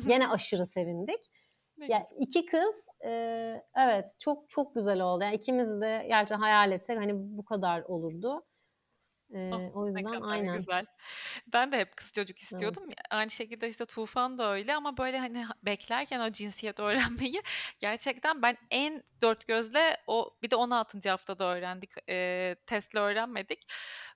Gene 0.06 0.28
aşırı 0.28 0.66
sevindik. 0.66 1.20
Ne 1.78 1.86
Ya 1.86 1.98
güzel. 1.98 2.22
iki 2.22 2.46
kız 2.46 2.86
e, 3.04 3.10
evet 3.76 4.04
çok 4.18 4.48
çok 4.48 4.74
güzel 4.74 5.00
oldu. 5.00 5.24
Yani 5.24 5.34
ikimiz 5.34 5.80
de 5.80 6.04
gerçekten 6.08 6.38
hayal 6.40 6.72
etsek 6.72 6.98
hani 6.98 7.12
bu 7.14 7.44
kadar 7.44 7.82
olurdu. 7.82 8.42
Oh, 9.34 9.76
o 9.76 9.86
yüzden 9.86 10.20
aynen. 10.22 10.56
güzel. 10.56 10.86
Ben 11.52 11.72
de 11.72 11.78
hep 11.78 11.96
kız 11.96 12.12
çocuk 12.12 12.38
istiyordum. 12.38 12.84
Aynı 13.10 13.30
şekilde 13.30 13.68
işte 13.68 13.86
Tufan 13.86 14.38
da 14.38 14.52
öyle 14.52 14.74
ama 14.74 14.96
böyle 14.98 15.18
hani 15.18 15.44
ha- 15.44 15.54
beklerken 15.62 16.20
o 16.20 16.30
cinsiyet 16.30 16.80
öğrenmeyi 17.30 17.42
gerçekten 17.80 18.42
ben 18.42 18.56
en 18.70 19.02
dört 19.22 19.46
gözle 19.46 19.96
o 20.06 20.36
bir 20.42 20.50
de 20.50 20.56
16. 20.56 21.10
haftada 21.10 21.44
öğrendik. 21.44 21.90
E, 22.08 22.56
testle 22.66 22.98
öğrenmedik. 23.00 23.72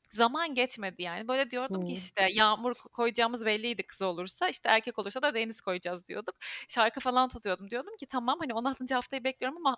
Zaman 0.08 0.54
geçmedi 0.54 1.02
yani. 1.02 1.28
Böyle 1.28 1.50
diyordum 1.50 1.80
ki 1.82 1.86
Hmm. 1.86 1.94
işte 1.94 2.26
yağmur 2.32 2.72
ko- 2.72 2.88
koyacağımız 2.90 3.46
belliydi 3.46 3.82
kız 3.82 4.02
olursa 4.02 4.48
işte 4.48 4.68
erkek 4.68 4.98
olursa 4.98 5.22
da 5.22 5.34
deniz 5.34 5.60
koyacağız 5.60 6.06
diyorduk. 6.06 6.34
Şarkı 6.68 7.00
falan 7.00 7.28
tutuyordum. 7.28 7.70
Diyordum 7.70 7.96
ki 7.96 8.06
tamam 8.06 8.38
hani 8.40 8.54
16. 8.54 8.94
haftayı 8.94 9.24
bekliyorum 9.24 9.56
ama 9.66 9.76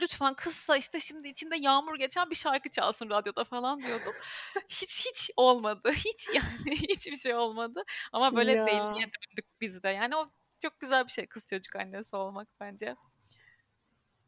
lütfen 0.00 0.34
kızsa 0.34 0.76
işte 0.76 1.00
şimdi 1.00 1.28
içinde 1.28 1.56
yağmur 1.56 1.94
geçen 1.98 2.30
bir 2.30 2.36
şarkı 2.36 2.68
çalsın 2.70 3.10
radyoda 3.10 3.44
falan 3.44 3.82
diyordum. 3.82 4.12
hiç 4.68 5.06
hiç 5.06 5.30
olmadı. 5.36 5.90
Hiç 5.92 6.28
yani 6.34 6.76
hiçbir 6.76 7.16
şey 7.16 7.34
olmadı. 7.34 7.82
Ama 8.12 8.36
böyle 8.36 8.52
Ya. 8.52 8.66
deliye 8.66 9.06
döndük 9.06 9.46
biz 9.60 9.82
de. 9.82 9.88
Yani 9.88 10.16
o 10.16 10.30
çok 10.62 10.80
güzel 10.80 11.06
bir 11.06 11.10
şey 11.12 11.26
kız 11.26 11.48
çocuk 11.50 11.76
annesi 11.76 12.16
olmak 12.16 12.48
bence. 12.60 12.96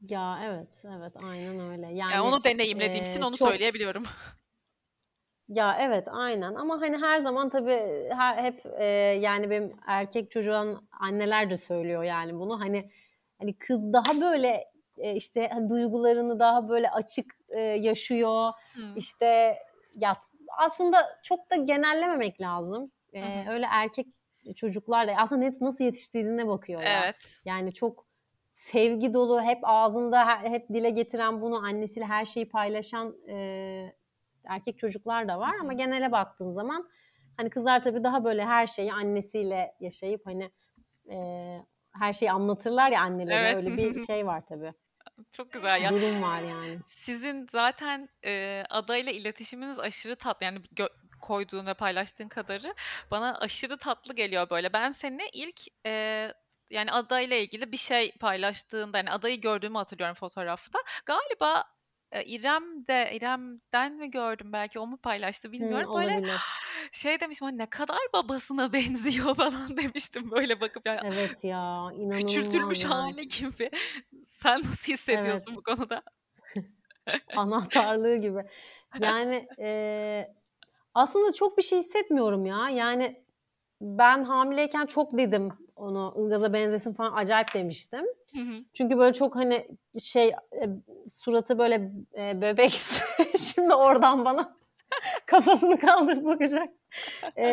Ya 0.08 0.40
evet, 0.44 0.68
evet 0.84 1.12
aynen 1.24 1.60
öyle. 1.70 1.86
Yani 1.86 2.12
Yani 2.12 2.20
onu 2.20 2.44
deneyimlediğim 2.44 3.04
için 3.04 3.20
e, 3.20 3.24
onu 3.24 3.36
çok 3.36 3.48
söyleyebiliyorum. 3.48 4.04
ya 5.48 5.76
evet 5.80 6.08
aynen 6.10 6.54
ama 6.54 6.80
hani 6.80 6.96
her 6.98 7.20
zaman 7.20 7.48
tabii 7.48 8.08
her, 8.10 8.42
hep 8.44 8.66
e, 8.78 8.84
yani 9.20 9.50
benim 9.50 9.68
erkek 9.86 10.30
çocuğun 10.30 10.88
anneler 11.00 11.50
de 11.50 11.56
söylüyor 11.56 12.02
yani 12.02 12.34
bunu 12.34 12.60
hani 12.60 12.90
hani 13.38 13.58
kız 13.58 13.92
daha 13.92 14.20
böyle 14.20 14.73
e, 14.98 15.14
işte 15.16 15.48
hani 15.52 15.70
duygularını 15.70 16.38
daha 16.38 16.68
böyle 16.68 16.90
açık 16.90 17.26
e, 17.48 17.60
yaşıyor 17.60 18.52
Hmm. 18.74 18.96
işte 18.96 19.58
ya 19.96 20.16
aslında 20.58 21.18
çok 21.22 21.50
da 21.50 21.56
genellememek 21.56 22.40
lazım. 22.40 22.92
E, 23.12 23.44
hı. 23.44 23.50
öyle 23.52 23.66
erkek 23.70 24.06
çocuklar 24.56 25.08
da 25.08 25.12
aslında 25.18 25.40
net 25.40 25.60
nasıl 25.60 25.84
yetiştiğine 25.84 26.48
bakıyor. 26.48 26.82
Evet. 26.84 27.16
Yani 27.44 27.72
çok 27.72 28.06
sevgi 28.40 29.12
dolu, 29.12 29.42
hep 29.42 29.58
ağzında, 29.62 30.28
he- 30.28 30.50
hep 30.50 30.68
dile 30.68 30.90
getiren 30.90 31.40
bunu 31.42 31.58
annesiyle 31.66 32.06
her 32.06 32.26
şeyi 32.26 32.48
paylaşan 32.48 33.14
e, 33.28 33.96
erkek 34.44 34.78
çocuklar 34.78 35.28
da 35.28 35.38
var. 35.38 35.54
Ama 35.60 35.72
genele 35.72 36.12
baktığın 36.12 36.52
zaman 36.52 36.88
hani 37.36 37.50
kızlar 37.50 37.82
tabii 37.82 38.04
daha 38.04 38.24
böyle 38.24 38.44
her 38.44 38.66
şeyi 38.66 38.92
annesiyle 38.92 39.74
yaşayıp 39.80 40.26
hani 40.26 40.50
e, 41.10 41.16
her 41.92 42.12
şeyi 42.12 42.32
anlatırlar 42.32 42.90
ya 42.90 43.00
annelere. 43.00 43.34
Evet. 43.46 43.56
Öyle 43.56 43.76
bir 43.76 44.00
şey 44.00 44.26
var 44.26 44.46
tabii. 44.46 44.72
Çok 45.30 45.52
güzel 45.52 45.82
ya. 45.82 45.90
Durum 45.90 46.22
var 46.22 46.42
yani. 46.42 46.78
Sizin 46.86 47.46
zaten 47.52 48.08
e, 48.24 48.64
adayla 48.70 49.12
iletişiminiz 49.12 49.78
aşırı 49.78 50.16
tatlı. 50.16 50.44
Yani 50.44 50.62
koyduğun 51.20 51.66
ve 51.66 51.74
paylaştığın 51.74 52.28
kadarı 52.28 52.74
bana 53.10 53.38
aşırı 53.38 53.76
tatlı 53.76 54.14
geliyor 54.14 54.50
böyle. 54.50 54.72
Ben 54.72 54.92
seninle 54.92 55.28
ilk 55.32 55.60
e, 55.86 56.32
yani 56.70 56.92
adayla 56.92 57.36
ilgili 57.36 57.72
bir 57.72 57.76
şey 57.76 58.12
paylaştığında 58.20 58.96
yani 58.96 59.10
adayı 59.10 59.40
gördüğümü 59.40 59.78
hatırlıyorum 59.78 60.14
fotoğrafta. 60.14 60.78
Galiba 61.06 61.64
İrem 62.26 62.86
de 62.86 63.10
İrem'den 63.12 63.94
mi 63.94 64.10
gördüm 64.10 64.52
belki 64.52 64.78
o 64.78 64.86
mu 64.86 64.96
paylaştı 64.96 65.52
bilmiyorum. 65.52 65.90
Böyle 65.94 66.10
olabilir. 66.16 66.40
şey 66.92 67.20
demişim 67.20 67.46
"Ay 67.46 67.58
ne 67.58 67.66
kadar 67.70 67.98
babasına 68.12 68.72
benziyor 68.72 69.34
falan 69.34 69.76
demiştim 69.76 70.30
böyle 70.30 70.60
bakıp 70.60 70.86
yani 70.86 71.00
Evet 71.04 71.44
ya 71.44 71.90
inanılmaz 71.94 72.18
küçültülmüş 72.26 72.84
yani. 72.84 72.94
hali 72.94 73.28
gibi. 73.28 73.70
Sen 74.26 74.58
nasıl 74.60 74.68
Evet. 74.68 74.88
hissediyorsun 74.98 75.56
bu 75.56 75.62
konuda? 75.62 76.02
Anahtarlığı 77.36 78.16
gibi. 78.16 78.44
Yani 78.98 79.48
e, 79.58 80.34
aslında 80.94 81.32
çok 81.32 81.58
bir 81.58 81.62
şey 81.62 81.78
hissetmiyorum 81.78 82.46
ya. 82.46 82.68
Yani 82.68 83.24
ben 83.80 84.24
hamileyken 84.24 84.86
çok 84.86 85.18
dedim 85.18 85.48
onu 85.76 86.14
Ilgaz'a 86.18 86.52
benzesin 86.52 86.92
falan 86.92 87.12
acayip 87.12 87.54
demiştim. 87.54 88.04
Hı 88.34 88.40
hı. 88.40 88.64
Çünkü 88.74 88.98
böyle 88.98 89.12
çok 89.12 89.36
hani 89.36 89.68
şey 90.02 90.28
e, 90.28 90.68
suratı 91.08 91.58
böyle 91.58 91.90
e, 92.18 92.40
bebek 92.40 92.72
şimdi 93.38 93.74
oradan 93.74 94.24
bana 94.24 94.56
kafasını 95.26 95.78
kaldırıp 95.78 96.24
bakacak. 96.24 96.68
E, 97.36 97.46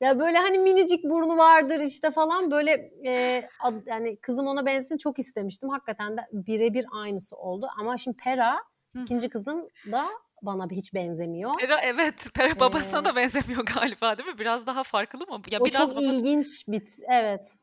ya 0.00 0.18
böyle 0.18 0.38
hani 0.38 0.58
minicik 0.58 1.04
burnu 1.04 1.36
vardır 1.38 1.80
işte 1.80 2.10
falan 2.10 2.50
böyle 2.50 2.90
e, 3.06 3.42
ad- 3.60 3.86
yani 3.86 4.16
kızım 4.16 4.46
ona 4.46 4.66
benzesin 4.66 4.98
çok 4.98 5.18
istemiştim. 5.18 5.68
Hakikaten 5.68 6.16
de 6.16 6.20
birebir 6.32 6.86
aynısı 6.92 7.36
oldu. 7.36 7.68
Ama 7.80 7.98
şimdi 7.98 8.16
Pera 8.16 8.56
Hı 8.96 9.02
ikinci 9.02 9.28
kızım 9.28 9.68
da 9.92 10.08
bana 10.42 10.66
hiç 10.70 10.94
benzemiyor. 10.94 11.50
Pera 11.58 11.76
evet. 11.82 12.26
Pera 12.34 12.60
babasına 12.60 13.00
E, 13.00 13.04
da 13.04 13.16
benzemiyor 13.16 13.66
galiba 13.74 14.18
değil 14.18 14.28
mi? 14.28 14.38
Biraz 14.38 14.66
daha 14.66 14.82
farklı 14.82 15.18
mı? 15.26 15.42
Ya 15.50 15.60
o 15.60 15.64
biraz 15.64 15.88
çok 15.88 15.96
babası... 15.96 16.12
ilginç 16.20 16.68
bir 16.68 16.82
evet. 17.08 17.54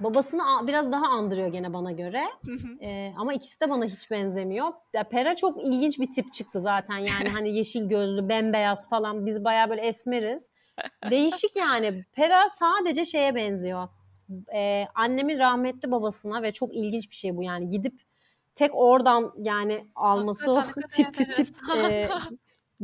Babasını 0.00 0.42
biraz 0.66 0.92
daha 0.92 1.06
andırıyor 1.06 1.48
gene 1.48 1.72
bana 1.72 1.92
göre. 1.92 2.24
Ee, 2.82 3.12
ama 3.18 3.32
ikisi 3.34 3.60
de 3.60 3.70
bana 3.70 3.84
hiç 3.84 4.10
benzemiyor. 4.10 4.66
Ya 4.92 5.04
Pera 5.04 5.36
çok 5.36 5.64
ilginç 5.64 5.98
bir 5.98 6.10
tip 6.10 6.32
çıktı 6.32 6.60
zaten. 6.60 6.98
Yani 6.98 7.28
hani 7.28 7.56
yeşil 7.56 7.88
gözlü, 7.88 8.28
bembeyaz 8.28 8.88
falan. 8.88 9.26
Biz 9.26 9.44
bayağı 9.44 9.70
böyle 9.70 9.82
esmeriz. 9.82 10.50
Değişik 11.10 11.56
yani. 11.56 12.04
Pera 12.12 12.48
sadece 12.48 13.04
şeye 13.04 13.34
benziyor. 13.34 13.88
Ee, 14.54 14.86
annemin 14.94 15.38
rahmetli 15.38 15.90
babasına 15.90 16.42
ve 16.42 16.52
çok 16.52 16.74
ilginç 16.76 17.10
bir 17.10 17.14
şey 17.14 17.36
bu 17.36 17.42
yani. 17.42 17.68
Gidip 17.68 18.00
tek 18.54 18.70
oradan 18.74 19.32
yani 19.38 19.86
alması 19.94 20.52
o 20.52 20.62
tip 20.90 21.32
tip 21.34 21.48
e, 21.76 22.08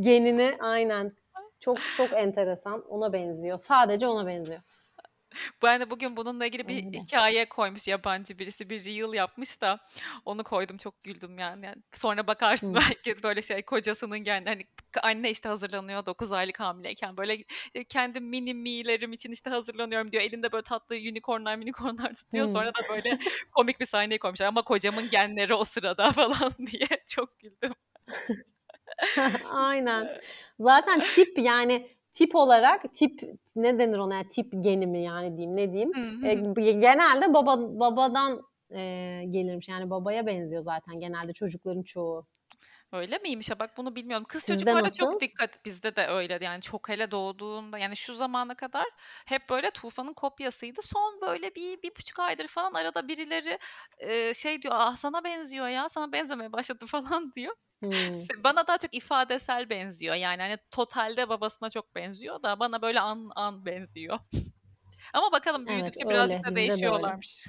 genini 0.01 0.57
aynen. 0.61 1.11
Çok 1.61 1.79
çok 1.97 2.13
enteresan. 2.13 2.83
Ona 2.89 3.13
benziyor. 3.13 3.59
Sadece 3.59 4.07
ona 4.07 4.27
benziyor. 4.27 4.61
Ben 5.63 5.81
de 5.81 5.91
bugün 5.91 6.17
bununla 6.17 6.47
ilgili 6.47 6.69
bir 6.69 6.87
Öyle. 6.87 6.99
hikaye 6.99 7.49
koymuş 7.49 7.89
yabancı 7.89 8.39
birisi 8.39 8.71
bir 8.71 8.85
reel 8.85 9.15
yapmış 9.15 9.61
da 9.61 9.79
onu 10.25 10.45
koydum 10.45 10.77
çok 10.77 11.05
güldüm 11.05 11.39
yani. 11.39 11.67
Yani 11.67 11.77
sonra 11.93 12.27
bakarsın 12.27 12.75
Hı. 12.75 12.75
belki 12.75 13.23
böyle 13.23 13.43
şey 13.43 13.63
kocasının 13.63 14.25
yani 14.25 14.49
hani 14.49 14.67
anne 15.03 15.31
işte 15.31 15.49
hazırlanıyor 15.49 16.07
9 16.07 16.33
aylık 16.33 16.61
hamileyken 16.61 17.17
böyle 17.17 17.45
e, 17.75 17.85
kendi 17.85 18.21
mini 18.21 18.55
mi'lerim 18.55 19.13
için 19.13 19.33
işte 19.33 19.51
hazırlanıyorum 19.51 20.13
diyor. 20.13 20.23
Elinde 20.23 20.53
böyle 20.53 20.65
tatlı 20.65 20.97
unicornlar 20.97 21.59
unicornlar 21.59 22.15
tutuyor. 22.15 22.47
Hı. 22.47 22.51
Sonra 22.51 22.69
da 22.69 22.81
böyle 22.91 23.19
komik 23.53 23.81
bir 23.81 23.87
sahneyi 23.87 24.19
koymuşlar 24.19 24.47
ama 24.47 24.63
kocamın 24.63 25.11
genleri 25.11 25.55
o 25.55 25.65
sırada 25.65 26.13
falan 26.13 26.53
diye 26.73 26.89
çok 27.07 27.39
güldüm. 27.39 27.75
Aynen. 29.53 30.21
Zaten 30.59 31.03
tip 31.15 31.39
yani 31.39 31.89
tip 32.15 32.35
olarak 32.35 32.95
tip 32.95 33.21
ne 33.57 33.79
denir 33.79 33.99
ona 33.99 34.15
yani 34.15 34.29
tip 34.29 34.53
geni 34.61 34.87
mi 34.87 35.03
yani 35.03 35.37
diyeyim 35.37 35.57
ne 35.57 35.73
diyeyim. 35.73 35.93
Hı 35.95 36.27
hı. 36.27 36.61
E, 36.61 36.73
genelde 36.73 37.35
baba 37.35 37.81
babadan 37.81 38.43
e, 38.71 38.81
gelirmiş 39.31 39.69
yani 39.69 39.91
babaya 39.91 40.27
benziyor 40.27 40.63
zaten 40.63 41.01
genelde 41.01 41.33
çocukların 41.33 41.83
çoğu. 41.83 42.27
Öyle 42.95 43.19
miymiş 43.19 43.51
ya 43.51 43.59
bak 43.59 43.77
bunu 43.77 43.97
bilmiyorum. 43.97 44.25
Kız 44.29 44.43
Sizde 44.43 44.55
çocuklarda 44.55 44.91
çok 44.93 45.09
nasıl? 45.09 45.21
dikkat 45.21 45.65
bizde 45.65 45.97
de 45.97 46.07
öyle 46.07 46.39
yani 46.43 46.61
çok 46.61 46.89
hele 46.89 47.11
doğduğunda 47.11 47.79
yani 47.79 47.97
şu 47.97 48.15
zamana 48.15 48.55
kadar 48.55 48.85
hep 49.25 49.51
böyle 49.51 49.71
Tufan'ın 49.71 50.13
kopyasıydı. 50.13 50.81
Son 50.83 51.21
böyle 51.21 51.55
bir, 51.55 51.83
bir 51.83 51.91
buçuk 51.99 52.19
aydır 52.19 52.49
falan 52.49 52.75
arada 52.75 53.09
birileri 53.09 53.59
e, 53.99 54.35
şey 54.35 54.63
diyor 54.63 54.75
ah 54.77 54.97
sana 54.97 55.25
benziyor 55.25 55.69
ya 55.69 55.89
sana 55.89 56.13
benzemeye 56.13 56.53
başladı 56.53 56.87
falan 56.89 57.33
diyor. 57.33 57.55
Hmm. 57.81 57.93
Bana 58.45 58.67
daha 58.67 58.79
çok 58.79 58.95
ifadesel 58.95 59.71
benziyor 59.71 60.15
yani 60.15 60.43
hani 60.43 60.59
totalde 60.71 61.29
babasına 61.29 61.71
çok 61.71 61.95
benziyor 61.95 62.43
da 62.43 62.61
bana 62.61 62.83
böyle 62.83 63.01
an 63.01 63.31
an 63.37 63.67
benziyor. 63.67 64.19
Ama 65.13 65.33
bakalım 65.33 65.63
Evet 65.67 65.71
büyüdükçe 65.71 66.05
öyle 66.05 66.15
birazcık 66.15 66.45
da 66.45 66.49
bizde 66.49 66.57
de 66.57 66.61
öyle. 66.61 66.71
değişiyorlarmış. 66.71 67.47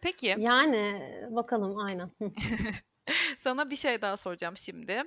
Peki. 0.00 0.36
Yani 0.38 1.02
bakalım 1.30 1.78
aynen. 1.78 2.10
Sana 3.38 3.70
bir 3.70 3.76
şey 3.76 4.02
daha 4.02 4.16
soracağım 4.16 4.56
şimdi. 4.56 5.04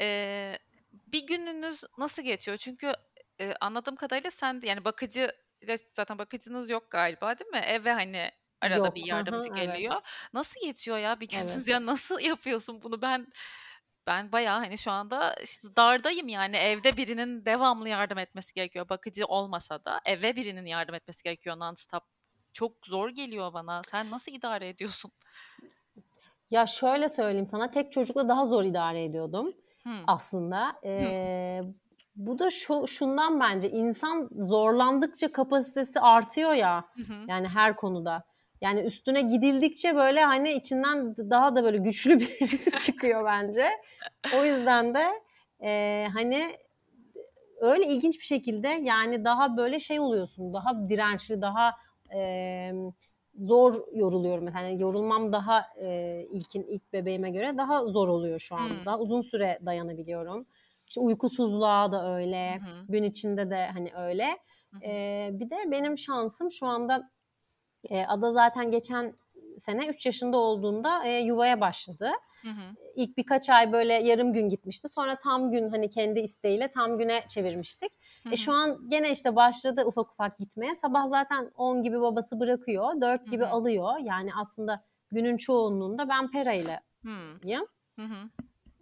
Ee, 0.00 0.58
bir 0.92 1.26
gününüz 1.26 1.84
nasıl 1.98 2.22
geçiyor? 2.22 2.56
Çünkü 2.56 2.92
e, 3.40 3.54
anladığım 3.60 3.96
kadarıyla 3.96 4.30
sen 4.30 4.62
de 4.62 4.66
yani 4.66 4.84
bakıcı 4.84 5.32
zaten 5.94 6.18
bakıcınız 6.18 6.70
yok 6.70 6.90
galiba 6.90 7.38
değil 7.38 7.50
mi? 7.50 7.58
Eve 7.66 7.92
hani 7.92 8.30
arada 8.60 8.94
bir 8.94 9.00
Yok. 9.00 9.10
Aha, 9.10 9.16
yardımcı 9.16 9.48
evet. 9.48 9.74
geliyor. 9.74 10.00
Nasıl 10.32 10.60
geçiyor 10.60 10.98
ya 10.98 11.20
bir 11.20 11.28
gününüz? 11.28 11.56
Evet. 11.56 11.68
Ya 11.68 11.86
nasıl 11.86 12.20
yapıyorsun 12.30 12.82
bunu? 12.82 13.02
Ben 13.02 13.26
ben 14.06 14.32
bayağı 14.32 14.58
hani 14.58 14.78
şu 14.78 14.90
anda 14.90 15.34
işte 15.34 15.76
dardayım 15.76 16.28
yani 16.28 16.56
evde 16.56 16.96
birinin 16.96 17.44
devamlı 17.44 17.88
yardım 17.88 18.18
etmesi 18.18 18.54
gerekiyor. 18.54 18.88
Bakıcı 18.88 19.26
olmasa 19.26 19.84
da 19.84 20.00
eve 20.04 20.36
birinin 20.36 20.66
yardım 20.66 20.94
etmesi 20.94 21.22
gerekiyor 21.22 21.56
non-stop. 21.56 22.02
Çok 22.52 22.86
zor 22.86 23.10
geliyor 23.10 23.52
bana. 23.52 23.82
Sen 23.82 24.10
nasıl 24.10 24.32
idare 24.32 24.68
ediyorsun? 24.68 25.12
Ya 26.50 26.66
şöyle 26.66 27.08
söyleyeyim 27.08 27.46
sana 27.46 27.70
tek 27.70 27.92
çocukla 27.92 28.28
daha 28.28 28.46
zor 28.46 28.64
idare 28.64 29.04
ediyordum 29.04 29.52
Hmm. 29.82 29.92
aslında. 30.06 30.72
Ee, 30.84 31.60
bu 32.16 32.38
da 32.38 32.50
şu 32.50 32.86
şundan 32.86 33.40
bence 33.40 33.70
insan 33.70 34.28
zorlandıkça 34.32 35.32
kapasitesi 35.32 36.00
artıyor 36.00 36.52
ya. 36.52 36.84
Hı. 36.96 37.12
Yani 37.28 37.48
her 37.48 37.76
konuda. 37.76 38.24
Yani 38.60 38.80
üstüne 38.80 39.20
gidildikçe 39.20 39.96
böyle 39.96 40.24
hani 40.24 40.52
içinden 40.52 41.16
daha 41.16 41.56
da 41.56 41.64
böyle 41.64 41.78
güçlü 41.78 42.10
birisi 42.20 42.70
çıkıyor 42.78 43.24
bence. 43.24 43.68
O 44.36 44.44
yüzden 44.44 44.94
de 44.94 45.06
e, 45.62 46.08
hani 46.12 46.56
öyle 47.60 47.86
ilginç 47.86 48.18
bir 48.18 48.24
şekilde 48.24 48.68
yani 48.68 49.24
daha 49.24 49.56
böyle 49.56 49.80
şey 49.80 50.00
oluyorsun. 50.00 50.54
Daha 50.54 50.88
dirençli, 50.88 51.42
daha 51.42 51.72
e, 52.14 52.72
zor 53.40 53.84
yoruluyorum 53.94 54.44
mesela. 54.44 54.64
Yani 54.68 54.82
yorulmam 54.82 55.32
daha 55.32 55.66
e, 55.76 56.20
ilkin 56.32 56.62
ilk 56.62 56.92
bebeğime 56.92 57.30
göre 57.30 57.58
daha 57.58 57.84
zor 57.84 58.08
oluyor 58.08 58.38
şu 58.38 58.56
anda. 58.56 58.74
Hmm. 58.74 58.84
Daha 58.84 58.98
uzun 58.98 59.20
süre 59.20 59.58
dayanabiliyorum. 59.66 60.46
İşte 60.86 61.00
uykusuzluğa 61.00 61.92
da 61.92 62.16
öyle. 62.16 62.54
Hı 62.54 62.64
hı. 62.64 62.86
Gün 62.88 63.02
içinde 63.02 63.50
de 63.50 63.66
hani 63.66 63.92
öyle. 63.96 64.26
Hı 64.70 64.76
hı. 64.76 64.84
E, 64.84 65.30
bir 65.32 65.50
de 65.50 65.56
benim 65.70 65.98
şansım 65.98 66.50
şu 66.50 66.66
anda 66.66 67.10
e, 67.90 68.04
Ada 68.04 68.32
zaten 68.32 68.70
geçen 68.70 69.14
sene 69.58 69.86
3 69.86 70.06
yaşında 70.06 70.36
olduğunda 70.36 71.04
e, 71.04 71.20
yuvaya 71.20 71.60
başladı. 71.60 72.10
Hı 72.42 72.48
hı. 72.48 72.76
İlk 72.94 73.16
birkaç 73.16 73.50
ay 73.50 73.72
böyle 73.72 73.92
yarım 73.94 74.32
gün 74.32 74.48
gitmişti. 74.48 74.88
Sonra 74.88 75.16
tam 75.18 75.50
gün 75.50 75.70
hani 75.70 75.88
kendi 75.88 76.20
isteğiyle 76.20 76.68
tam 76.70 76.98
güne 76.98 77.24
çevirmiştik. 77.28 77.92
Hı 78.22 78.28
E 78.32 78.36
şu 78.36 78.52
an 78.52 78.88
gene 78.88 79.10
işte 79.10 79.36
başladı 79.36 79.84
ufak 79.86 80.10
ufak 80.10 80.38
gitmeye. 80.38 80.74
Sabah 80.74 81.06
zaten 81.06 81.50
10 81.56 81.82
gibi 81.82 82.00
babası 82.00 82.40
bırakıyor. 82.40 83.00
4 83.00 83.30
gibi 83.30 83.42
Hı 83.44 83.46
hı. 83.46 83.50
alıyor. 83.50 83.92
Yani 84.02 84.30
aslında 84.40 84.84
günün 85.12 85.36
çoğunluğunda 85.36 86.08
ben 86.08 86.30
Pera 86.30 86.52
ile 86.52 86.80
Hı. 87.04 87.10
yim. 87.44 87.66
Hı 87.96 88.02
hı. 88.02 88.28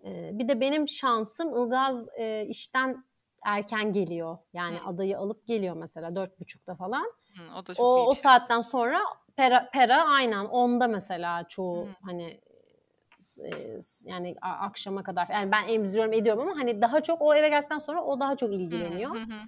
Ee, 0.05 0.31
bir 0.39 0.49
de 0.49 0.61
benim 0.61 0.89
şansım 0.89 1.49
Ilgaz 1.65 2.09
e, 2.19 2.47
işten 2.47 3.05
erken 3.45 3.93
geliyor. 3.93 4.39
Yani 4.53 4.77
Hı. 4.77 4.89
adayı 4.89 5.19
alıp 5.19 5.47
geliyor 5.47 5.77
mesela 5.77 6.17
dört 6.17 6.41
buçukta 6.41 6.75
falan. 6.75 7.05
Hı. 7.37 7.43
O 7.59 7.67
da 7.67 7.75
çok 7.75 7.87
O, 7.87 7.99
iyi 7.99 8.07
o 8.07 8.15
şey. 8.15 8.23
saatten 8.23 8.61
sonra 8.61 9.01
Pera, 9.37 9.71
Pera 9.73 10.05
aynen 10.05 10.45
onda 10.45 10.89
mesela 10.89 11.45
çoğu 11.49 11.87
Hı. 11.87 11.91
hani 12.03 12.25
e, 12.25 12.41
yani 14.05 14.35
a- 14.43 14.49
akşama 14.67 15.03
kadar 15.03 15.29
yani 15.33 15.53
ben 15.53 15.69
emziriyorum 15.69 16.13
ediyorum 16.13 16.49
ama 16.49 16.61
hani 16.61 16.83
daha 16.83 17.01
çok 17.01 17.23
o 17.23 17.35
eve 17.35 17.49
geldikten 17.49 17.79
sonra 17.79 18.05
o 18.05 18.21
daha 18.21 18.37
çok 18.37 18.53
ilgileniyor. 18.53 19.15
Hı 19.15 19.19
hı. 19.21 19.41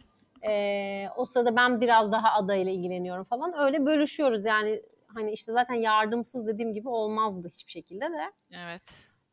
Ee, 0.51 1.09
o 1.17 1.25
sırada 1.25 1.57
ben 1.57 1.81
biraz 1.81 2.13
daha 2.13 2.33
adayla 2.33 2.73
ilgileniyorum 2.73 3.25
falan. 3.25 3.59
Öyle 3.59 3.87
bölüşüyoruz 3.87 4.45
yani 4.45 4.83
hani 5.07 5.33
işte 5.33 5.53
zaten 5.53 5.75
yardımsız 5.75 6.47
dediğim 6.47 6.73
gibi 6.75 6.89
olmazdı 6.89 7.49
hiçbir 7.49 7.71
şekilde 7.73 8.05
de. 8.11 8.33
Evet. 8.53 8.83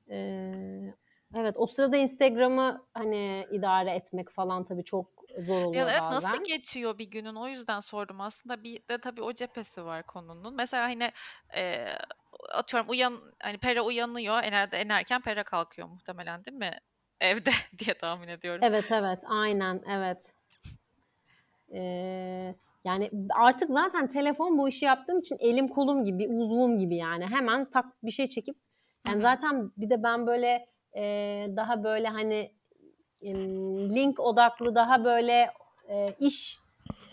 Ee, 0.10 0.94
evet 1.36 1.56
o 1.58 1.68
sırada 1.68 1.98
Instagram'ı 1.98 2.86
hani 2.94 3.48
idare 3.52 3.92
etmek 3.92 4.30
falan 4.30 4.64
tabii 4.64 4.84
çok 4.84 5.08
zor 5.40 5.62
Ya 5.62 5.68
oluyor 5.68 5.88
evet 5.88 6.02
bazen. 6.02 6.32
nasıl 6.32 6.44
geçiyor 6.44 6.98
bir 6.98 7.06
günün 7.12 7.36
o 7.36 7.48
yüzden 7.48 7.80
sordum 7.80 8.22
aslında 8.22 8.64
bir 8.64 8.88
de 8.90 8.98
tabii 8.98 9.22
o 9.22 9.34
cephesi 9.34 9.86
var 9.86 10.04
konunun. 10.04 10.56
Mesela 10.56 10.84
hani 10.84 11.12
e, 11.56 11.88
atıyorum 12.50 12.90
uyan 12.90 13.20
hani 13.40 13.58
Pera 13.58 13.82
uyanıyor 13.82 14.44
enerde 14.44 14.78
en 14.78 14.90
erken 14.90 15.22
Pera 15.22 15.44
kalkıyor 15.44 15.88
muhtemelen 15.88 16.46
değil 16.46 16.58
mi? 16.58 16.72
Evde 17.22 17.52
diye 17.80 17.94
tahmin 17.94 18.28
ediyorum. 18.28 18.62
Evet 18.64 18.92
evet 18.92 19.20
aynen 19.28 19.84
evet. 19.90 20.34
Ee, 21.74 22.56
yani 22.84 23.12
artık 23.30 23.72
zaten 23.72 24.08
telefon 24.08 24.58
bu 24.58 24.70
işi 24.70 24.86
yaptığım 24.86 25.20
için 25.20 25.38
elim 25.40 25.68
kolum 25.68 26.06
gibi 26.06 26.28
uzvum 26.28 26.78
gibi 26.78 26.96
yani 26.96 27.26
hemen 27.26 27.70
tak 27.70 27.86
bir 28.04 28.12
şey 28.12 28.28
çekip 28.28 28.58
yani 29.08 29.22
zaten 29.22 29.72
bir 29.78 29.90
de 29.90 30.04
ben 30.04 30.28
böyle 30.28 30.68
e, 30.96 31.04
daha 31.56 31.84
böyle 31.84 32.08
hani 32.08 32.52
link 33.96 34.20
odaklı 34.20 34.76
daha 34.76 35.04
böyle 35.04 35.50
e, 35.90 36.14
iş 36.20 36.60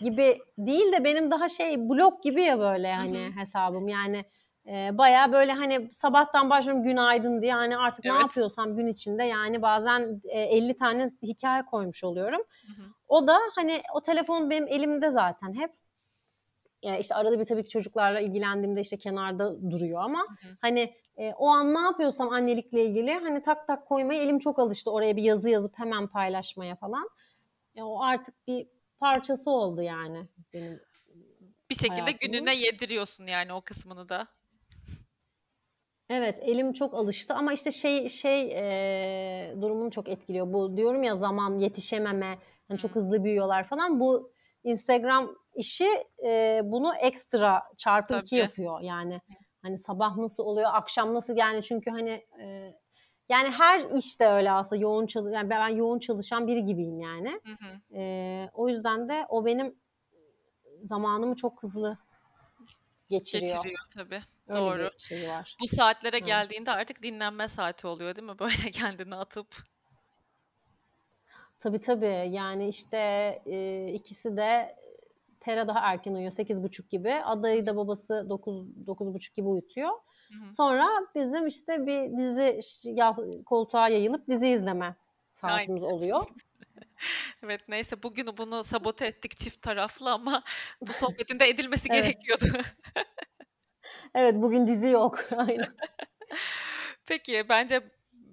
gibi 0.01 0.39
değil 0.57 0.91
de 0.91 1.03
benim 1.03 1.31
daha 1.31 1.49
şey 1.49 1.89
blog 1.89 2.23
gibi 2.23 2.41
ya 2.41 2.59
böyle 2.59 2.95
hı. 2.95 3.39
hesabım 3.39 3.87
yani 3.87 4.25
e, 4.67 4.97
baya 4.97 5.31
böyle 5.31 5.51
hani 5.51 5.87
sabahtan 5.91 6.49
başlıyorum 6.49 6.83
günaydın 6.83 7.41
diye 7.41 7.53
hani 7.53 7.77
artık 7.77 8.05
ne 8.05 8.11
Evet. 8.11 8.21
yapıyorsam 8.21 8.75
gün 8.75 8.87
içinde 8.87 9.23
yani 9.23 9.61
bazen 9.61 10.21
e, 10.23 10.41
50 10.41 10.75
tane 10.75 11.05
hikaye 11.23 11.65
koymuş 11.65 12.03
oluyorum. 12.03 12.41
Hı 12.65 12.81
hı. 12.81 12.85
O 13.07 13.27
da 13.27 13.39
hani 13.55 13.81
o 13.93 14.01
telefon 14.01 14.49
benim 14.49 14.67
elimde 14.67 15.11
zaten 15.11 15.53
hep. 15.53 15.71
Ya 16.81 16.97
işte 16.97 17.15
arada 17.15 17.39
bir 17.39 17.45
tabii 17.45 17.63
ki 17.63 17.69
çocuklarla 17.69 18.19
ilgilendiğimde 18.19 18.81
işte 18.81 18.97
kenarda 18.97 19.71
duruyor 19.71 20.01
ama 20.01 20.19
Hı 20.19 20.47
hı. 20.47 20.57
hani 20.61 20.93
e, 21.17 21.33
o 21.33 21.47
an 21.47 21.73
ne 21.73 21.79
yapıyorsam 21.79 22.29
annelikle 22.29 22.85
ilgili 22.85 23.13
hani 23.13 23.41
tak 23.41 23.67
tak 23.67 23.85
koymaya 23.87 24.21
elim 24.23 24.39
çok 24.39 24.59
alıştı 24.59 24.91
oraya 24.91 25.15
bir 25.15 25.23
yazı 25.23 25.49
yazıp 25.49 25.79
hemen 25.79 26.07
paylaşmaya 26.07 26.75
falan. 26.75 27.09
Ya 27.75 27.85
o 27.85 28.01
artık 28.01 28.47
bir 28.47 28.67
parçası 28.99 29.51
oldu 29.51 29.81
yani 29.81 30.27
benim 30.53 30.79
Bir 31.69 31.75
şekilde 31.75 32.01
hayatımın. 32.01 32.19
gününe 32.33 32.55
yediriyorsun 32.55 33.27
yani 33.27 33.53
o 33.53 33.61
kısmını 33.61 34.09
da. 34.09 34.27
Evet 36.09 36.39
elim 36.41 36.73
çok 36.73 36.93
alıştı 36.93 37.33
ama 37.33 37.53
işte 37.53 37.71
şey 37.71 38.09
şey 38.09 38.51
e, 38.51 39.55
durumunu 39.61 39.91
çok 39.91 40.09
etkiliyor. 40.09 40.53
Bu 40.53 40.77
diyorum 40.77 41.03
ya 41.03 41.15
zaman 41.15 41.59
yetişememe, 41.59 42.37
hani 42.67 42.77
çok 42.79 42.91
Hı. 42.91 42.95
hızlı 42.95 43.23
büyüyorlar 43.23 43.63
falan. 43.63 43.99
Bu 43.99 44.31
Instagram 44.63 45.35
işi 45.55 45.87
e, 46.25 46.61
bunu 46.63 46.95
ekstra 46.95 47.63
çarpı 47.77 48.17
iki 48.17 48.29
Tabii. 48.29 48.39
yapıyor. 48.39 48.81
Yani 48.81 49.21
hani 49.61 49.77
sabah 49.77 50.15
nasıl 50.17 50.43
oluyor, 50.43 50.69
akşam 50.73 51.13
nasıl 51.13 51.37
yani 51.37 51.61
çünkü 51.61 51.91
hani 51.91 52.25
e, 52.41 52.73
yani 53.29 53.49
her 53.49 53.97
işte 53.97 54.27
öyle 54.27 54.51
aslında 54.51 54.81
yoğun 54.81 55.05
çalış 55.05 55.33
yani 55.33 55.49
ben 55.49 55.67
yoğun 55.67 55.99
çalışan 55.99 56.47
biri 56.47 56.65
gibiyim 56.65 56.99
yani. 56.99 57.29
Hı 57.29 57.51
hı. 57.51 57.99
E, 57.99 58.49
o 58.53 58.69
yüzden 58.69 59.09
de 59.09 59.25
o 59.29 59.45
benim 59.45 59.75
zamanımı 60.81 61.35
çok 61.35 61.63
hızlı 61.63 61.97
geçiriyor. 63.09 63.55
Geçiriyor 63.55 63.79
tabii. 63.95 64.19
Öyle 64.47 64.59
Doğru. 64.59 64.89
bir 64.93 64.99
şeyi 65.03 65.27
var. 65.29 65.55
Bu 65.61 65.67
saatlere 65.67 66.17
Evet. 66.17 66.25
geldiğinde 66.27 66.71
artık 66.71 67.03
dinlenme 67.03 67.47
saati 67.47 67.87
oluyor 67.87 68.15
değil 68.15 68.27
mi? 68.27 68.39
Böyle 68.39 68.71
kendini 68.71 69.15
atıp. 69.15 69.55
Tabii 71.59 71.79
tabii. 71.79 72.27
Yani 72.29 72.67
işte 72.67 72.97
e, 73.45 73.87
ikisi 73.93 74.37
de 74.37 74.75
Pera 75.39 75.67
daha 75.67 75.79
erken 75.79 76.13
uyuyor. 76.13 76.31
Sekiz 76.31 76.63
buçuk 76.63 76.89
gibi. 76.89 77.13
Adayı 77.13 77.65
da 77.65 77.75
babası 77.77 78.25
dokuz, 78.29 78.87
dokuz 78.87 79.13
buçuk 79.13 79.35
gibi 79.35 79.47
uyutuyor. 79.47 79.89
Hı 79.89 80.45
hı. 80.45 80.51
Sonra 80.51 80.87
bizim 81.15 81.47
işte 81.47 81.85
bir 81.85 82.17
dizi 82.17 82.59
koltuğa 83.45 83.89
yayılıp 83.89 84.27
dizi 84.27 84.47
izleme 84.47 84.85
Aynen. 84.85 84.95
saatimiz 85.31 85.83
oluyor. 85.83 86.21
Evet 87.43 87.61
neyse 87.67 88.03
bugün 88.03 88.37
bunu 88.37 88.63
sabote 88.63 89.05
ettik 89.05 89.37
çift 89.37 89.61
taraflı 89.61 90.11
ama 90.13 90.43
bu 90.81 90.93
sohbetin 90.93 91.39
de 91.39 91.45
edilmesi 91.45 91.87
Evet. 91.91 92.03
gerekiyordu. 92.03 92.45
Evet 94.15 94.35
bugün 94.35 94.67
dizi 94.67 94.87
yok. 94.87 95.25
Aynen. 95.37 95.75
Peki 97.05 97.45
bence 97.49 97.81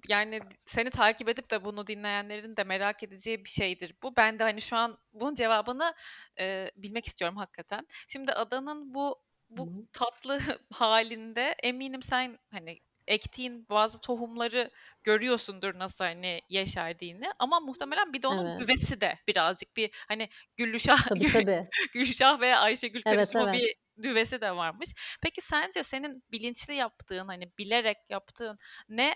yani 0.07 0.39
seni 0.65 0.89
takip 0.89 1.29
edip 1.29 1.51
de 1.51 1.65
bunu 1.65 1.87
dinleyenlerin 1.87 2.57
de 2.57 2.63
merak 2.63 3.03
edeceği 3.03 3.45
bir 3.45 3.49
şeydir 3.49 3.95
bu. 4.03 4.15
Ben 4.15 4.39
de 4.39 4.43
hani 4.43 4.61
şu 4.61 4.75
an 4.75 4.97
bunun 5.13 5.35
cevabını 5.35 5.93
e, 6.39 6.71
bilmek 6.75 7.05
istiyorum 7.07 7.37
hakikaten. 7.37 7.87
Şimdi 8.07 8.33
adanın 8.33 8.93
bu 8.93 9.23
bu 9.49 9.67
hı. 9.67 9.87
tatlı 9.93 10.39
halinde 10.73 11.55
eminim 11.63 12.01
sen 12.01 12.37
hani 12.51 12.79
ektiğin 13.07 13.69
bazı 13.69 14.01
tohumları 14.01 14.69
görüyorsundur 15.03 15.79
nasıl 15.79 16.03
hani 16.03 16.41
yeşerdiğini 16.49 17.25
ama 17.39 17.59
muhtemelen 17.59 18.13
bir 18.13 18.21
de 18.21 18.27
onun 18.27 18.45
Evet. 18.45 18.59
güvesi 18.59 19.01
de 19.01 19.19
birazcık 19.27 19.77
bir 19.77 19.89
hani 20.07 20.29
Güllüşah 20.57 21.07
Tabii 21.07 21.31
tabii. 21.31 21.67
Gülşah 21.93 22.39
veya 22.39 22.59
Ayşegül 22.59 23.01
Evet 23.05 23.15
karışımı 23.15 23.43
evet. 23.43 23.61
bir 23.61 23.82
düvesi 24.03 24.41
de 24.41 24.55
varmış. 24.55 24.89
Peki 25.21 25.41
sence 25.41 25.83
senin 25.83 26.23
bilinçli 26.31 26.73
yaptığın 26.73 27.27
hani 27.27 27.51
bilerek 27.57 27.97
yaptığın 28.09 28.59
ne 28.89 29.13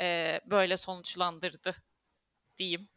e, 0.00 0.40
böyle 0.46 0.76
sonuçlandırdı 0.76 1.74
diyeyim? 2.58 2.88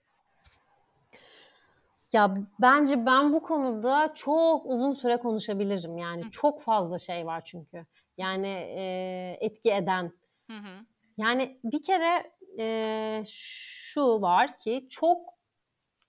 Ya 2.14 2.36
bence 2.62 3.06
ben 3.06 3.34
bu 3.34 3.44
konuda 3.44 4.14
çok 4.16 4.66
uzun 4.66 4.94
süre 4.94 5.18
konuşabilirim. 5.18 5.98
Yani 5.98 6.26
Hı 6.26 6.30
çok 6.30 6.62
fazla 6.62 6.98
şey 6.98 7.26
var 7.26 7.44
çünkü. 7.44 7.86
Yani 8.18 8.48
e, 8.48 9.38
etki 9.42 9.72
eden. 9.72 10.12
hı. 10.50 10.58
hı. 10.58 10.86
Yani 11.18 11.60
bir 11.64 11.84
kere 11.84 12.32
e, 12.60 13.24
şu 13.32 14.02
var 14.22 14.58
ki 14.58 14.88
çok 14.90 15.33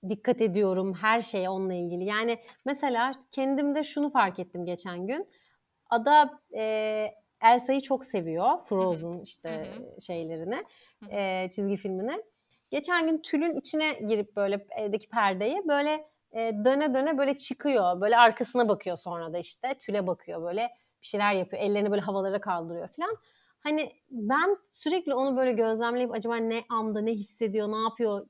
dikkat 0.09 0.41
ediyorum 0.41 0.95
her 0.95 1.21
şeye 1.21 1.51
onunla 1.51 1.75
ilgili. 1.75 2.05
Yani 2.05 2.39
mesela 2.65 3.13
kendimde 3.31 3.85
şunu 3.85 4.09
fark 4.09 4.39
ettim 4.39 4.65
geçen 4.65 5.07
gün. 5.07 5.29
Ada 5.91 6.41
e, 6.57 7.07
Elsa'yı 7.45 7.81
çok 7.81 8.05
seviyor. 8.05 8.61
Frozen 8.61 9.21
işte 9.23 9.73
şeylerini, 10.07 10.65
e, 11.11 11.49
çizgi 11.51 11.77
filmini. 11.77 12.23
Geçen 12.71 13.07
gün 13.07 13.19
tülün 13.19 13.57
içine 13.57 13.93
girip 13.93 14.37
böyle 14.37 14.67
evdeki 14.79 15.09
perdeyi 15.09 15.63
böyle 15.69 16.07
e, 16.33 16.53
döne 16.65 16.95
döne 16.95 17.19
böyle 17.19 17.37
çıkıyor. 17.37 18.01
Böyle 18.01 18.17
arkasına 18.17 18.69
bakıyor 18.69 18.97
sonra 18.97 19.33
da 19.33 19.39
işte 19.39 19.75
tüle 19.75 20.07
bakıyor 20.07 20.43
böyle 20.43 20.71
bir 21.03 21.07
şeyler 21.07 21.33
yapıyor. 21.33 21.63
Ellerini 21.63 21.91
böyle 21.91 22.03
havalara 22.03 22.41
kaldırıyor 22.41 22.89
falan. 22.89 23.17
Hani 23.61 23.93
ben 24.11 24.57
sürekli 24.71 25.15
onu 25.15 25.37
böyle 25.37 25.53
gözlemleyip 25.53 26.13
acaba 26.13 26.37
ne 26.37 26.65
anda 26.69 27.01
ne 27.01 27.13
hissediyor, 27.13 27.73
ne 27.73 27.77
yapıyor 27.77 28.27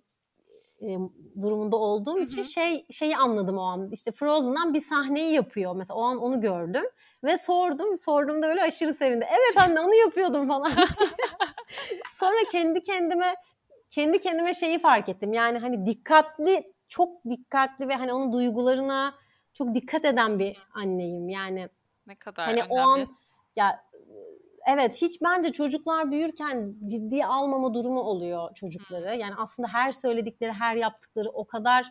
e, 0.83 0.99
durumunda 1.43 1.77
olduğum 1.77 2.17
Hı 2.17 2.21
için 2.21 2.43
şey 2.43 2.87
şeyi 2.91 3.17
anladım 3.17 3.59
o 3.59 3.63
an. 3.63 3.91
İşte 3.93 4.13
Frozen'dan 4.13 4.75
bir 4.75 4.81
sahneyi 4.81 5.33
yapıyor. 5.33 5.77
Mesela 5.77 5.97
o 5.97 6.03
an 6.03 6.19
onu 6.19 6.41
gördüm 6.41 6.85
ve 7.25 7.37
sordum. 7.37 7.99
Sorduğumda 7.99 8.49
böyle 8.49 8.63
aşırı 8.63 8.95
sevindi. 8.95 9.27
Evet 9.31 9.59
anne 9.69 9.81
onu 9.81 9.95
yapıyordum 9.95 10.49
falan. 10.49 10.73
Sonra 12.15 12.37
kendi 12.53 12.83
kendime 12.83 13.35
kendi 13.91 14.19
kendime 14.19 14.55
şeyi 14.55 14.79
fark 14.79 15.09
ettim. 15.09 15.33
Yani 15.33 15.59
hani 15.59 15.87
dikkatli, 15.87 16.73
çok 16.89 17.25
dikkatli 17.25 17.89
ve 17.89 17.95
hani 17.95 18.13
onun 18.13 18.33
duygularına 18.33 19.15
çok 19.53 19.75
dikkat 19.75 20.05
eden 20.05 20.39
bir 20.39 20.57
anneyim. 20.75 21.29
Yani 21.29 21.69
Ne 22.07 22.15
kadar 22.15 22.47
hani 22.47 22.63
o 22.65 22.77
önemli. 22.77 23.03
an 23.03 23.17
ya 23.57 23.84
evet 24.67 25.03
hiç 25.03 25.23
bence 25.23 25.53
çocuklar 25.53 26.11
büyürken 26.11 26.75
ciddiye 26.87 27.27
almama 27.27 27.75
durumu 27.75 28.01
oluyor 28.01 28.55
çocukları. 28.55 29.17
Yani 29.17 29.35
aslında 29.39 29.69
her 29.69 29.93
söyledikleri, 29.93 30.53
her 30.53 30.77
yaptıkları 30.77 31.29
o 31.31 31.47
kadar 31.47 31.87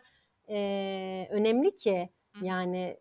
e, 0.50 1.28
önemli 1.32 1.76
ki 1.76 2.10
yani 2.42 2.98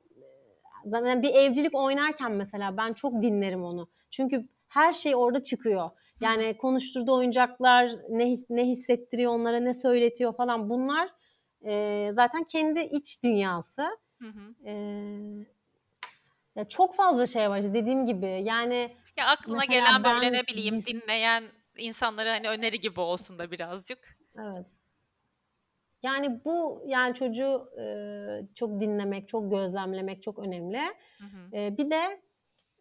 Zaten 0.86 1.22
bir 1.22 1.34
evcilik 1.34 1.74
oynarken 1.74 2.32
mesela 2.32 2.76
ben 2.76 2.92
çok 2.92 3.22
dinlerim 3.22 3.64
onu. 3.64 3.88
Çünkü 4.10 4.48
her 4.68 4.92
şey 4.92 5.16
orada 5.16 5.42
çıkıyor. 5.42 5.90
Yani 6.20 6.56
konuşturduğu 6.56 7.14
oyuncaklar 7.14 7.92
ne 8.08 8.26
his, 8.26 8.50
ne 8.50 8.66
hissettiriyor 8.66 9.32
onlara, 9.32 9.60
ne 9.60 9.74
söyletiyor 9.74 10.34
falan 10.34 10.70
bunlar 10.70 11.08
e, 11.64 12.08
zaten 12.12 12.44
kendi 12.44 12.80
iç 12.80 13.22
dünyası. 13.24 13.82
Hı 14.18 14.28
hı. 14.28 14.68
E, 14.68 14.72
ya 16.56 16.68
çok 16.68 16.94
fazla 16.94 17.26
şey 17.26 17.50
var 17.50 17.58
işte 17.58 17.74
dediğim 17.74 18.06
gibi. 18.06 18.26
Yani 18.26 18.96
Ya 19.16 19.26
aklına 19.26 19.58
Mesela 19.58 19.80
gelen 19.80 20.04
böyle 20.04 20.26
ben 20.26 20.32
ne 20.32 20.46
bileyim 20.46 20.82
dinleyen 20.82 21.44
insanlara 21.78 22.30
hani 22.30 22.48
öneri 22.48 22.80
gibi 22.80 23.00
olsun 23.00 23.38
da 23.38 23.50
birazcık. 23.50 24.18
Evet. 24.38 24.66
Yani 26.02 26.44
bu 26.44 26.82
yani 26.86 27.14
çocuğu 27.14 27.70
e, 27.80 27.84
çok 28.54 28.80
dinlemek, 28.80 29.28
çok 29.28 29.50
gözlemlemek 29.50 30.22
çok 30.22 30.38
önemli. 30.38 30.80
Hı 31.18 31.24
hı. 31.24 31.56
E, 31.56 31.78
bir 31.78 31.90
de 31.90 32.22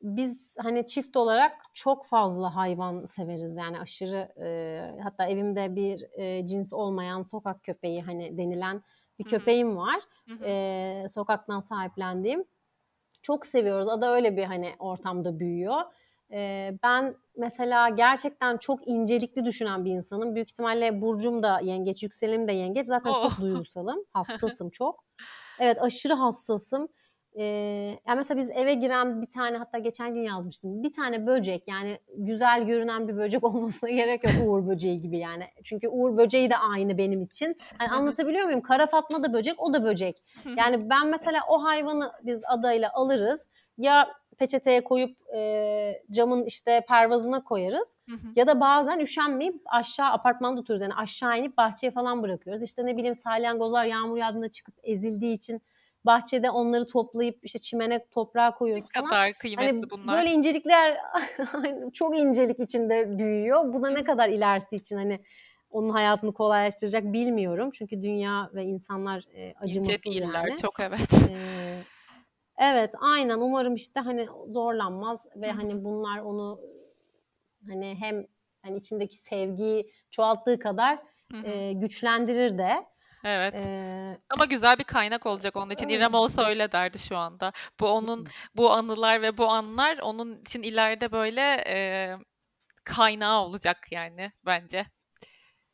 biz 0.01 0.55
hani 0.57 0.87
çift 0.87 1.17
olarak 1.17 1.51
çok 1.73 2.05
fazla 2.05 2.55
hayvan 2.55 3.05
severiz 3.05 3.57
yani 3.57 3.79
aşırı 3.79 4.33
e, 4.43 5.01
hatta 5.03 5.25
evimde 5.25 5.75
bir 5.75 6.19
e, 6.19 6.47
cins 6.47 6.73
olmayan 6.73 7.23
sokak 7.23 7.63
köpeği 7.63 8.01
hani 8.01 8.37
denilen 8.37 8.83
bir 9.19 9.25
Hı. 9.25 9.29
köpeğim 9.29 9.77
var. 9.77 9.99
Hı 10.27 10.33
hı. 10.33 10.45
E, 10.45 11.05
sokaktan 11.09 11.59
sahiplendiğim. 11.59 12.43
Çok 13.21 13.45
seviyoruz. 13.45 13.87
Ada 13.87 14.13
öyle 14.13 14.37
bir 14.37 14.43
hani 14.43 14.75
ortamda 14.79 15.39
büyüyor. 15.39 15.81
E, 16.33 16.71
ben 16.83 17.15
mesela 17.37 17.89
gerçekten 17.89 18.57
çok 18.57 18.87
incelikli 18.87 19.45
düşünen 19.45 19.85
bir 19.85 19.91
insanım. 19.91 20.35
Büyük 20.35 20.49
ihtimalle 20.49 21.01
burcum 21.01 21.43
da 21.43 21.59
yengeç, 21.63 22.03
yükselenim 22.03 22.47
de 22.47 22.51
yengeç. 22.53 22.87
Zaten 22.87 23.11
Oh. 23.11 23.21
çok 23.21 23.39
duygusalım, 23.41 24.03
hassasım 24.13 24.69
çok. 24.69 25.03
Evet 25.59 25.77
aşırı 25.81 26.13
hassasım. 26.13 26.87
Ee, 27.35 27.43
yani 28.07 28.17
mesela 28.17 28.37
biz 28.37 28.49
eve 28.49 28.73
giren 28.73 29.21
bir 29.21 29.31
tane 29.31 29.57
hatta 29.57 29.77
geçen 29.77 30.13
gün 30.13 30.21
yazmıştım. 30.21 30.83
Bir 30.83 30.91
tane 30.91 31.27
böcek 31.27 31.67
yani 31.67 31.99
güzel 32.17 32.63
görünen 32.65 33.07
bir 33.07 33.17
böcek 33.17 33.43
olmasına 33.47 33.89
gerek 33.89 34.23
yok 34.23 34.33
uğur 34.47 34.67
böceği 34.67 35.01
gibi 35.01 35.19
yani. 35.19 35.43
Çünkü 35.63 35.87
uğur 35.87 36.17
böceği 36.17 36.49
de 36.49 36.57
aynı 36.57 36.97
benim 36.97 37.21
için. 37.21 37.57
Hani 37.77 37.89
anlatabiliyor 37.89 38.45
muyum? 38.45 38.61
Kara 38.61 38.85
Fatma 38.85 39.23
da 39.23 39.33
böcek, 39.33 39.55
o 39.63 39.73
da 39.73 39.83
böcek. 39.83 40.23
Yani 40.57 40.89
ben 40.89 41.07
mesela 41.07 41.39
o 41.49 41.63
hayvanı 41.63 42.11
biz 42.23 42.41
adayla 42.47 42.89
alırız. 42.93 43.49
Ya 43.77 44.07
peçeteye 44.41 44.83
koyup 44.83 45.17
e, 45.35 46.01
camın 46.11 46.45
işte 46.45 46.81
pervazına 46.87 47.43
koyarız. 47.43 47.97
Hı 48.09 48.15
hı. 48.15 48.27
Ya 48.35 48.47
da 48.47 48.59
bazen 48.59 48.99
üşenmeyip 48.99 49.61
aşağı 49.65 50.07
apartmanda 50.09 50.61
oturuyoruz. 50.61 50.81
Yani 50.81 50.93
aşağı 50.93 51.39
inip 51.39 51.57
bahçeye 51.57 51.91
falan 51.91 52.23
bırakıyoruz. 52.23 52.63
İşte 52.63 52.85
ne 52.85 52.97
bileyim 52.97 53.15
salyangozlar 53.15 53.85
yağmur 53.85 54.17
yağdığında 54.17 54.49
çıkıp 54.49 54.75
ezildiği 54.83 55.35
için 55.35 55.61
bahçede 56.05 56.49
onları 56.49 56.87
toplayıp 56.87 57.39
işte 57.43 57.59
çimene 57.59 58.05
toprağa 58.11 58.51
koyuyoruz 58.55 58.85
Ne 58.95 59.01
falan. 59.01 59.09
kadar 59.09 59.33
kıymetli 59.33 59.65
Hani 59.67 59.89
bunlar. 59.89 60.17
böyle 60.17 60.31
incelikler 60.31 60.97
çok 61.93 62.17
incelik 62.17 62.59
içinde 62.59 63.17
büyüyor. 63.17 63.73
Bu 63.73 63.83
da 63.83 63.89
ne 63.89 64.03
kadar 64.03 64.29
ilerisi 64.29 64.75
için 64.75 64.95
hani 64.97 65.19
onun 65.71 65.89
hayatını 65.89 66.33
kolaylaştıracak 66.33 67.03
bilmiyorum. 67.03 67.69
Çünkü 67.73 68.01
dünya 68.03 68.49
ve 68.53 68.63
insanlar 68.63 69.23
e, 69.35 69.45
İnce 69.47 69.55
acımasız 69.59 70.05
değiller 70.05 70.43
yani. 70.47 70.57
çok 70.61 70.79
evet. 70.79 71.13
Ee, 71.31 71.77
evet 72.61 72.93
aynen 72.99 73.39
umarım 73.39 73.75
işte 73.75 73.99
hani 73.99 74.27
zorlanmaz 74.47 75.27
ve 75.35 75.51
hani 75.51 75.83
bunlar 75.83 76.19
onu 76.19 76.59
hani 77.69 77.95
hem 77.99 78.25
hani 78.61 78.77
içindeki 78.77 79.15
sevgiyi 79.15 79.91
çoğalttığı 80.11 80.59
kadar 80.59 80.99
e, 81.43 81.73
güçlendirir 81.73 82.57
de. 82.57 82.91
Evet. 83.23 83.53
Ee, 83.57 84.17
Ama 84.29 84.45
güzel 84.45 84.79
bir 84.79 84.83
kaynak 84.83 85.25
olacak 85.25 85.55
onun 85.55 85.69
için. 85.69 85.87
İrem 85.89 86.13
olsa 86.13 86.45
öyle 86.45 86.71
derdi 86.71 86.99
şu 86.99 87.17
anda. 87.17 87.51
Bu 87.79 87.87
onun 87.87 88.25
bu 88.55 88.71
anılar 88.71 89.21
ve 89.21 89.37
bu 89.37 89.47
anlar 89.47 89.97
onun 89.97 90.41
için 90.41 90.63
ileride 90.63 91.11
böyle 91.11 91.63
e, 91.67 91.77
kaynağı 92.83 93.41
olacak 93.41 93.77
yani 93.91 94.31
bence. 94.45 94.85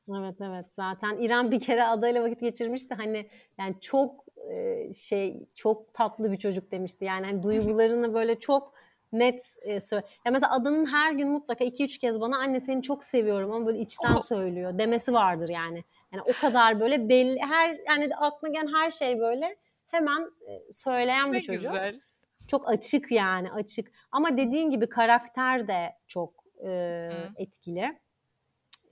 Evet 0.09 0.35
evet 0.41 0.65
zaten 0.71 1.17
İrem 1.17 1.51
bir 1.51 1.59
kere 1.59 1.83
adayla 1.83 2.23
vakit 2.23 2.41
geçirmişti 2.41 2.95
hani 2.95 3.29
yani 3.59 3.81
çok 3.81 4.25
e, 4.49 4.93
şey 4.93 5.45
çok 5.55 5.93
tatlı 5.93 6.31
bir 6.31 6.37
çocuk 6.37 6.71
demişti 6.71 7.05
yani 7.05 7.25
hani 7.25 7.43
duygularını 7.43 8.13
böyle 8.13 8.39
çok 8.39 8.73
net 9.11 9.43
e, 9.61 9.79
söyle. 9.79 10.05
Ya 10.25 10.31
mesela 10.31 10.51
adanın 10.53 10.85
her 10.85 11.11
gün 11.11 11.29
mutlaka 11.29 11.63
2-3 11.65 11.99
kez 11.99 12.19
bana 12.21 12.37
anne 12.37 12.59
seni 12.59 12.81
çok 12.81 13.03
seviyorum 13.03 13.51
ama 13.51 13.65
böyle 13.65 13.79
içten 13.79 14.15
Oh. 14.15 14.25
söylüyor 14.25 14.77
demesi 14.77 15.13
vardır 15.13 15.49
yani. 15.49 15.83
Yani 16.13 16.21
o 16.21 16.41
kadar 16.41 16.79
böyle 16.79 17.09
belli 17.09 17.39
her 17.39 17.75
yani 17.87 18.15
aklına 18.15 18.51
gelen 18.53 18.73
her 18.73 18.91
şey 18.91 19.19
böyle 19.19 19.55
hemen 19.87 20.31
söyleyen 20.71 21.27
Ne 21.31 21.33
bir 21.37 21.41
çocuk. 21.41 21.61
güzel. 21.61 21.99
Çok 22.47 22.69
açık 22.69 23.11
yani 23.11 23.51
açık. 23.51 23.91
Ama 24.11 24.37
dediğin 24.37 24.69
gibi 24.69 24.89
karakter 24.89 25.67
de 25.67 25.93
çok 26.07 26.33
e, 26.63 26.67
Hı. 27.11 27.29
etkili. 27.37 27.99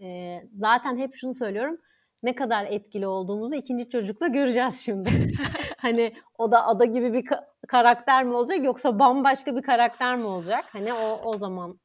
E, 0.02 0.42
zaten 0.54 0.98
hep 0.98 1.16
şunu 1.16 1.34
söylüyorum. 1.34 1.78
Ne 2.26 2.36
kadar 2.36 2.66
etkili 2.66 3.08
olduğumuzu 3.08 3.56
ikinci 3.56 3.90
çocukla 3.90 4.28
göreceğiz 4.28 4.80
şimdi. 4.86 5.10
hani 5.78 6.14
o 6.38 6.52
da 6.52 6.66
ada 6.66 6.86
gibi 6.86 7.14
bir 7.14 7.26
ka- 7.26 7.46
karakter 7.68 8.24
mi 8.24 8.34
olacak 8.34 8.66
yoksa 8.66 9.00
bambaşka 9.00 9.56
bir 9.56 9.62
karakter 9.62 10.16
mi 10.16 10.26
olacak? 10.26 10.66
Hani 10.72 10.94
o 10.94 11.22
o 11.24 11.38
zaman 11.38 11.80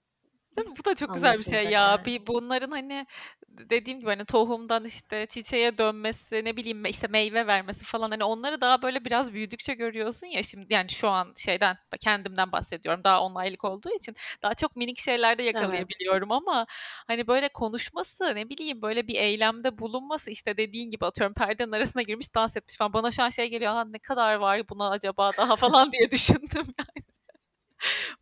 Değil 0.57 0.69
mi? 0.69 0.75
Bu 0.81 0.85
da 0.85 0.95
çok 0.95 1.15
güzel 1.15 1.39
bir 1.39 1.45
şey 1.45 1.65
ya. 1.65 2.03
Bir 2.07 2.27
bunların 2.27 2.71
hani 2.71 3.07
dediğim 3.49 4.01
gibi 4.01 4.11
hani 4.11 4.25
tohumdan 4.25 4.85
işte 4.85 5.27
çiçeğe 5.27 5.79
dönmesi, 5.79 6.45
ne 6.45 6.57
bileyim 6.57 6.85
işte 6.85 7.07
meyve 7.07 7.47
vermesi 7.47 7.85
falan 7.85 8.11
hani 8.11 8.25
onları 8.25 8.61
daha 8.61 8.83
böyle 8.83 9.05
biraz 9.05 9.33
büyüdükçe 9.33 9.75
görüyorsun 9.75 10.27
ya 10.27 10.43
şimdi 10.43 10.67
yani 10.71 10.91
şu 10.91 11.09
an 11.09 11.33
şeyden 11.37 11.77
kendimden 12.01 12.53
bahsediyorum. 12.53 13.05
Daha 13.05 13.23
10 13.23 13.35
aylık 13.35 13.65
olduğu 13.65 13.91
için 13.97 14.17
daha 14.43 14.55
çok 14.55 14.77
minik 14.77 14.99
şeylerde 14.99 15.43
yakalayabiliyorum 15.43 16.33
ama 16.33 16.67
hani 17.07 17.27
böyle 17.27 17.49
konuşması, 17.49 18.35
ne 18.35 18.49
bileyim 18.49 18.83
böyle 18.83 19.09
bir 19.09 19.15
eylemde 19.15 19.79
bulunması 19.79 20.31
işte 20.31 20.57
dediğin 20.57 20.91
gibi 20.91 21.07
atıyorum 21.07 21.35
perdenin 21.35 21.73
arasına 21.73 22.03
girmiş 22.03 22.35
dans 22.35 22.57
etmiş 22.57 22.77
falan. 22.77 22.93
Bana 22.93 23.11
şu 23.11 23.23
an 23.23 23.31
şey 23.31 23.51
geliyor. 23.51 23.73
Ha 23.73 23.85
ne 23.85 23.99
kadar 23.99 24.35
var 24.35 24.69
buna 24.69 24.91
acaba 24.91 25.31
daha 25.37 25.57
falan 25.57 25.93
diye 25.93 26.11
düşündüm 26.11 26.75
yani. 26.79 27.07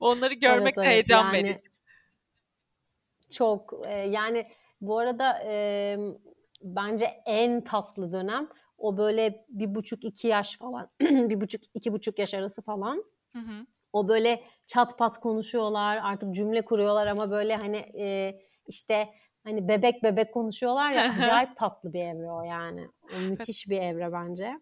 Onları 0.00 0.34
görmek 0.34 0.76
de 0.76 0.80
evet, 0.80 0.92
heyecan 0.92 1.24
yani- 1.24 1.32
verici. 1.32 1.77
Çok 3.30 3.74
e, 3.86 3.92
yani 3.92 4.46
bu 4.80 4.98
arada 4.98 5.42
e, 5.44 5.96
bence 6.62 7.04
en 7.26 7.64
tatlı 7.64 8.12
dönem 8.12 8.48
o 8.78 8.96
böyle 8.96 9.44
bir 9.48 9.74
buçuk 9.74 10.04
iki 10.04 10.28
yaş 10.28 10.56
falan 10.56 10.90
bir 11.00 11.40
buçuk 11.40 11.60
iki 11.74 11.92
buçuk 11.92 12.18
yaş 12.18 12.34
arası 12.34 12.62
falan 12.62 13.04
Hı 13.32 13.38
hı. 13.38 13.66
o 13.92 14.08
böyle 14.08 14.42
çat 14.66 14.98
pat 14.98 15.20
konuşuyorlar 15.20 15.96
artık 16.02 16.34
cümle 16.34 16.64
kuruyorlar 16.64 17.06
ama 17.06 17.30
böyle 17.30 17.56
hani 17.56 17.76
e, 17.76 18.38
işte 18.66 19.08
hani 19.44 19.68
bebek 19.68 20.02
bebek 20.02 20.34
konuşuyorlar 20.34 20.92
ya 20.92 21.14
acayip 21.20 21.56
tatlı 21.56 21.92
bir 21.92 22.00
evre 22.00 22.30
o 22.30 22.42
yani 22.42 22.88
o 23.16 23.18
müthiş 23.20 23.68
bir 23.68 23.80
evre 23.80 24.12
bence. 24.12 24.60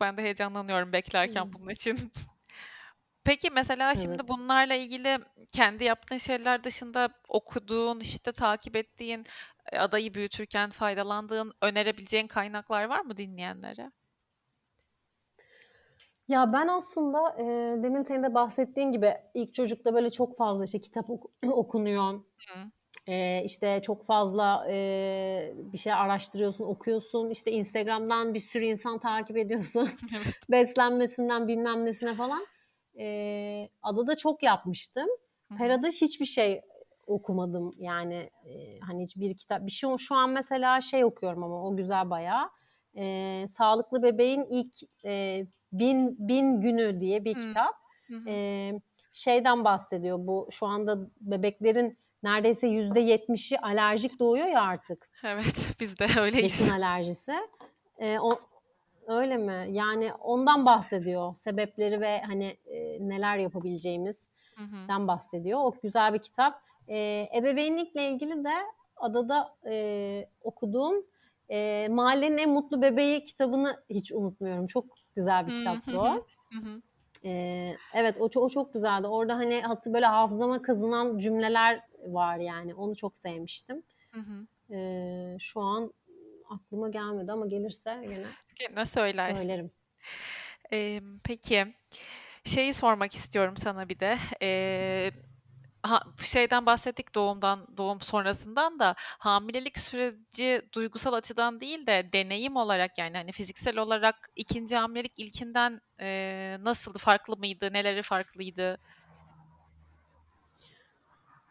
Ben 0.00 0.16
de 0.16 0.22
heyecanlanıyorum 0.22 0.92
beklerken 0.92 1.52
bunun 1.52 1.70
için. 1.70 1.98
Peki 3.26 3.50
mesela 3.50 3.94
şimdi 3.94 4.16
Evet. 4.18 4.28
bunlarla 4.28 4.74
ilgili 4.74 5.18
kendi 5.52 5.84
yaptığın 5.84 6.16
şeyler 6.18 6.64
dışında 6.64 7.08
okuduğun, 7.28 8.00
işte 8.00 8.32
takip 8.32 8.76
ettiğin, 8.76 9.24
e, 9.72 9.78
adayı 9.78 10.14
büyütürken 10.14 10.70
faydalandığın, 10.70 11.52
önerebileceğin 11.62 12.26
kaynaklar 12.26 12.84
var 12.84 13.00
mı 13.00 13.16
dinleyenlere? 13.16 13.90
Ya 16.28 16.52
ben 16.52 16.68
aslında 16.68 17.36
e, 17.38 17.44
demin 17.82 18.02
senin 18.02 18.22
de 18.22 18.34
bahsettiğin 18.34 18.92
gibi 18.92 19.14
ilk 19.34 19.54
çocukta 19.54 19.94
böyle 19.94 20.10
çok 20.10 20.36
fazla 20.36 20.64
işte 20.64 20.80
kitap 20.80 21.10
oku- 21.10 21.30
okunuyor. 21.52 22.12
Hı. 22.48 22.70
E, 23.06 23.42
işte 23.44 23.80
çok 23.82 24.04
fazla 24.04 24.66
e, 24.70 25.52
bir 25.56 25.78
şey 25.78 25.92
araştırıyorsun, 25.92 26.64
okuyorsun. 26.64 27.30
İşte 27.30 27.50
Instagram'dan 27.50 28.34
bir 28.34 28.40
sürü 28.40 28.64
insan 28.64 28.98
takip 28.98 29.36
ediyorsun. 29.36 29.88
Evet. 30.16 30.34
Beslenmesinden 30.50 31.48
bilmem 31.48 31.84
nesine 31.84 32.14
falan. 32.14 32.46
E, 32.98 33.68
adada 33.82 34.16
çok 34.16 34.42
yapmıştım. 34.42 35.06
Pera'da 35.58 35.88
hiçbir 35.88 36.26
şey 36.26 36.60
okumadım. 37.06 37.72
Yani 37.78 38.30
e, 38.44 38.80
hani 38.80 39.02
hiçbir 39.02 39.36
kitap 39.36 39.66
bir 39.66 39.70
şey 39.70 39.96
şu 39.96 40.14
an 40.14 40.30
mesela 40.30 40.80
şey 40.80 41.04
okuyorum 41.04 41.42
ama 41.42 41.64
o 41.66 41.76
güzel 41.76 42.10
bayağı. 42.10 42.50
E, 42.96 43.44
sağlıklı 43.48 44.02
bebeğin 44.02 44.46
ilk 44.50 45.04
e, 45.04 45.44
bin 45.72 46.28
bin 46.28 46.60
günü 46.60 47.00
diye 47.00 47.24
bir 47.24 47.34
kitap. 47.34 47.74
E, 48.26 48.72
şeyden 49.12 49.64
bahsediyor. 49.64 50.18
Bu 50.20 50.48
şu 50.50 50.66
anda 50.66 50.98
bebeklerin 51.20 51.98
neredeyse 52.22 52.66
yüzde 52.66 53.00
yetmişi 53.00 53.60
alerjik 53.60 54.18
doğuyor 54.18 54.46
ya 54.46 54.62
artık. 54.62 55.10
Evet, 55.24 55.56
biz 55.80 55.98
de 55.98 56.06
öyleyiz. 56.20 56.44
besin 56.44 56.72
alerjisi. 56.72 57.32
E, 57.98 58.18
o 58.18 58.40
öyle 59.06 59.36
mi 59.36 59.66
yani 59.70 60.12
ondan 60.12 60.66
bahsediyor 60.66 61.36
sebepleri 61.36 62.00
ve 62.00 62.20
hani 62.20 62.56
e, 62.66 63.08
neler 63.08 63.38
yapabileceğimiz 63.38 64.28
Hı 64.56 64.64
hı. 64.64 64.88
den 64.88 65.08
bahsediyor. 65.08 65.60
O 65.62 65.74
güzel 65.82 66.14
bir 66.14 66.18
kitap. 66.18 66.62
E, 66.88 67.28
ebeveynlikle 67.36 68.10
ilgili 68.10 68.44
de 68.44 68.54
adada 68.96 69.54
e, 69.70 70.28
okuduğum 70.40 71.06
e, 71.48 71.88
Mahallenin 71.90 72.38
En 72.38 72.50
Mutlu 72.50 72.82
Bebeği 72.82 73.24
kitabını 73.24 73.82
hiç 73.90 74.12
unutmuyorum. 74.12 74.66
Çok 74.66 74.84
güzel 75.16 75.46
bir 75.46 75.54
kitaptı 75.54 76.00
o. 76.00 76.14
hı. 76.14 76.22
Hı 76.52 76.58
hı. 76.58 76.82
Ee, 77.24 77.76
evet 77.94 78.16
o, 78.20 78.40
o 78.40 78.48
çok 78.48 78.72
güzeldi. 78.72 79.06
Orada 79.06 79.36
hani 79.36 79.60
hatı 79.60 79.94
böyle 79.94 80.06
hafızama 80.06 80.62
kazınan 80.62 81.18
cümleler 81.18 81.80
var 82.06 82.38
yani. 82.38 82.74
Onu 82.74 82.96
çok 82.96 83.16
sevmiştim. 83.16 83.82
Hı 84.12 84.20
hı. 84.20 84.46
Ee, 84.74 85.36
şu 85.40 85.60
an 85.60 85.92
aklıma 86.50 86.88
gelmedi 86.88 87.32
ama 87.32 87.46
gelirse 87.46 88.00
gene 88.02 88.26
Gene 88.54 88.86
söylersin. 88.86 89.34
söylerim. 89.42 89.70
Ee, 90.72 91.00
peki 91.24 91.74
şeyi 92.44 92.74
sormak 92.74 93.14
istiyorum 93.14 93.56
sana 93.56 93.88
bir 93.88 94.00
de. 94.00 94.18
Ee, 94.42 95.10
ha, 95.82 96.02
şeyden 96.20 96.66
bahsettik 96.66 97.14
doğumdan, 97.14 97.66
doğum 97.76 98.00
sonrasından 98.00 98.78
da 98.78 98.94
hamilelik 98.98 99.78
süreci 99.78 100.62
duygusal 100.74 101.12
açıdan 101.12 101.60
değil 101.60 101.86
de 101.86 102.10
deneyim 102.12 102.56
olarak 102.56 102.98
yani 102.98 103.16
hani 103.16 103.32
fiziksel 103.32 103.78
olarak 103.78 104.30
ikinci 104.36 104.76
hamilelik 104.76 105.18
ilkinden 105.18 105.80
e, 106.00 106.56
nasıldı, 106.60 106.98
farklı 106.98 107.36
mıydı, 107.36 107.72
neleri 107.72 108.02
farklıydı? 108.02 108.78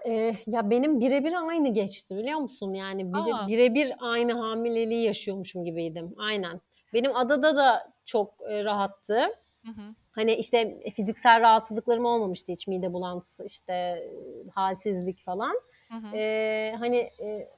Ee, 0.07 0.35
ya 0.47 0.69
benim 0.69 0.99
birebir 0.99 1.33
aynı 1.47 1.73
geçti 1.73 2.17
biliyor 2.17 2.39
musun? 2.39 2.73
Yani 2.73 3.13
bire, 3.13 3.35
Aa. 3.35 3.47
birebir 3.47 3.93
aynı 3.99 4.33
hamileliği 4.33 5.05
yaşıyormuşum 5.05 5.65
gibiydim. 5.65 6.15
Aynen. 6.17 6.61
Benim 6.93 7.15
adada 7.15 7.55
da 7.55 7.93
çok 8.05 8.33
e, 8.49 8.63
rahattı. 8.63 9.19
Hı 9.65 9.71
hı. 9.71 9.95
Hani 10.11 10.33
işte 10.33 10.79
fiziksel 10.95 11.41
rahatsızlıklarım 11.41 12.05
olmamıştı 12.05 12.51
hiç 12.51 12.67
mide 12.67 12.93
bulantısı 12.93 13.45
işte 13.45 13.73
e, 13.73 14.09
halsizlik 14.53 15.25
falan. 15.25 15.59
Hı 15.89 15.95
hı. 15.95 16.15
Ee, 16.15 16.75
hani 16.79 16.97
e, 16.97 17.49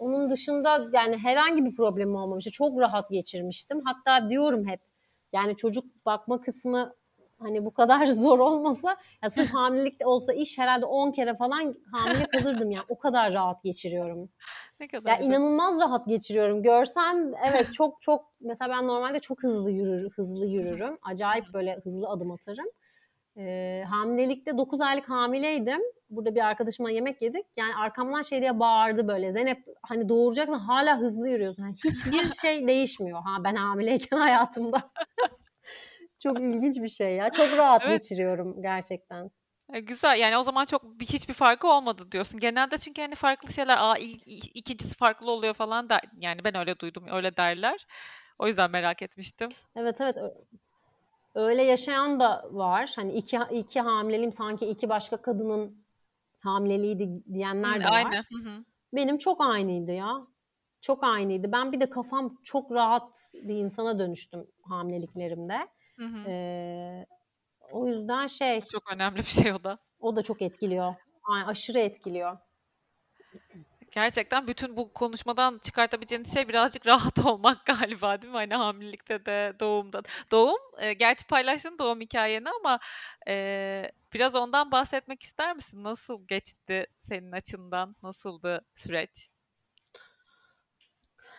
onun 0.00 0.30
dışında 0.30 0.88
yani 0.92 1.16
herhangi 1.18 1.64
bir 1.64 1.76
problemim 1.76 2.16
olmamıştı. 2.16 2.50
Çok 2.50 2.80
rahat 2.80 3.10
geçirmiştim. 3.10 3.80
Hatta 3.84 4.30
diyorum 4.30 4.68
hep 4.68 4.80
yani 5.32 5.56
çocuk 5.56 6.06
bakma 6.06 6.40
kısmı 6.40 6.94
hani 7.42 7.64
bu 7.64 7.72
kadar 7.74 8.06
zor 8.12 8.38
olmasa 8.38 8.96
ya 9.22 9.30
sırf 9.30 9.54
hamilelikte 9.54 10.06
olsa 10.06 10.32
iş 10.32 10.58
herhalde 10.58 10.86
10 10.86 11.10
kere 11.12 11.34
falan 11.34 11.74
hamile 11.92 12.26
kalırdım 12.26 12.70
yani. 12.70 12.84
O 12.88 12.98
kadar 12.98 13.32
rahat 13.32 13.62
geçiriyorum. 13.62 14.30
Ne 14.80 14.88
kadar 14.88 15.10
Ya 15.10 15.16
güzel. 15.16 15.30
inanılmaz 15.32 15.80
rahat 15.80 16.06
geçiriyorum. 16.06 16.62
Görsen 16.62 17.34
evet 17.50 17.72
çok 17.72 18.02
çok 18.02 18.24
mesela 18.40 18.70
ben 18.70 18.86
normalde 18.88 19.20
çok 19.20 19.42
hızlı 19.42 19.70
yürür, 19.70 20.10
hızlı 20.10 20.46
yürürüm. 20.46 20.98
Acayip 21.02 21.44
böyle 21.54 21.80
hızlı 21.84 22.08
adım 22.08 22.30
atarım. 22.30 22.66
Ee, 23.38 23.84
hamilelikte 23.90 24.58
9 24.58 24.80
aylık 24.80 25.10
hamileydim. 25.10 25.80
Burada 26.10 26.34
bir 26.34 26.46
arkadaşıma 26.46 26.90
yemek 26.90 27.22
yedik. 27.22 27.46
Yani 27.56 27.74
arkamdan 27.76 28.22
şey 28.22 28.40
diye 28.40 28.60
bağırdı 28.60 29.08
böyle. 29.08 29.32
Zeynep 29.32 29.64
hani 29.82 30.08
doğuracaksın 30.08 30.54
hala 30.58 30.98
hızlı 30.98 31.28
yürüyorsun. 31.28 31.62
Yani 31.62 31.74
hiçbir 31.74 32.24
şey 32.42 32.68
değişmiyor. 32.68 33.22
Ha 33.22 33.44
ben 33.44 33.54
hamileyken 33.54 34.16
hayatımda. 34.18 34.82
Çok 36.22 36.40
ilginç 36.40 36.76
bir 36.76 36.88
şey 36.88 37.16
ya. 37.16 37.30
Çok 37.30 37.52
rahat 37.56 37.82
Evet. 37.86 38.02
geçiriyorum 38.02 38.62
gerçekten. 38.62 39.30
E, 39.72 39.80
güzel 39.80 40.18
yani 40.18 40.36
o 40.36 40.42
zaman 40.42 40.64
çok 40.64 41.00
bir, 41.00 41.06
hiçbir 41.06 41.34
farkı 41.34 41.68
olmadı 41.68 42.12
diyorsun. 42.12 42.40
Genelde 42.40 42.78
çünkü 42.78 43.02
hani 43.02 43.14
farklı 43.14 43.52
şeyler 43.52 43.76
aa 43.80 43.96
ikincisi 44.54 44.94
farklı 44.94 45.30
oluyor 45.30 45.54
falan 45.54 45.88
da 45.88 46.00
yani 46.20 46.44
ben 46.44 46.56
öyle 46.56 46.78
duydum 46.78 47.04
öyle 47.12 47.36
derler. 47.36 47.86
O 48.38 48.46
yüzden 48.46 48.70
merak 48.70 49.02
etmiştim. 49.02 49.48
Evet 49.76 50.00
evet 50.00 50.16
öyle 51.34 51.62
yaşayan 51.62 52.20
da 52.20 52.44
var. 52.50 52.92
Hani 52.96 53.12
iki, 53.12 53.38
iki 53.50 53.80
hamileliğim 53.80 54.32
sanki 54.32 54.66
iki 54.66 54.88
başka 54.88 55.16
kadının 55.16 55.84
hamileliğiydi 56.40 57.22
diyenler 57.34 57.80
de 57.80 57.84
var. 57.84 57.92
aynen. 57.92 58.22
Hı 58.22 58.48
hı. 58.48 58.64
Benim 58.92 59.18
çok 59.18 59.40
aynıydı 59.40 59.92
ya. 59.92 60.26
Çok 60.80 61.04
aynıydı. 61.04 61.52
Ben 61.52 61.72
bir 61.72 61.80
de 61.80 61.90
kafam 61.90 62.36
çok 62.44 62.72
rahat 62.72 63.32
bir 63.42 63.54
insana 63.54 63.98
dönüştüm 63.98 64.46
hamileliklerimde. 64.62 65.68
Hı 66.02 66.06
hı. 66.06 66.28
Ee, 66.28 67.06
o 67.72 67.86
yüzden 67.86 68.26
şey 68.26 68.60
Çok 68.60 68.92
önemli 68.92 69.18
bir 69.18 69.22
şey 69.22 69.52
o 69.52 69.64
da. 69.64 69.78
o 70.00 70.16
da 70.16 70.22
çok 70.22 70.42
etkiliyor. 70.42 70.94
Ay, 71.24 71.42
aşırı 71.46 71.78
etkiliyor. 71.78 72.38
Gerçekten 73.90 74.46
bütün 74.46 74.76
bu 74.76 74.92
konuşmadan 74.92 75.58
çıkartabileceğiniz 75.62 76.34
şey 76.34 76.48
birazcık 76.48 76.86
rahat 76.86 77.18
olmak 77.18 77.66
galiba 77.66 78.22
değil 78.22 78.32
mi? 78.32 78.36
Hani 78.36 78.54
hamilelikte 78.54 79.26
de 79.26 79.52
doğumda. 79.60 80.02
Doğum, 80.30 80.58
e, 80.78 80.92
gerçi 80.92 81.26
paylaştın 81.26 81.78
doğum 81.78 82.00
hikayeni 82.00 82.48
ama 82.60 82.78
e, 83.28 83.90
biraz 84.14 84.34
ondan 84.34 84.70
bahsetmek 84.70 85.22
ister 85.22 85.54
misin? 85.54 85.84
Nasıl 85.84 86.26
geçti 86.26 86.86
senin 86.98 87.32
açından? 87.32 87.96
Nasıldı 88.02 88.64
süreç? 88.74 89.28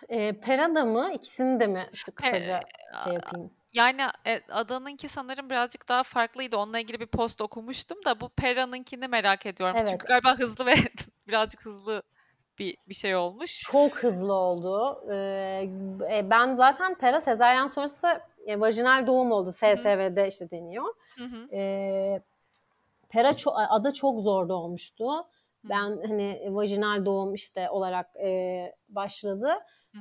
Ee, 0.09 0.39
Pera'da 0.39 0.86
mı? 0.86 1.11
İkisini 1.14 1.59
de 1.59 1.68
mi 1.68 1.89
kısaca 2.16 2.59
Pe- 2.59 3.03
şey 3.03 3.14
yapayım? 3.14 3.51
Yani 3.74 4.02
e, 4.28 4.42
Adan'ınki 4.52 5.10
sanırım 5.10 5.50
birazcık 5.50 5.90
daha 5.90 6.04
farklıydı. 6.04 6.58
Onunla 6.58 6.80
ilgili 6.80 7.00
bir 7.00 7.06
post 7.08 7.42
okumuştum 7.42 7.98
da 8.06 8.22
bu 8.22 8.30
Pera'nınkini 8.30 9.08
merak 9.08 9.46
ediyorum. 9.46 9.76
Evet. 9.80 9.90
Çünkü 9.90 10.08
galiba 10.08 10.40
hızlı 10.40 10.66
ve 10.66 10.74
birazcık 11.28 11.66
hızlı 11.66 12.04
bir 12.60 12.78
bir 12.90 12.94
şey 12.94 13.16
olmuş. 13.16 13.60
Çok 13.62 13.98
hızlı 13.98 14.34
oldu. 14.34 15.04
Ee, 15.12 15.16
e, 16.12 16.30
ben 16.30 16.56
zaten 16.56 16.96
pera 16.96 17.22
sezaryen 17.22 17.68
sonrası 17.68 18.22
e, 18.46 18.60
vajinal 18.60 19.08
doğum 19.08 19.32
oldu. 19.32 19.52
SSV'de 19.52 20.28
işte 20.28 20.52
deniyor. 20.52 20.86
Hı 21.18 21.24
hı. 21.24 21.56
Ee, 21.56 22.22
pera 23.10 23.30
ço- 23.30 23.68
ada 23.70 23.94
çok 23.94 24.22
zor 24.22 24.50
doğmuştu. 24.50 25.10
Ben 25.64 26.00
hani 26.08 26.48
vajinal 26.50 27.06
doğum 27.06 27.36
işte 27.36 27.70
olarak 27.70 28.16
e, 28.16 28.76
başladı. 28.90 29.54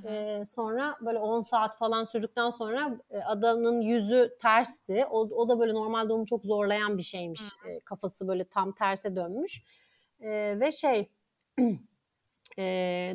Ee, 0.05 0.45
sonra 0.47 0.97
böyle 1.01 1.19
10 1.19 1.43
saat 1.43 1.79
falan 1.79 2.05
sürdükten 2.05 2.51
sonra 2.51 2.99
e, 3.11 3.19
adanın 3.19 3.81
yüzü 3.81 4.37
tersti. 4.43 5.07
O, 5.11 5.21
o 5.21 5.49
da 5.49 5.59
böyle 5.61 5.75
normal 5.75 6.09
doğumu 6.09 6.27
çok 6.27 6.45
zorlayan 6.45 6.99
bir 6.99 7.03
şeymiş. 7.03 7.43
E, 7.69 7.81
kafası 7.81 8.29
böyle 8.29 8.45
tam 8.45 8.73
terse 8.73 9.17
dönmüş. 9.17 9.63
E, 10.21 10.61
ve 10.61 10.71
şey 10.71 11.11
e, 12.59 12.65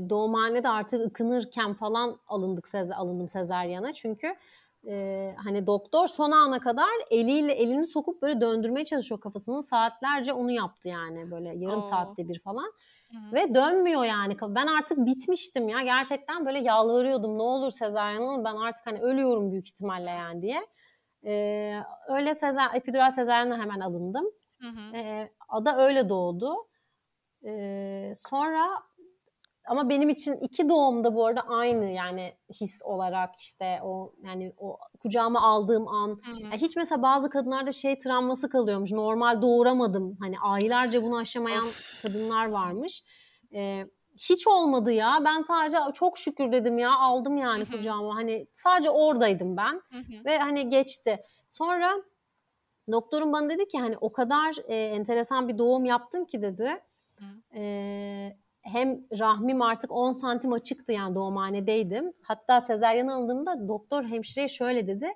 doğumhanede 0.10 0.70
artık 0.70 1.06
ıkınırken 1.06 1.74
falan 1.74 2.20
alındık 2.28 2.68
seze, 2.68 2.96
alındım 2.96 3.28
sezeryana. 3.28 3.94
Çünkü 3.94 4.36
e, 4.88 5.36
hani 5.44 5.68
doktor 5.68 6.08
son 6.08 6.32
ana 6.32 6.60
kadar 6.60 6.90
eliyle 7.10 7.54
elini 7.54 7.88
sokup 7.88 8.22
böyle 8.22 8.42
döndürmeye 8.42 8.86
çalışıyor 8.86 9.22
kafasını. 9.22 9.64
Saatlerce 9.64 10.34
onu 10.34 10.52
yaptı 10.52 10.88
yani 10.88 11.32
böyle 11.32 11.56
yarım 11.56 11.80
Oo. 11.80 11.90
saatte 11.90 12.28
bir 12.30 12.40
falan. 12.40 12.74
Hı 13.12 13.18
hı. 13.18 13.36
Ve 13.36 13.56
dönmüyor 13.56 14.04
yani. 14.06 14.38
Ben 14.42 14.68
artık 14.68 14.98
bitmiştim 14.98 15.70
ya. 15.70 15.82
Gerçekten 15.82 16.46
böyle 16.46 16.60
yalvarıyordum. 16.60 17.38
Ne 17.38 17.42
olur 17.42 17.72
sezaryen 17.72 18.22
olun. 18.22 18.44
Ben 18.46 18.56
artık 18.56 18.86
hani 18.88 19.02
ölüyorum 19.02 19.52
büyük 19.52 19.68
ihtimalle 19.68 20.10
yani 20.10 20.42
diye. 20.42 20.68
Ee, 21.26 21.80
öyle 22.10 22.36
sezer, 22.36 22.68
epidural 22.76 23.12
sezaryenle 23.12 23.56
hemen 23.56 23.80
alındım. 23.80 24.26
Hı 24.62 24.68
hı. 24.68 24.96
Ee, 24.98 25.32
ada 25.50 25.78
öyle 25.78 26.10
doğdu. 26.10 26.56
Ee, 27.46 28.14
sonra 28.16 28.70
ama 29.68 29.90
benim 29.90 30.10
için 30.10 30.34
iki 30.34 30.70
doğumda 30.70 31.16
bu 31.16 31.26
arada 31.26 31.42
aynı 31.42 31.86
yani 31.86 32.34
his 32.62 32.82
olarak 32.84 33.36
işte 33.36 33.80
o 33.84 34.14
yani 34.24 34.54
o 34.58 34.78
kucağıma 35.00 35.42
aldığım 35.42 35.88
an 35.88 36.20
Hı 36.26 36.32
hı. 36.32 36.44
ya 36.44 36.52
hiç 36.52 36.76
mesela 36.76 37.02
bazı 37.02 37.30
kadınlarda 37.30 37.72
şey 37.72 38.00
travması 38.00 38.50
kalıyormuş. 38.50 38.92
Normal 38.92 39.42
doğuramadım. 39.42 40.18
Hani 40.20 40.36
aylarca 40.40 41.04
bunu 41.04 41.18
aşamayan 41.18 41.66
kadınlar 42.02 42.46
varmış. 42.46 43.04
Ee, 43.54 43.86
hiç 44.18 44.48
olmadı 44.48 44.92
ya. 44.92 45.22
Ben 45.26 45.42
sadece 45.42 45.78
çok 45.94 46.18
şükür 46.18 46.52
dedim 46.52 46.78
ya. 46.78 46.96
Aldım 46.98 47.38
yani 47.38 47.64
Hı 47.64 47.68
hı. 47.68 47.72
kucağıma. 47.78 48.16
Hani 48.16 48.48
sadece 48.54 48.90
oradaydım 48.90 49.58
ben. 49.58 49.82
Ve 50.26 50.38
hani 50.38 50.70
geçti. 50.70 51.20
Sonra 51.50 51.92
doktorum 52.92 53.34
bana 53.34 53.50
dedi 53.50 53.68
ki 53.68 53.80
hani 53.80 53.98
o 54.02 54.12
kadar 54.12 54.56
e, 54.68 54.76
enteresan 54.76 55.48
bir 55.48 55.58
doğum 55.58 55.86
yaptın 55.86 56.26
ki 56.26 56.42
dedi. 56.42 56.84
Hı. 57.20 57.26
E, 57.60 58.38
hem 58.68 59.02
rahmim 59.20 59.62
artık 59.62 59.92
10 59.92 60.14
santim 60.14 60.54
açıktı 60.54 60.92
yani 60.92 61.16
doğumhanedeydim. 61.16 62.14
Hatta 62.22 62.62
sezaryen 62.62 63.08
alındığımda 63.08 63.68
doktor 63.68 64.04
hemşireye 64.04 64.48
şöyle 64.48 64.88
dedi. 64.88 65.08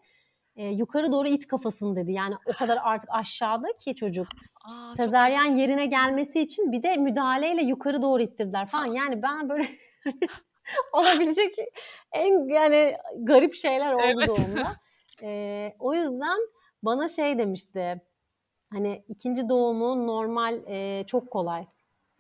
E, 0.56 0.68
yukarı 0.68 1.12
doğru 1.12 1.28
it 1.28 1.48
kafasını 1.48 1.96
dedi. 1.96 2.12
Yani 2.12 2.36
o 2.46 2.54
kadar 2.54 2.80
artık 2.84 3.10
aşağıda 3.14 3.68
ki 3.76 3.96
çocuk. 3.96 4.28
Aa, 4.66 4.90
enteresan. 4.90 5.58
yerine 5.58 5.86
gelmesi 5.86 6.42
için 6.42 6.72
bir 6.72 6.84
de 6.84 6.98
müdahaleyle 6.98 7.62
yukarı 7.62 8.02
doğru 8.02 8.22
ittirdiler 8.22 8.66
falan. 8.66 8.86
Yani 8.86 9.22
ben 9.22 9.50
böyle 9.50 9.66
olabilecek 10.94 11.56
en 12.12 12.48
yani 12.54 12.96
garip 13.18 13.54
şeyler 13.54 13.94
oldu 13.94 14.04
Evet. 14.06 14.28
doğumda. 14.28 14.68
E, 15.24 15.74
o 15.80 15.94
yüzden 15.94 16.40
bana 16.84 17.08
şey 17.08 17.38
demişti. 17.38 18.02
Hani 18.72 19.04
ikinci 19.10 19.50
doğumu 19.50 20.08
normal 20.08 20.62
e, 20.68 21.04
çok 21.08 21.32
kolay 21.32 21.66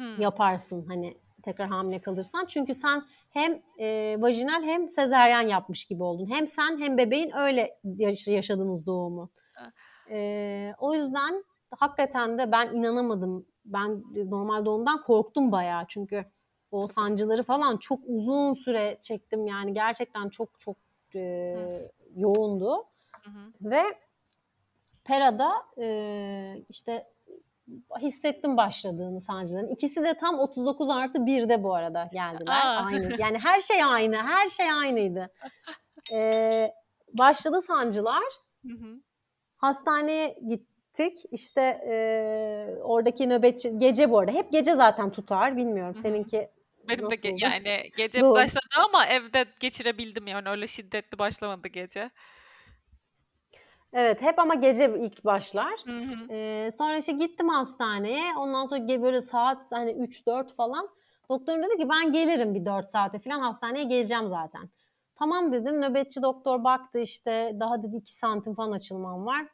Hı. 0.01 0.21
yaparsın 0.21 0.85
hani 0.87 1.17
tekrar 1.41 1.67
hamile 1.67 2.01
kalırsan. 2.01 2.45
Çünkü 2.45 2.73
sen 2.73 3.03
hem 3.29 3.61
e, 3.79 4.15
vajinal 4.19 4.63
hem 4.63 4.89
sezeryan 4.89 5.41
yapmış 5.41 5.85
gibi 5.85 6.03
oldun. 6.03 6.29
Hem 6.29 6.47
sen 6.47 6.79
hem 6.79 6.97
bebeğin 6.97 7.31
öyle 7.37 7.77
yaş- 7.83 8.27
yaşadığınız 8.27 8.85
doğumu. 8.85 9.29
E, 10.11 10.73
o 10.79 10.93
yüzden 10.93 11.43
hakikaten 11.71 12.37
de 12.37 12.51
ben 12.51 12.67
inanamadım. 12.75 13.45
Ben 13.65 14.03
normal 14.29 14.65
doğumdan 14.65 15.03
korktum 15.03 15.51
bayağı. 15.51 15.85
Çünkü 15.87 16.25
o 16.71 16.87
sancıları 16.87 17.43
falan 17.43 17.77
çok 17.77 17.99
uzun 18.05 18.53
süre 18.53 18.97
çektim. 19.01 19.47
Yani 19.47 19.73
gerçekten 19.73 20.29
çok 20.29 20.59
çok 20.59 20.77
e, 21.15 21.55
yoğundu. 22.15 22.75
Hı 23.23 23.29
hı. 23.29 23.71
Ve 23.71 23.81
Pera'da 25.03 25.51
e, 25.81 26.63
işte 26.69 27.07
hissettim 27.99 28.57
başladığını 28.57 29.21
sancıların. 29.21 29.69
İkisi 29.69 30.03
de 30.03 30.13
tam 30.13 30.39
39 30.39 30.89
artı 30.89 31.17
1'de 31.17 31.63
bu 31.63 31.75
arada 31.75 32.09
geldiler. 32.13 32.65
Aa. 32.65 32.85
Aynı. 32.85 33.15
Yani 33.19 33.37
her 33.37 33.61
şey 33.61 33.83
aynı. 33.83 34.15
Her 34.15 34.49
şey 34.49 34.71
aynıydı. 34.71 35.31
Ee, 36.13 36.67
başladı 37.13 37.61
sancılar. 37.61 38.23
Hı 38.67 38.73
hı. 38.73 39.01
Hastaneye 39.57 40.39
gittik. 40.49 41.17
İşte 41.31 41.61
e, 41.61 41.95
oradaki 42.83 43.29
nöbetçi 43.29 43.79
gece 43.79 44.11
bu 44.11 44.19
arada. 44.19 44.31
Hep 44.31 44.51
gece 44.51 44.75
zaten 44.75 45.11
tutar. 45.11 45.57
Bilmiyorum. 45.57 45.95
Seninki 45.95 46.49
Benim 46.87 47.09
de 47.09 47.15
ge- 47.15 47.43
yani 47.43 47.89
gece 47.97 48.21
başladı 48.21 48.65
ama 48.77 49.05
evde 49.05 49.45
geçirebildim 49.59 50.27
yani 50.27 50.49
öyle 50.49 50.67
şiddetli 50.67 51.19
başlamadı 51.19 51.67
gece. 51.67 52.09
Evet 53.93 54.21
hep 54.21 54.39
ama 54.39 54.55
gece 54.55 54.95
ilk 54.99 55.25
başlar. 55.25 55.79
Hı 55.85 55.97
hı. 55.97 56.33
Ee, 56.33 56.69
sonra 56.77 56.97
işte 56.97 57.11
gittim 57.11 57.49
hastaneye. 57.49 58.37
Ondan 58.37 58.65
sonra 58.65 59.01
böyle 59.01 59.21
saat 59.21 59.71
hani 59.71 59.91
3-4 59.91 60.53
falan. 60.53 60.89
Doktorum 61.29 61.63
dedi 61.63 61.77
ki 61.77 61.89
ben 61.89 62.11
gelirim 62.11 62.55
bir 62.55 62.65
4 62.65 62.89
saate 62.89 63.19
falan 63.19 63.39
hastaneye 63.39 63.83
geleceğim 63.83 64.27
zaten. 64.27 64.69
Tamam 65.15 65.53
dedim. 65.53 65.81
Nöbetçi 65.81 66.21
doktor 66.21 66.63
baktı 66.63 66.99
işte 66.99 67.55
daha 67.59 67.83
dedi 67.83 67.95
2 67.95 68.13
santim 68.13 68.55
falan 68.55 68.71
açılmam 68.71 69.25
var. 69.25 69.47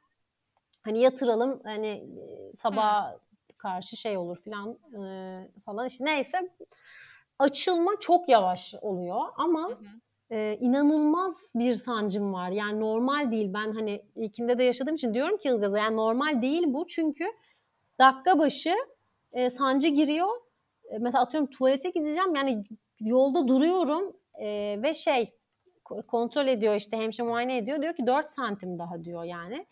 Hani 0.82 1.00
yatıralım 1.00 1.62
hani 1.64 2.08
sabah 2.56 3.14
karşı 3.58 3.98
şey 3.98 4.18
olur 4.18 4.38
falan 4.38 4.78
e, 5.04 5.52
falan 5.66 5.88
işte 5.88 6.06
neyse. 6.06 6.50
Açılma 7.40 7.92
çok 8.00 8.30
yavaş 8.30 8.76
oluyor 8.82 9.22
ama 9.36 9.68
Hı 9.68 9.72
hı. 9.72 9.86
E, 10.32 10.58
inanılmaz 10.62 11.54
bir 11.56 11.74
sancım 11.74 12.34
var. 12.34 12.50
Yani 12.50 12.80
normal 12.80 13.32
değil. 13.32 13.54
Ben 13.54 13.72
hani 13.74 14.02
ilkinde 14.16 14.58
de 14.58 14.64
yaşadığım 14.64 14.96
için 14.96 15.14
diyorum 15.14 15.38
ki 15.38 15.50
Ilgaz'a 15.50 15.78
yani 15.78 15.96
normal 15.98 16.42
değil 16.42 16.64
bu. 16.68 16.88
Çünkü 16.88 17.26
dakika 18.00 18.40
başı 18.40 18.76
e, 19.32 19.50
sancı 19.50 19.88
giriyor. 19.88 20.28
E, 20.92 20.98
mesela 20.98 21.24
atıyorum 21.24 21.50
tuvalete 21.50 21.90
gideceğim. 21.90 22.36
Yani 22.36 22.64
yolda 23.02 23.48
duruyorum 23.48 24.16
e, 24.42 24.80
ve 24.84 24.94
şey 24.94 25.34
ko- 25.86 26.06
kontrol 26.06 26.48
ediyor 26.48 26.76
işte 26.76 26.98
hemşire 26.98 27.28
muayene 27.28 27.58
ediyor. 27.58 27.82
Diyor 27.82 27.96
ki 27.96 28.08
4 28.08 28.30
santim 28.30 28.80
daha 28.80 29.04
diyor 29.04 29.24
yani. 29.24 29.66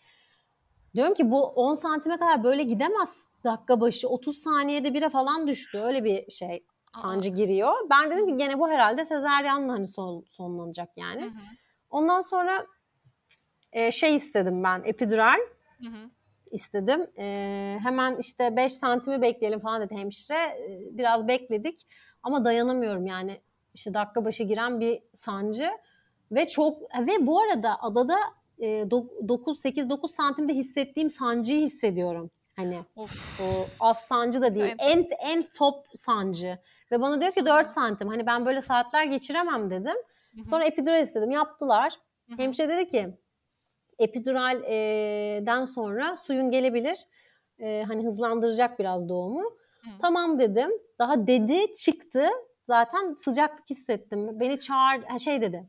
Diyorum 0.94 1.14
ki 1.14 1.30
bu 1.30 1.42
10 1.44 1.74
santime 1.74 2.16
kadar 2.16 2.44
böyle 2.44 2.62
gidemez 2.62 3.28
dakika 3.44 3.80
başı. 3.80 4.08
30 4.08 4.38
saniyede 4.38 4.94
bire 4.94 5.08
falan 5.08 5.46
düştü. 5.46 5.78
Öyle 5.78 6.04
bir 6.04 6.30
şey 6.30 6.64
sancı 7.02 7.30
giriyor. 7.30 7.72
Ben 7.90 8.10
dedim 8.10 8.28
ki 8.28 8.36
gene 8.36 8.58
bu 8.58 8.70
herhalde 8.70 9.04
sezaryenle 9.04 9.70
hani 9.70 9.86
son, 9.86 10.24
sonlanacak 10.28 10.88
yani. 10.96 11.22
Hı 11.22 11.26
hı. 11.26 11.42
Ondan 11.90 12.20
sonra 12.20 12.66
e, 13.72 13.92
şey 13.92 14.16
istedim 14.16 14.64
ben 14.64 14.82
epidural 14.84 15.38
Hı 15.78 15.86
hı. 15.86 16.10
istedim. 16.50 17.06
E, 17.18 17.78
hemen 17.82 18.16
işte 18.16 18.56
5 18.56 18.72
santimi 18.72 19.22
bekleyelim 19.22 19.60
falan 19.60 19.82
dedi 19.82 19.94
hemşire. 19.94 20.38
E, 20.38 20.80
biraz 20.98 21.28
bekledik 21.28 21.86
ama 22.22 22.44
dayanamıyorum 22.44 23.06
yani. 23.06 23.40
İşte 23.74 23.94
dakika 23.94 24.24
başı 24.24 24.42
giren 24.42 24.80
bir 24.80 25.02
sancı 25.14 25.70
ve 26.32 26.48
çok 26.48 26.82
ve 26.82 27.26
bu 27.26 27.40
arada 27.40 27.82
adada 27.82 28.16
e, 28.58 28.90
9 28.90 29.60
8 29.60 29.90
9 29.90 30.10
santimde 30.10 30.54
hissettiğim 30.54 31.10
sancıyı 31.10 31.60
hissediyorum. 31.60 32.30
Hani 32.56 32.80
Of. 32.96 33.40
o 33.40 33.66
az 33.80 33.98
sancı 33.98 34.42
da 34.42 34.54
değil. 34.54 34.64
Evet. 34.64 34.76
En 34.78 35.06
en 35.18 35.42
top 35.58 35.86
sancı. 35.94 36.58
Ve 36.92 37.00
bana 37.00 37.20
diyor 37.20 37.32
ki 37.32 37.46
4 37.46 37.66
santim. 37.66 38.08
Hani 38.08 38.26
ben 38.26 38.46
böyle 38.46 38.60
saatler 38.60 39.04
geçiremem 39.04 39.70
dedim. 39.70 39.96
Sonra 40.50 40.64
epidural 40.64 41.02
istedim. 41.02 41.30
Yaptılar. 41.30 41.94
Hemşire 42.36 42.68
dedi 42.68 42.88
ki 42.88 43.14
epiduralden 43.98 45.64
sonra 45.64 46.16
suyun 46.16 46.50
gelebilir. 46.50 46.98
E, 47.58 47.84
hani 47.88 48.04
hızlandıracak 48.04 48.78
biraz 48.78 49.08
doğumu. 49.08 49.42
Hı. 49.42 49.90
Tamam 50.00 50.38
dedim. 50.38 50.70
Daha 50.98 51.26
dedi 51.26 51.72
çıktı. 51.72 52.28
Zaten 52.66 53.14
sıcaklık 53.18 53.70
hissettim. 53.70 54.40
Beni 54.40 54.58
çağır 54.58 55.18
şey 55.18 55.40
dedi. 55.40 55.68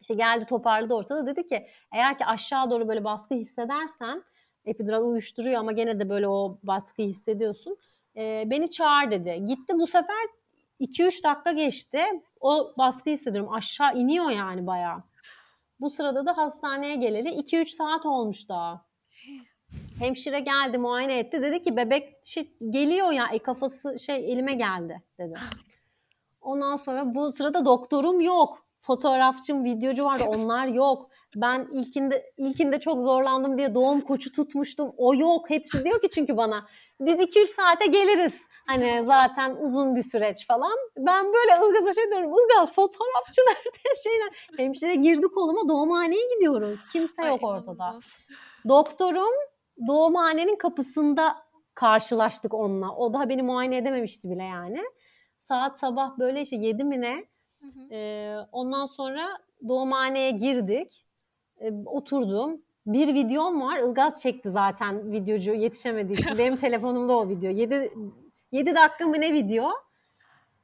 İşte 0.00 0.14
geldi 0.14 0.44
toparladı 0.44 0.94
ortada. 0.94 1.26
Dedi 1.26 1.46
ki 1.46 1.66
eğer 1.92 2.18
ki 2.18 2.26
aşağı 2.26 2.70
doğru 2.70 2.88
böyle 2.88 3.04
baskı 3.04 3.34
hissedersen 3.34 4.22
epidural 4.68 5.02
uyuşturuyor 5.02 5.60
ama 5.60 5.72
gene 5.72 6.00
de 6.00 6.08
böyle 6.08 6.28
o 6.28 6.58
baskıyı 6.62 7.08
hissediyorsun. 7.08 7.76
E, 8.16 8.44
beni 8.46 8.70
çağır 8.70 9.10
dedi. 9.10 9.44
Gitti 9.46 9.74
bu 9.74 9.86
sefer 9.86 10.26
2-3 10.80 11.24
dakika 11.24 11.52
geçti. 11.52 12.00
O 12.40 12.72
baskı 12.78 13.10
hissediyorum. 13.10 13.52
Aşağı 13.52 13.96
iniyor 13.98 14.30
yani 14.30 14.66
bayağı. 14.66 15.02
Bu 15.80 15.90
sırada 15.90 16.26
da 16.26 16.36
hastaneye 16.36 16.96
geleli 16.96 17.28
2-3 17.28 17.68
saat 17.68 18.06
olmuş 18.06 18.48
daha. 18.48 18.88
Hemşire 19.98 20.40
geldi 20.40 20.78
muayene 20.78 21.18
etti. 21.18 21.42
Dedi 21.42 21.62
ki 21.62 21.76
bebek 21.76 22.26
şey, 22.26 22.50
geliyor 22.70 23.12
ya 23.12 23.26
e, 23.32 23.38
kafası 23.38 23.98
şey 23.98 24.32
elime 24.32 24.54
geldi 24.54 25.02
dedi. 25.18 25.34
Ondan 26.40 26.76
sonra 26.76 27.14
bu 27.14 27.32
sırada 27.32 27.64
doktorum 27.64 28.20
yok. 28.20 28.67
Fotoğrafçım, 28.88 29.64
videocu 29.64 30.04
vardı 30.04 30.24
onlar 30.28 30.66
yok. 30.66 31.10
Ben 31.36 31.68
ilkinde 31.72 32.32
ilkinde 32.36 32.80
çok 32.80 33.02
zorlandım 33.02 33.58
diye 33.58 33.74
doğum 33.74 34.00
koçu 34.00 34.32
tutmuştum. 34.32 34.92
O 34.96 35.14
yok. 35.14 35.50
Hepsi 35.50 35.84
diyor 35.84 36.00
ki 36.00 36.10
çünkü 36.10 36.36
bana 36.36 36.66
biz 37.00 37.20
2-3 37.20 37.46
saate 37.46 37.86
geliriz. 37.86 38.40
Hani 38.66 39.02
zaten 39.06 39.56
uzun 39.56 39.96
bir 39.96 40.02
süreç 40.02 40.46
falan. 40.46 40.72
Ben 40.96 41.24
böyle 41.24 41.52
Ilgaz'a 41.68 41.94
şey 41.94 42.10
diyorum. 42.10 42.30
Ilgaz 42.30 42.74
fotoğrafçı 42.74 43.40
nerede? 43.40 43.94
Şeyler. 44.02 44.28
Hemşire 44.56 44.94
girdi 44.94 45.26
koluma 45.34 45.68
doğumhaneye 45.68 46.34
gidiyoruz. 46.34 46.78
Kimse 46.92 47.22
Ay, 47.22 47.28
yok 47.28 47.42
ortada. 47.42 47.72
inanılmaz. 47.72 48.04
Doktorum 48.68 49.34
doğumhanenin 49.86 50.56
kapısında 50.56 51.36
karşılaştık 51.74 52.54
onunla. 52.54 52.94
O 52.96 53.12
daha 53.12 53.28
beni 53.28 53.42
muayene 53.42 53.76
edememişti 53.76 54.30
bile 54.30 54.42
yani. 54.42 54.82
Saat 55.38 55.78
sabah 55.78 56.18
böyle 56.18 56.40
işte 56.40 56.56
7 56.56 56.84
mi 56.84 57.00
ne? 57.00 57.24
Hı 57.60 57.66
hı. 57.66 57.94
Ee, 57.94 58.36
ondan 58.52 58.84
sonra 58.84 59.28
doğumhaneye 59.68 60.30
girdik. 60.30 61.04
Ee, 61.60 61.72
oturdum. 61.86 62.62
Bir 62.86 63.14
videom 63.14 63.62
var. 63.62 63.78
Ilgaz 63.78 64.22
çekti 64.22 64.50
zaten 64.50 65.12
videocu 65.12 65.54
yetişemediği 65.54 66.18
için. 66.18 66.34
Benim 66.38 66.56
telefonumda 66.56 67.16
o 67.16 67.28
video. 67.28 67.50
7, 67.50 67.92
7 68.52 68.74
dakika 68.74 69.06
mı 69.06 69.20
ne 69.20 69.32
video? 69.32 69.70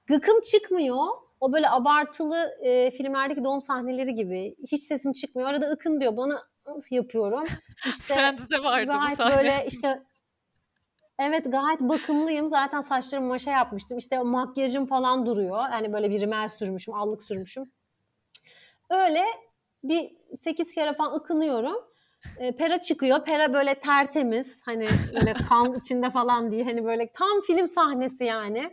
Gıkım 0.07 0.40
çıkmıyor. 0.40 1.07
O 1.40 1.53
böyle 1.53 1.70
abartılı 1.70 2.59
e, 2.62 2.90
filmlerdeki 2.90 3.45
doğum 3.45 3.62
sahneleri 3.62 4.14
gibi. 4.14 4.57
Hiç 4.66 4.82
sesim 4.82 5.12
çıkmıyor. 5.12 5.49
Arada 5.49 5.70
ıkın 5.70 6.01
diyor. 6.01 6.16
Bana 6.16 6.42
ıh 6.68 6.92
yapıyorum. 6.92 7.45
İşte 7.88 8.14
Friends'de 8.14 8.62
vardı 8.62 8.92
bu 9.11 9.16
sahne. 9.16 9.36
böyle 9.36 9.66
işte 9.68 10.03
Evet 11.18 11.52
gayet 11.52 11.80
bakımlıyım. 11.80 12.48
Zaten 12.48 12.80
saçlarımı 12.80 13.28
maşa 13.28 13.50
yapmıştım. 13.50 13.98
İşte 13.98 14.18
makyajım 14.18 14.86
falan 14.86 15.26
duruyor. 15.26 15.58
Yani 15.72 15.92
böyle 15.92 16.10
bir 16.10 16.20
rimel 16.20 16.48
sürmüşüm, 16.48 16.94
allık 16.94 17.22
sürmüşüm. 17.22 17.70
Öyle 18.90 19.22
bir 19.84 20.16
8 20.44 20.72
kere 20.74 20.94
falan 20.94 21.14
ıkınıyorum. 21.14 21.76
E, 22.38 22.56
pera 22.56 22.82
çıkıyor. 22.82 23.24
Pera 23.24 23.52
böyle 23.52 23.74
tertemiz. 23.74 24.60
Hani 24.64 24.86
böyle 25.14 25.32
kan 25.32 25.74
içinde 25.74 26.10
falan 26.10 26.52
değil. 26.52 26.64
Hani 26.64 26.84
böyle 26.84 27.12
tam 27.12 27.40
film 27.46 27.68
sahnesi 27.68 28.24
yani. 28.24 28.70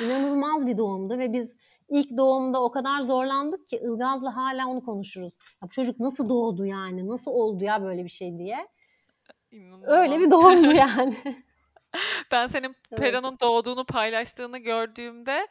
İnanılmaz 0.00 0.66
bir 0.66 0.78
doğumdu 0.78 1.18
ve 1.18 1.32
biz 1.32 1.56
ilk 1.88 2.16
doğumda 2.16 2.62
o 2.62 2.70
kadar 2.70 3.00
zorlandık 3.00 3.68
ki 3.68 3.76
Ilgaz'la 3.76 4.36
hala 4.36 4.66
onu 4.66 4.84
konuşuruz. 4.84 5.32
Ya 5.62 5.68
bu 5.68 5.68
çocuk 5.68 6.00
nasıl 6.00 6.28
doğdu 6.28 6.66
yani? 6.66 7.08
Nasıl 7.08 7.30
oldu 7.30 7.64
ya 7.64 7.82
böyle 7.82 8.04
bir 8.04 8.10
şey 8.10 8.38
diye. 8.38 8.68
Öyle 9.86 10.18
bir 10.20 10.24
İnanılmaz. 10.26 10.30
doğumdu 10.30 10.72
yani. 10.72 11.16
Ben 12.32 12.46
senin 12.46 12.76
Evet. 12.92 13.02
Pera'nın 13.02 13.38
doğduğunu 13.40 13.84
paylaştığını 13.84 14.58
gördüğümde 14.58 15.48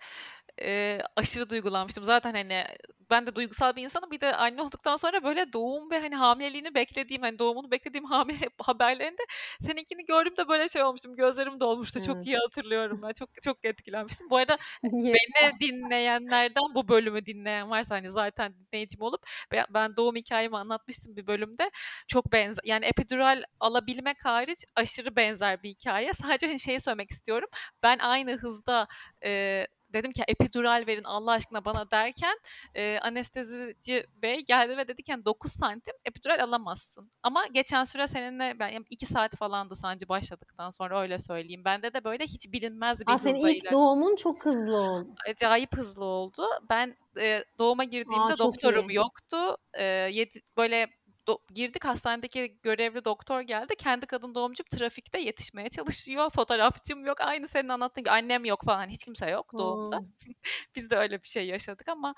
e, 0.61 0.99
aşırı 1.15 1.49
duygulanmıştım. 1.49 2.03
Zaten 2.03 2.33
hani 2.33 2.65
ben 3.11 3.27
de 3.27 3.35
duygusal 3.35 3.75
bir 3.75 3.83
insanım. 3.83 4.11
Bir 4.11 4.21
de 4.21 4.35
anne 4.35 4.61
olduktan 4.61 4.97
sonra 4.97 5.23
böyle 5.23 5.53
doğum 5.53 5.91
ve 5.91 5.99
hani 5.99 6.15
hamileliğini 6.15 6.75
beklediğim, 6.75 7.21
hani 7.21 7.39
doğumunu 7.39 7.71
beklediğim 7.71 8.05
hamile 8.05 8.49
haberlerinde 8.61 9.21
seninkini 9.61 10.05
gördüğümde 10.05 10.47
böyle 10.47 10.69
şey 10.69 10.83
olmuştum. 10.83 11.15
Gözlerim 11.15 11.59
dolmuştu. 11.59 12.05
Çok 12.05 12.25
iyi 12.25 12.37
hatırlıyorum 12.37 13.01
ben. 13.01 13.13
Çok 13.13 13.29
çok 13.43 13.65
etkilenmiştim. 13.65 14.29
Bu 14.29 14.37
arada 14.37 14.57
beni 14.83 15.59
dinleyenlerden 15.59 16.75
bu 16.75 16.87
bölümü 16.87 17.25
dinleyen 17.25 17.69
varsa 17.69 17.95
hani 17.95 18.11
zaten 18.11 18.53
dinleyicim 18.55 19.01
olup 19.01 19.21
ben, 19.51 19.65
ben 19.69 19.95
doğum 19.95 20.15
hikayemi 20.15 20.57
anlatmıştım 20.57 21.15
bir 21.15 21.27
bölümde. 21.27 21.71
Çok 22.07 22.31
benzer 22.33 22.61
yani 22.65 22.85
epidural 22.85 23.43
alabilmek 23.59 24.25
hariç 24.25 24.65
aşırı 24.75 25.15
benzer 25.15 25.63
bir 25.63 25.69
hikaye. 25.69 26.13
Sadece 26.13 26.47
hani 26.47 26.59
şeyi 26.59 26.79
söylemek 26.79 27.11
istiyorum. 27.11 27.49
Ben 27.83 27.99
aynı 27.99 28.37
hızda 28.37 28.87
e, 29.23 29.67
dedim 29.93 30.11
ki 30.11 30.23
epidural 30.27 30.83
verin 30.87 31.03
Allah 31.03 31.31
aşkına 31.31 31.65
bana 31.65 31.91
derken 31.91 32.37
e, 32.75 32.99
anestezici 32.99 34.05
bey 34.21 34.39
geldi 34.45 34.77
ve 34.77 34.87
dedi 34.87 35.03
ki 35.03 35.11
yani 35.11 35.25
9 35.25 35.51
santim 35.51 35.93
epidural 36.05 36.43
alamazsın. 36.43 37.11
Ama 37.23 37.47
geçen 37.47 37.83
süre 37.83 38.07
seninle 38.07 38.59
ben 38.59 38.69
yani 38.69 38.85
2 38.89 39.05
saat 39.05 39.35
falandı 39.35 39.75
sancı 39.75 40.09
başladıktan 40.09 40.69
sonra 40.69 41.01
öyle 41.01 41.19
söyleyeyim. 41.19 41.65
Bende 41.65 41.93
de 41.93 42.03
böyle 42.03 42.23
hiç 42.23 42.51
bilinmez 42.53 42.99
bir 43.07 43.11
Aa, 43.11 43.15
hızla 43.15 43.29
senin 43.29 43.39
ilk 43.47 43.63
ilerledi 43.63 43.71
doğumun 43.71 44.15
çok 44.15 44.45
hızlı 44.45 44.75
oldu. 44.77 45.07
acayip 45.29 45.77
hızlı 45.77 46.05
oldu. 46.05 46.43
Ben 46.69 46.95
e, 47.21 47.43
doğuma 47.59 47.83
girdiğimde 47.83 48.33
Aa, 48.33 48.37
doktorum 48.37 48.89
iyi. 48.89 48.95
yoktu. 48.95 49.57
E, 49.73 49.83
yedi, 49.83 50.41
böyle 50.57 50.87
do- 51.27 51.53
girdik 51.53 51.85
hastanedeki 51.85 52.57
görevli 52.63 53.05
doktor 53.05 53.41
geldi. 53.41 53.75
Kendi 53.75 54.05
kadın 54.05 54.35
doğumcum 54.35 54.65
trafikte 54.65 55.19
yetişmeye 55.19 55.69
çalışıyor. 55.69 56.29
Fotoğrafçım 56.35 57.05
yok. 57.05 57.21
Aynı 57.21 57.47
senin 57.47 57.69
anlattığın 57.69 58.03
gibi 58.03 58.11
annem 58.11 58.45
yok 58.45 58.63
falan. 58.65 58.87
Hiç 58.87 59.03
kimse 59.03 59.29
yok 59.29 59.53
doğumda. 59.53 60.01
Biz 60.75 60.89
de 60.89 60.95
öyle 60.95 61.21
bir 61.23 61.27
şey 61.27 61.47
yaşadık 61.47 61.87
ama 61.89 62.15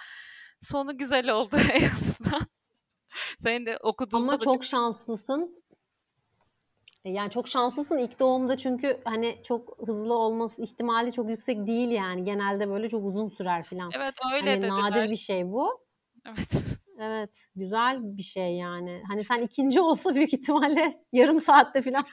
sonu 0.61 0.97
güzel 0.97 1.29
oldu 1.29 1.55
en 1.73 1.85
azından. 1.89 2.41
Senin 3.37 3.65
de 3.65 3.77
okuduğunda 3.77 4.31
Ama 4.31 4.41
da 4.41 4.45
çok 4.45 4.65
şanslısın. 4.65 5.63
E, 7.05 7.09
Yani 7.09 7.29
çok 7.29 7.47
şanslısın 7.47 7.97
ilk 7.97 8.19
doğumda 8.19 8.57
çünkü 8.57 9.01
hani 9.05 9.39
çok 9.43 9.77
hızlı 9.87 10.13
olması 10.13 10.61
ihtimali 10.61 11.11
çok 11.11 11.29
yüksek 11.29 11.67
değil 11.67 11.89
yani. 11.89 12.23
Genelde 12.23 12.69
böyle 12.69 12.89
çok 12.89 13.05
uzun 13.05 13.29
sürer 13.29 13.63
filan. 13.63 13.91
Evet 13.95 14.15
öyle 14.33 14.49
Hani 14.49 14.61
dediler. 14.61 14.75
nadir 14.75 15.11
bir 15.11 15.15
şey 15.15 15.51
bu. 15.51 15.85
Evet. 16.25 16.49
Evet, 16.99 17.47
güzel 17.55 17.99
bir 18.01 18.23
şey 18.23 18.55
yani. 18.55 19.03
Hani 19.07 19.23
sen 19.23 19.41
ikinci 19.41 19.81
olsa 19.81 20.15
büyük 20.15 20.33
ihtimalle 20.33 21.05
yarım 21.11 21.39
saatte 21.39 21.81
falan 21.81 22.05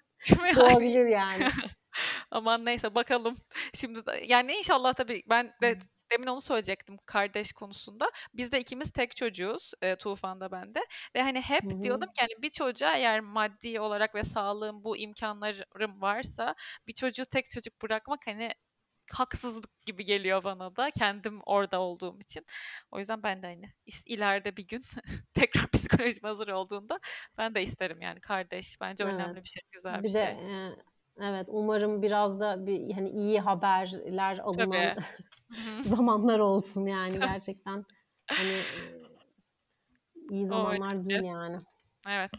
doğabilir 0.56 1.06
yani. 1.06 1.48
Aman 2.30 2.64
neyse 2.64 2.94
bakalım. 2.94 3.36
Şimdi 3.74 4.00
yani 4.26 4.52
inşallah 4.52 4.94
tabii 4.94 5.22
ben 5.30 5.52
de 5.62 5.76
demin 6.12 6.26
onu 6.26 6.40
söyleyecektim 6.40 6.96
kardeş 7.06 7.52
konusunda. 7.52 8.10
Biz 8.34 8.52
de 8.52 8.60
ikimiz 8.60 8.90
tek 8.90 9.16
çocuğuz. 9.16 9.72
E, 9.82 9.96
Tufan 9.96 10.40
da 10.40 10.52
ben 10.52 10.74
de. 10.74 10.80
Ve 11.16 11.22
hani 11.22 11.40
hep 11.40 11.64
Hı 11.64 11.76
hı. 11.76 11.82
diyordum 11.82 12.08
ki 12.08 12.20
hani 12.20 12.42
bir 12.42 12.50
çocuğa 12.50 12.96
eğer 12.96 13.20
maddi 13.20 13.80
olarak 13.80 14.14
ve 14.14 14.24
sağlığım 14.24 14.84
bu 14.84 14.96
imkanlarım 14.96 16.00
varsa 16.00 16.54
bir 16.86 16.92
çocuğu 16.92 17.24
tek 17.24 17.50
çocuk 17.50 17.82
bırakmak 17.82 18.20
hani 18.26 18.52
haksızlık 19.12 19.82
gibi 19.86 20.04
geliyor 20.04 20.44
bana 20.44 20.76
da 20.76 20.90
kendim 20.90 21.40
orada 21.46 21.80
olduğum 21.80 22.20
için. 22.20 22.46
O 22.90 22.98
yüzden 22.98 23.22
ben 23.22 23.42
de 23.42 23.46
hani 23.46 23.70
ileride 24.06 24.56
bir 24.56 24.66
gün 24.66 24.82
tekrar 25.34 25.70
psikolojim 25.70 26.22
hazır 26.22 26.48
olduğunda 26.48 27.00
ben 27.38 27.54
de 27.54 27.62
isterim 27.62 28.00
yani 28.00 28.20
kardeş. 28.20 28.80
Bence 28.80 29.04
önemli 29.04 29.32
Evet. 29.32 29.44
bir 29.44 29.48
şey, 29.48 29.62
güzel 29.72 29.98
bir, 29.98 30.02
Bir 30.02 30.08
de 30.08 30.18
şey. 30.18 30.66
e, 30.66 30.76
evet 31.20 31.46
umarım 31.50 32.02
biraz 32.02 32.40
da 32.40 32.66
bir 32.66 32.92
hani 32.92 33.11
iyi 33.11 33.40
haberler 33.40 34.38
alınan 34.38 34.96
zamanlar 35.82 36.38
olsun 36.38 36.86
yani 36.86 37.18
gerçekten. 37.18 37.84
Hani 38.30 38.52
e, 38.52 39.00
iyi 40.30 40.46
zamanlar 40.46 41.04
değil 41.04 41.22
yani. 41.22 41.56
Evet. 42.08 42.30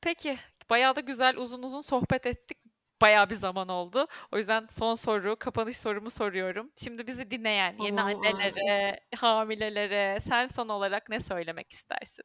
Peki, 0.00 0.38
bayağı 0.70 0.96
da 0.96 1.00
güzel 1.00 1.36
uzun 1.36 1.62
uzun 1.62 1.80
sohbet 1.80 2.26
ettik. 2.26 2.58
Bayağı 3.00 3.30
bir 3.30 3.34
zaman 3.34 3.68
oldu. 3.68 4.06
O 4.32 4.36
yüzden 4.36 4.66
son 4.70 4.94
soru, 4.94 5.36
kapanış 5.38 5.76
sorumu 5.78 6.10
soruyorum. 6.10 6.70
Şimdi 6.76 7.06
bizi 7.06 7.30
dinleyen 7.30 7.76
yeni 7.78 8.02
aa. 8.02 8.04
annelere, 8.04 9.00
hamilelere 9.16 10.20
sen 10.20 10.48
son 10.48 10.68
olarak 10.68 11.08
ne 11.08 11.20
söylemek 11.20 11.72
istersin? 11.72 12.24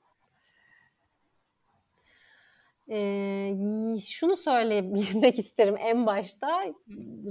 Ee, 2.89 3.55
şunu 4.11 4.36
söyleyebilmek 4.36 5.39
isterim 5.39 5.76
en 5.80 6.05
başta 6.05 6.61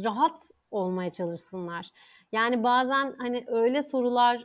rahat 0.04 0.42
olmaya 0.70 1.10
çalışsınlar. 1.10 1.90
Yani 2.32 2.62
bazen 2.62 3.14
hani 3.18 3.44
öyle 3.46 3.82
sorular 3.82 4.44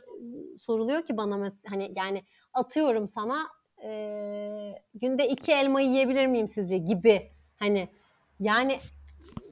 soruluyor 0.58 1.06
ki 1.06 1.16
bana 1.16 1.34
mes- 1.34 1.68
hani 1.68 1.92
yani 1.96 2.24
atıyorum 2.52 3.06
sana 3.06 3.46
e, 3.84 3.90
günde 4.94 5.28
iki 5.28 5.52
elma 5.52 5.80
yiyebilir 5.80 6.26
miyim 6.26 6.48
sizce 6.48 6.78
gibi 6.78 7.32
hani 7.56 7.88
yani 8.40 8.78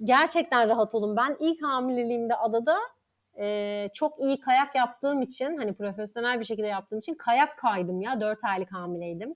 gerçekten 0.04 0.68
rahat 0.68 0.94
olun. 0.94 1.16
Ben 1.16 1.36
ilk 1.40 1.62
hamileliğimde 1.62 2.36
adada 2.36 2.78
e, 3.38 3.88
çok 3.94 4.20
iyi 4.20 4.40
kayak 4.40 4.74
yaptığım 4.74 5.22
için 5.22 5.56
hani 5.56 5.74
profesyonel 5.74 6.40
bir 6.40 6.44
şekilde 6.44 6.66
yaptığım 6.66 6.98
için 6.98 7.14
kayak 7.14 7.58
kaydım 7.58 8.00
ya 8.00 8.20
4 8.20 8.44
aylık 8.44 8.72
hamileydim. 8.72 9.34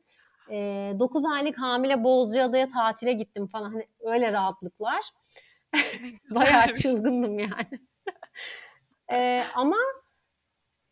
E, 0.50 0.92
9 0.98 1.24
aylık 1.24 1.58
hamile 1.58 2.04
Bozcaada'ya 2.04 2.68
tatile 2.68 3.12
gittim 3.12 3.46
falan 3.46 3.70
hani 3.70 3.86
öyle 4.00 4.32
rahatlıklar. 4.32 5.00
Bayağı 6.34 6.74
çılgındım 6.74 7.38
yani. 7.38 7.68
E, 9.12 9.44
ama 9.54 9.76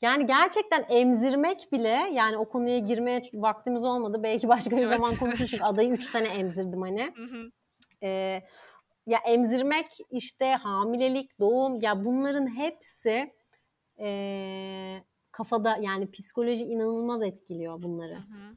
yani 0.02 0.26
gerçekten 0.26 0.84
emzirmek 0.88 1.72
bile 1.72 2.08
yani 2.12 2.36
o 2.36 2.48
konuya 2.48 2.78
girmeye 2.78 3.22
vaktimiz 3.34 3.84
olmadı. 3.84 4.20
Belki 4.22 4.48
başka 4.48 4.76
bir 4.76 4.82
Evet. 4.82 4.98
zaman 4.98 5.14
konuşuruz. 5.20 5.58
Adayı 5.62 5.90
3 5.90 6.02
sene 6.02 6.28
emzirdim 6.28 6.82
hani. 6.82 7.12
Ee, 8.02 8.42
ya 9.06 9.18
emzirmek 9.26 9.86
işte 10.10 10.46
hamilelik, 10.46 11.40
doğum 11.40 11.80
ya 11.82 12.04
bunların 12.04 12.56
hepsi 12.56 13.34
ee, 14.00 15.02
kafada 15.32 15.76
yani 15.80 16.10
psikoloji 16.10 16.64
inanılmaz 16.64 17.22
etkiliyor 17.22 17.82
bunları. 17.82 18.14
Hı 18.14 18.18
hı. 18.18 18.56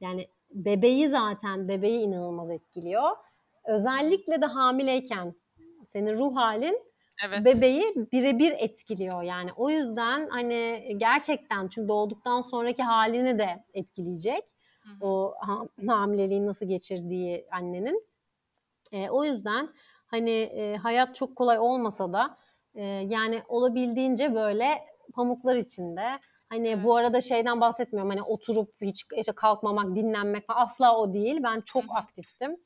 Yani 0.00 0.28
bebeği 0.50 1.08
zaten 1.08 1.68
bebeği 1.68 2.00
inanılmaz 2.00 2.50
etkiliyor. 2.50 3.10
Özellikle 3.64 4.42
de 4.42 4.46
hamileyken 4.46 5.34
senin 5.88 6.18
ruh 6.18 6.36
halin 6.36 6.82
Evet. 7.24 7.44
bebeği 7.44 7.94
birebir 8.12 8.52
etkiliyor 8.58 9.22
yani. 9.22 9.50
O 9.56 9.70
yüzden 9.70 10.28
hani 10.28 10.94
gerçekten 10.98 11.68
çünkü 11.68 11.88
doğduktan 11.88 12.40
sonraki 12.40 12.82
halini 12.82 13.38
de 13.38 13.64
etkileyecek. 13.74 14.44
Hı 14.80 14.88
hı. 14.90 14.96
O 15.00 15.34
ha- 15.40 15.68
hamileliği 15.86 16.46
nasıl 16.46 16.66
geçirdiği 16.66 17.46
annenin. 17.50 18.09
E, 18.92 19.10
o 19.10 19.24
yüzden 19.24 19.68
hani 20.06 20.30
e, 20.30 20.76
hayat 20.76 21.14
çok 21.14 21.36
kolay 21.36 21.58
olmasa 21.58 22.12
da 22.12 22.36
e, 22.74 22.82
yani 22.84 23.42
olabildiğince 23.48 24.34
böyle 24.34 24.78
pamuklar 25.14 25.56
içinde. 25.56 26.06
Hani 26.48 26.68
Evet. 26.68 26.84
bu 26.84 26.96
arada 26.96 27.20
şeyden 27.20 27.60
bahsetmiyorum 27.60 28.10
hani 28.10 28.22
oturup 28.22 28.74
hiç 28.80 29.04
işte 29.16 29.32
kalkmamak, 29.32 29.96
dinlenmek 29.96 30.46
falan 30.46 30.60
asla 30.62 30.96
o 30.98 31.12
değil. 31.14 31.40
Ben 31.42 31.60
çok 31.60 31.84
aktiftim. 31.94 32.56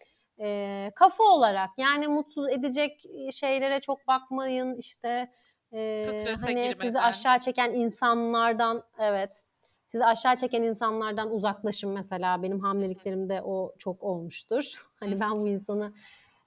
E, 0.41 0.91
kafa 0.97 1.25
olarak 1.25 1.70
yani 1.77 2.09
mutsuz 2.09 2.51
edecek 2.51 3.03
şeylere 3.33 3.81
çok 3.81 4.07
bakmayın 4.07 4.77
işte 4.79 5.33
e, 5.72 5.99
Strese 5.99 6.47
hani 6.47 6.62
sizi 6.62 6.79
girmeden. 6.79 7.03
aşağı 7.03 7.39
çeken 7.39 7.75
insanlardan 7.75 8.83
evet 8.99 9.43
sizi 9.87 10.05
aşağı 10.05 10.37
çeken 10.37 10.62
insanlardan 10.62 11.31
uzaklaşın 11.31 11.91
mesela 11.91 12.43
benim 12.43 12.61
hamileliklerimde 12.61 13.43
o 13.43 13.75
çok 13.79 14.03
olmuştur. 14.03 14.87
Hani 15.05 15.20
ben 15.20 15.36
bu 15.36 15.48
insanı 15.48 15.92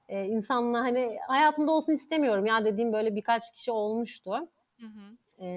e, 0.09 0.25
insanla 0.25 0.79
hani 0.79 1.17
hayatımda 1.27 1.71
olsun 1.71 1.93
istemiyorum 1.93 2.45
ya 2.45 2.65
dediğim 2.65 2.93
böyle 2.93 3.15
birkaç 3.15 3.53
kişi 3.53 3.71
olmuştu. 3.71 4.31
Hı 4.79 4.85
hı. 4.85 5.43
E, 5.45 5.47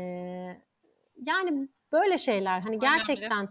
yani 1.26 1.68
böyle 1.92 2.18
şeyler 2.18 2.60
hani 2.60 2.78
gerçekten 2.78 3.48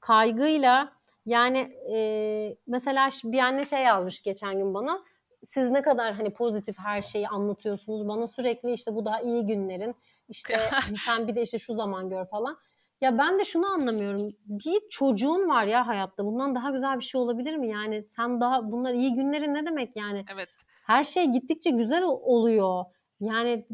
kaygıyla 0.00 0.92
yani 1.26 1.58
e, 1.92 2.56
mesela 2.66 3.08
bir 3.24 3.38
anne 3.38 3.64
şey 3.64 3.82
yazmış 3.82 4.22
geçen 4.22 4.58
gün 4.58 4.74
bana 4.74 5.04
siz 5.44 5.70
ne 5.70 5.82
kadar 5.82 6.14
hani 6.14 6.30
pozitif 6.30 6.78
her 6.78 7.02
şeyi 7.02 7.28
anlatıyorsunuz 7.28 8.08
bana 8.08 8.26
sürekli 8.26 8.72
işte 8.72 8.94
bu 8.94 9.04
daha 9.04 9.20
iyi 9.20 9.46
günlerin 9.46 9.94
işte 10.28 10.56
sen 11.04 11.28
bir 11.28 11.34
de 11.34 11.42
işte 11.42 11.58
şu 11.58 11.74
zaman 11.74 12.08
gör 12.10 12.26
falan. 12.26 12.58
Ya 13.04 13.18
ben 13.18 13.38
de 13.38 13.44
şunu 13.44 13.66
anlamıyorum. 13.66 14.32
Bir 14.46 14.80
çocuğun 14.90 15.48
var 15.48 15.64
ya 15.64 15.86
hayatta. 15.86 16.24
Bundan 16.24 16.54
daha 16.54 16.70
güzel 16.70 16.98
bir 16.98 17.04
şey 17.04 17.20
olabilir 17.20 17.56
mi? 17.56 17.68
Yani 17.68 18.04
sen 18.06 18.40
daha 18.40 18.72
bunlar 18.72 18.92
iyi 18.94 19.14
günlerin 19.14 19.54
ne 19.54 19.66
demek 19.66 19.96
yani? 19.96 20.24
Evet. 20.34 20.48
Her 20.86 21.04
şey 21.04 21.24
gittikçe 21.24 21.70
güzel 21.70 22.02
ol- 22.02 22.20
oluyor. 22.22 22.84
Yani 23.20 23.66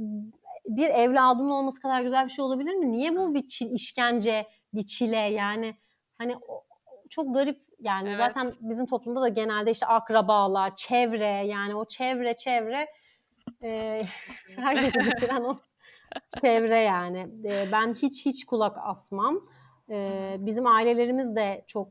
bir 0.66 0.88
evladın 0.88 1.50
olması 1.50 1.80
kadar 1.80 2.00
güzel 2.00 2.24
bir 2.24 2.30
şey 2.30 2.44
olabilir 2.44 2.74
mi? 2.74 2.90
Niye 2.90 3.16
bu 3.16 3.34
bir 3.34 3.40
çi- 3.42 3.72
işkence, 3.74 4.46
bir 4.74 4.86
çile 4.86 5.16
yani? 5.18 5.74
Hani 6.18 6.36
çok 7.10 7.34
garip 7.34 7.60
yani 7.80 8.08
Evet. 8.08 8.18
zaten 8.18 8.52
bizim 8.60 8.86
toplumda 8.86 9.20
da 9.20 9.28
genelde 9.28 9.70
işte 9.70 9.86
akrabalar, 9.86 10.76
çevre 10.76 11.46
yani 11.46 11.74
o 11.74 11.84
çevre 11.84 12.36
çevre 12.36 12.88
e, 13.62 14.02
herkesi 14.56 14.98
bitiren 14.98 15.44
o 15.44 15.58
çevre 16.40 16.78
yani. 16.78 17.28
E, 17.44 17.72
ben 17.72 17.94
hiç 17.94 18.26
hiç 18.26 18.44
kulak 18.46 18.76
asmam. 18.82 19.40
E, 19.90 20.36
bizim 20.38 20.66
ailelerimiz 20.66 21.36
de 21.36 21.64
çok 21.66 21.88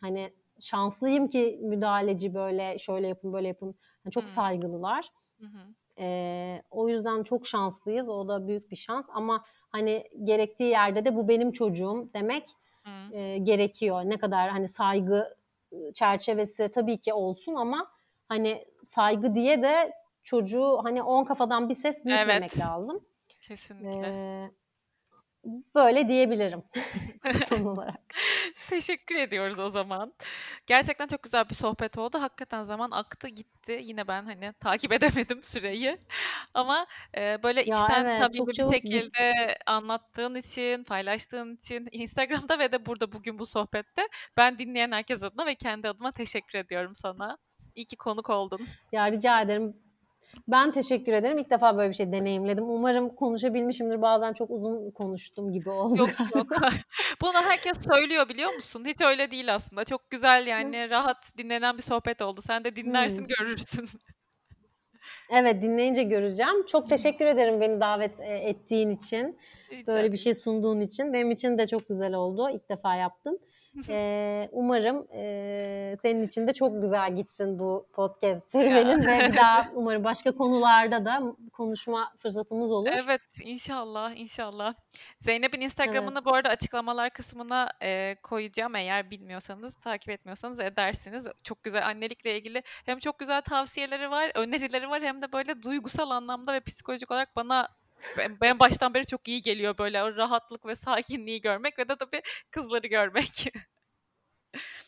hani 0.00 0.32
şanslıyım 0.60 1.28
ki 1.28 1.58
müdahaleci 1.62 2.34
böyle 2.34 2.78
şöyle 2.78 3.08
yapın 3.08 3.32
böyle 3.32 3.48
yapın. 3.48 3.74
Yani 4.04 4.12
çok 4.12 4.28
Hı. 4.28 4.32
saygılılar. 4.32 5.12
Hı 5.40 5.46
hı. 5.46 5.74
E, 5.98 6.62
o 6.70 6.88
yüzden 6.88 7.22
çok 7.22 7.46
şanslıyız. 7.46 8.08
O 8.08 8.28
da 8.28 8.48
büyük 8.48 8.70
bir 8.70 8.76
şans 8.76 9.06
ama 9.12 9.44
hani 9.70 10.04
gerektiği 10.24 10.70
yerde 10.70 11.04
de 11.04 11.16
bu 11.16 11.28
benim 11.28 11.52
çocuğum 11.52 12.10
demek 12.14 12.44
Hı. 12.84 13.14
e, 13.16 13.38
gerekiyor. 13.38 14.02
Ne 14.04 14.18
kadar 14.18 14.48
hani 14.48 14.68
saygı 14.68 15.36
çerçevesi 15.94 16.70
tabii 16.74 16.98
ki 16.98 17.14
olsun 17.14 17.54
ama 17.54 17.88
hani 18.28 18.64
saygı 18.82 19.34
diye 19.34 19.62
de 19.62 19.92
çocuğu 20.22 20.78
hani 20.82 21.02
on 21.02 21.24
kafadan 21.24 21.68
bir 21.68 21.74
ses 21.74 22.04
büyütmemek 22.04 22.52
Evet. 22.56 22.58
lazım. 22.58 23.00
Kesinlikle. 23.52 24.06
Ee, 24.08 24.50
böyle 25.74 26.08
diyebilirim 26.08 26.62
son 27.48 27.60
olarak. 27.64 28.00
Teşekkür 28.70 29.14
ediyoruz 29.14 29.60
o 29.60 29.68
zaman. 29.68 30.14
Gerçekten 30.66 31.06
çok 31.06 31.22
güzel 31.22 31.48
bir 31.50 31.54
sohbet 31.54 31.98
oldu. 31.98 32.20
Hakikaten 32.22 32.62
zaman 32.62 32.90
aktı 32.90 33.28
gitti. 33.28 33.80
Yine 33.82 34.08
ben 34.08 34.24
hani 34.24 34.52
takip 34.60 34.92
edemedim 34.92 35.42
süreyi. 35.42 35.98
Ama 36.54 36.86
e, 37.16 37.42
böyle 37.42 37.64
Ya 37.64 37.76
içten 37.76 38.04
evet 38.04 38.32
çok 38.36 38.48
bir 38.48 38.52
çabuk 38.52 38.72
gitti. 38.84 39.10
şekilde 39.10 39.58
anlattığın 39.66 40.34
için, 40.34 40.84
paylaştığın 40.84 41.56
için 41.56 41.88
Instagram'da 41.92 42.58
ve 42.58 42.72
de 42.72 42.86
burada 42.86 43.12
bugün 43.12 43.38
bu 43.38 43.46
sohbette 43.46 44.08
ben 44.36 44.58
dinleyen 44.58 44.92
herkes 44.92 45.22
adına 45.22 45.46
ve 45.46 45.54
kendi 45.54 45.88
adıma 45.88 46.12
teşekkür 46.12 46.58
ediyorum 46.58 46.94
sana. 46.94 47.38
İyi 47.74 47.86
ki 47.86 47.96
konuk 47.96 48.30
oldun. 48.30 48.68
Ya 48.92 49.10
rica 49.12 49.40
ederim. 49.42 49.76
Ben 50.48 50.72
teşekkür 50.72 51.12
ederim. 51.12 51.38
İlk 51.38 51.50
defa 51.50 51.76
böyle 51.76 51.88
bir 51.88 51.94
şey 51.94 52.12
deneyimledim. 52.12 52.64
Umarım 52.70 53.08
konuşabilmişimdir. 53.16 54.02
Bazen 54.02 54.32
çok 54.32 54.50
uzun 54.50 54.90
konuştum 54.90 55.52
gibi 55.52 55.70
oldu. 55.70 55.96
Yok 55.98 56.10
yok. 56.34 56.46
Bunu 57.22 57.32
herkes 57.32 57.84
söylüyor 57.84 58.28
biliyor 58.28 58.54
musun? 58.54 58.84
Hiç 58.86 59.00
öyle 59.00 59.30
değil 59.30 59.54
aslında. 59.54 59.84
Çok 59.84 60.10
güzel 60.10 60.46
yani 60.46 60.90
rahat 60.90 61.32
dinlenen 61.38 61.76
bir 61.76 61.82
sohbet 61.82 62.22
oldu. 62.22 62.40
Sen 62.42 62.64
de 62.64 62.76
dinlersin 62.76 63.18
Hmm. 63.18 63.26
görürsün. 63.38 63.88
Evet 65.30 65.62
dinleyince 65.62 66.02
göreceğim. 66.02 66.66
Çok 66.66 66.88
teşekkür 66.90 67.26
ederim 67.26 67.60
beni 67.60 67.80
davet 67.80 68.20
e, 68.20 68.24
ettiğin 68.24 68.90
için. 68.90 69.38
Rica 69.70 69.86
Böyle 69.86 70.12
bir 70.12 70.16
şey 70.16 70.34
sunduğun 70.34 70.80
için. 70.80 71.12
Benim 71.12 71.30
için 71.30 71.58
de 71.58 71.66
çok 71.66 71.88
güzel 71.88 72.14
oldu. 72.14 72.50
İlk 72.50 72.68
defa 72.68 72.94
yaptım. 72.94 73.38
Ee, 73.88 74.48
umarım 74.52 75.06
e, 75.14 75.96
senin 76.02 76.26
için 76.26 76.46
de 76.46 76.52
çok 76.52 76.82
güzel 76.82 77.16
gitsin 77.16 77.58
bu 77.58 77.86
podcast 77.92 78.50
serüvenin 78.50 79.06
ve 79.06 79.28
bir 79.28 79.36
daha 79.36 79.68
umarım 79.74 80.04
başka 80.04 80.32
konularda 80.32 81.04
da 81.04 81.22
konuşma 81.52 82.12
fırsatımız 82.18 82.70
olur. 82.70 82.90
Evet 83.04 83.20
inşallah 83.44 84.16
inşallah. 84.16 84.74
Zeynep'in 85.20 85.60
Instagram'ını 85.60 86.12
Evet. 86.18 86.24
bu 86.24 86.34
arada 86.34 86.48
açıklamalar 86.48 87.10
kısmına 87.10 87.68
e, 87.82 88.16
koyacağım. 88.22 88.74
Eğer 88.76 89.10
bilmiyorsanız, 89.10 89.74
takip 89.74 90.10
etmiyorsanız 90.10 90.60
edersiniz. 90.60 91.28
Çok 91.44 91.62
güzel 91.62 91.86
annelikle 91.86 92.38
ilgili 92.38 92.62
hem 92.66 92.98
çok 92.98 93.18
güzel 93.18 93.42
tavsiyeleri 93.42 94.10
var, 94.10 94.32
önerileri 94.34 94.90
var 94.90 95.02
hem 95.02 95.22
de 95.22 95.32
böyle 95.32 95.62
duygusal 95.62 96.10
anlamda 96.10 96.52
ve 96.52 96.60
psikolojik 96.60 97.10
olarak 97.10 97.36
bana 97.36 97.68
ben, 98.18 98.40
ben 98.40 98.58
baştan 98.58 98.94
beri 98.94 99.06
çok 99.06 99.28
iyi 99.28 99.42
geliyor 99.42 99.78
böyle 99.78 100.02
o 100.02 100.16
rahatlık 100.16 100.66
ve 100.66 100.74
sakinliği 100.74 101.40
görmek 101.40 101.78
ve 101.78 101.88
de 101.88 101.96
tabii 101.96 102.22
kızları 102.50 102.86
görmek. 102.86 103.46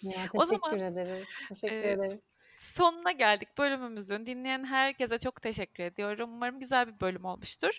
Ya, 0.02 0.26
O 0.34 0.40
teşekkür 0.40 0.70
zaman 0.70 0.78
ederiz. 0.78 1.28
Teşekkür 1.48 1.76
e, 1.76 1.90
ederim. 1.90 2.20
sonuna 2.56 3.12
geldik 3.12 3.48
bölümümüzün. 3.58 4.26
Dinleyen 4.26 4.64
herkese 4.64 5.18
çok 5.18 5.42
teşekkür 5.42 5.84
ediyorum. 5.84 6.30
Umarım 6.32 6.60
güzel 6.60 6.86
bir 6.86 7.00
bölüm 7.00 7.24
olmuştur. 7.24 7.78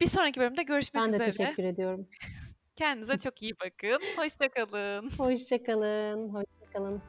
Bir 0.00 0.06
sonraki 0.06 0.40
bölümde 0.40 0.62
görüşmek 0.62 1.02
Ben 1.02 1.12
de 1.12 1.16
üzere. 1.16 1.30
teşekkür 1.30 1.64
ediyorum. 1.64 2.08
Kendinize 2.76 3.18
çok 3.18 3.42
iyi 3.42 3.54
bakın. 3.60 4.00
Hoşçakalın. 4.16 5.10
Hoşçakalın. 5.10 6.28
Hoşçakalın. 6.28 7.02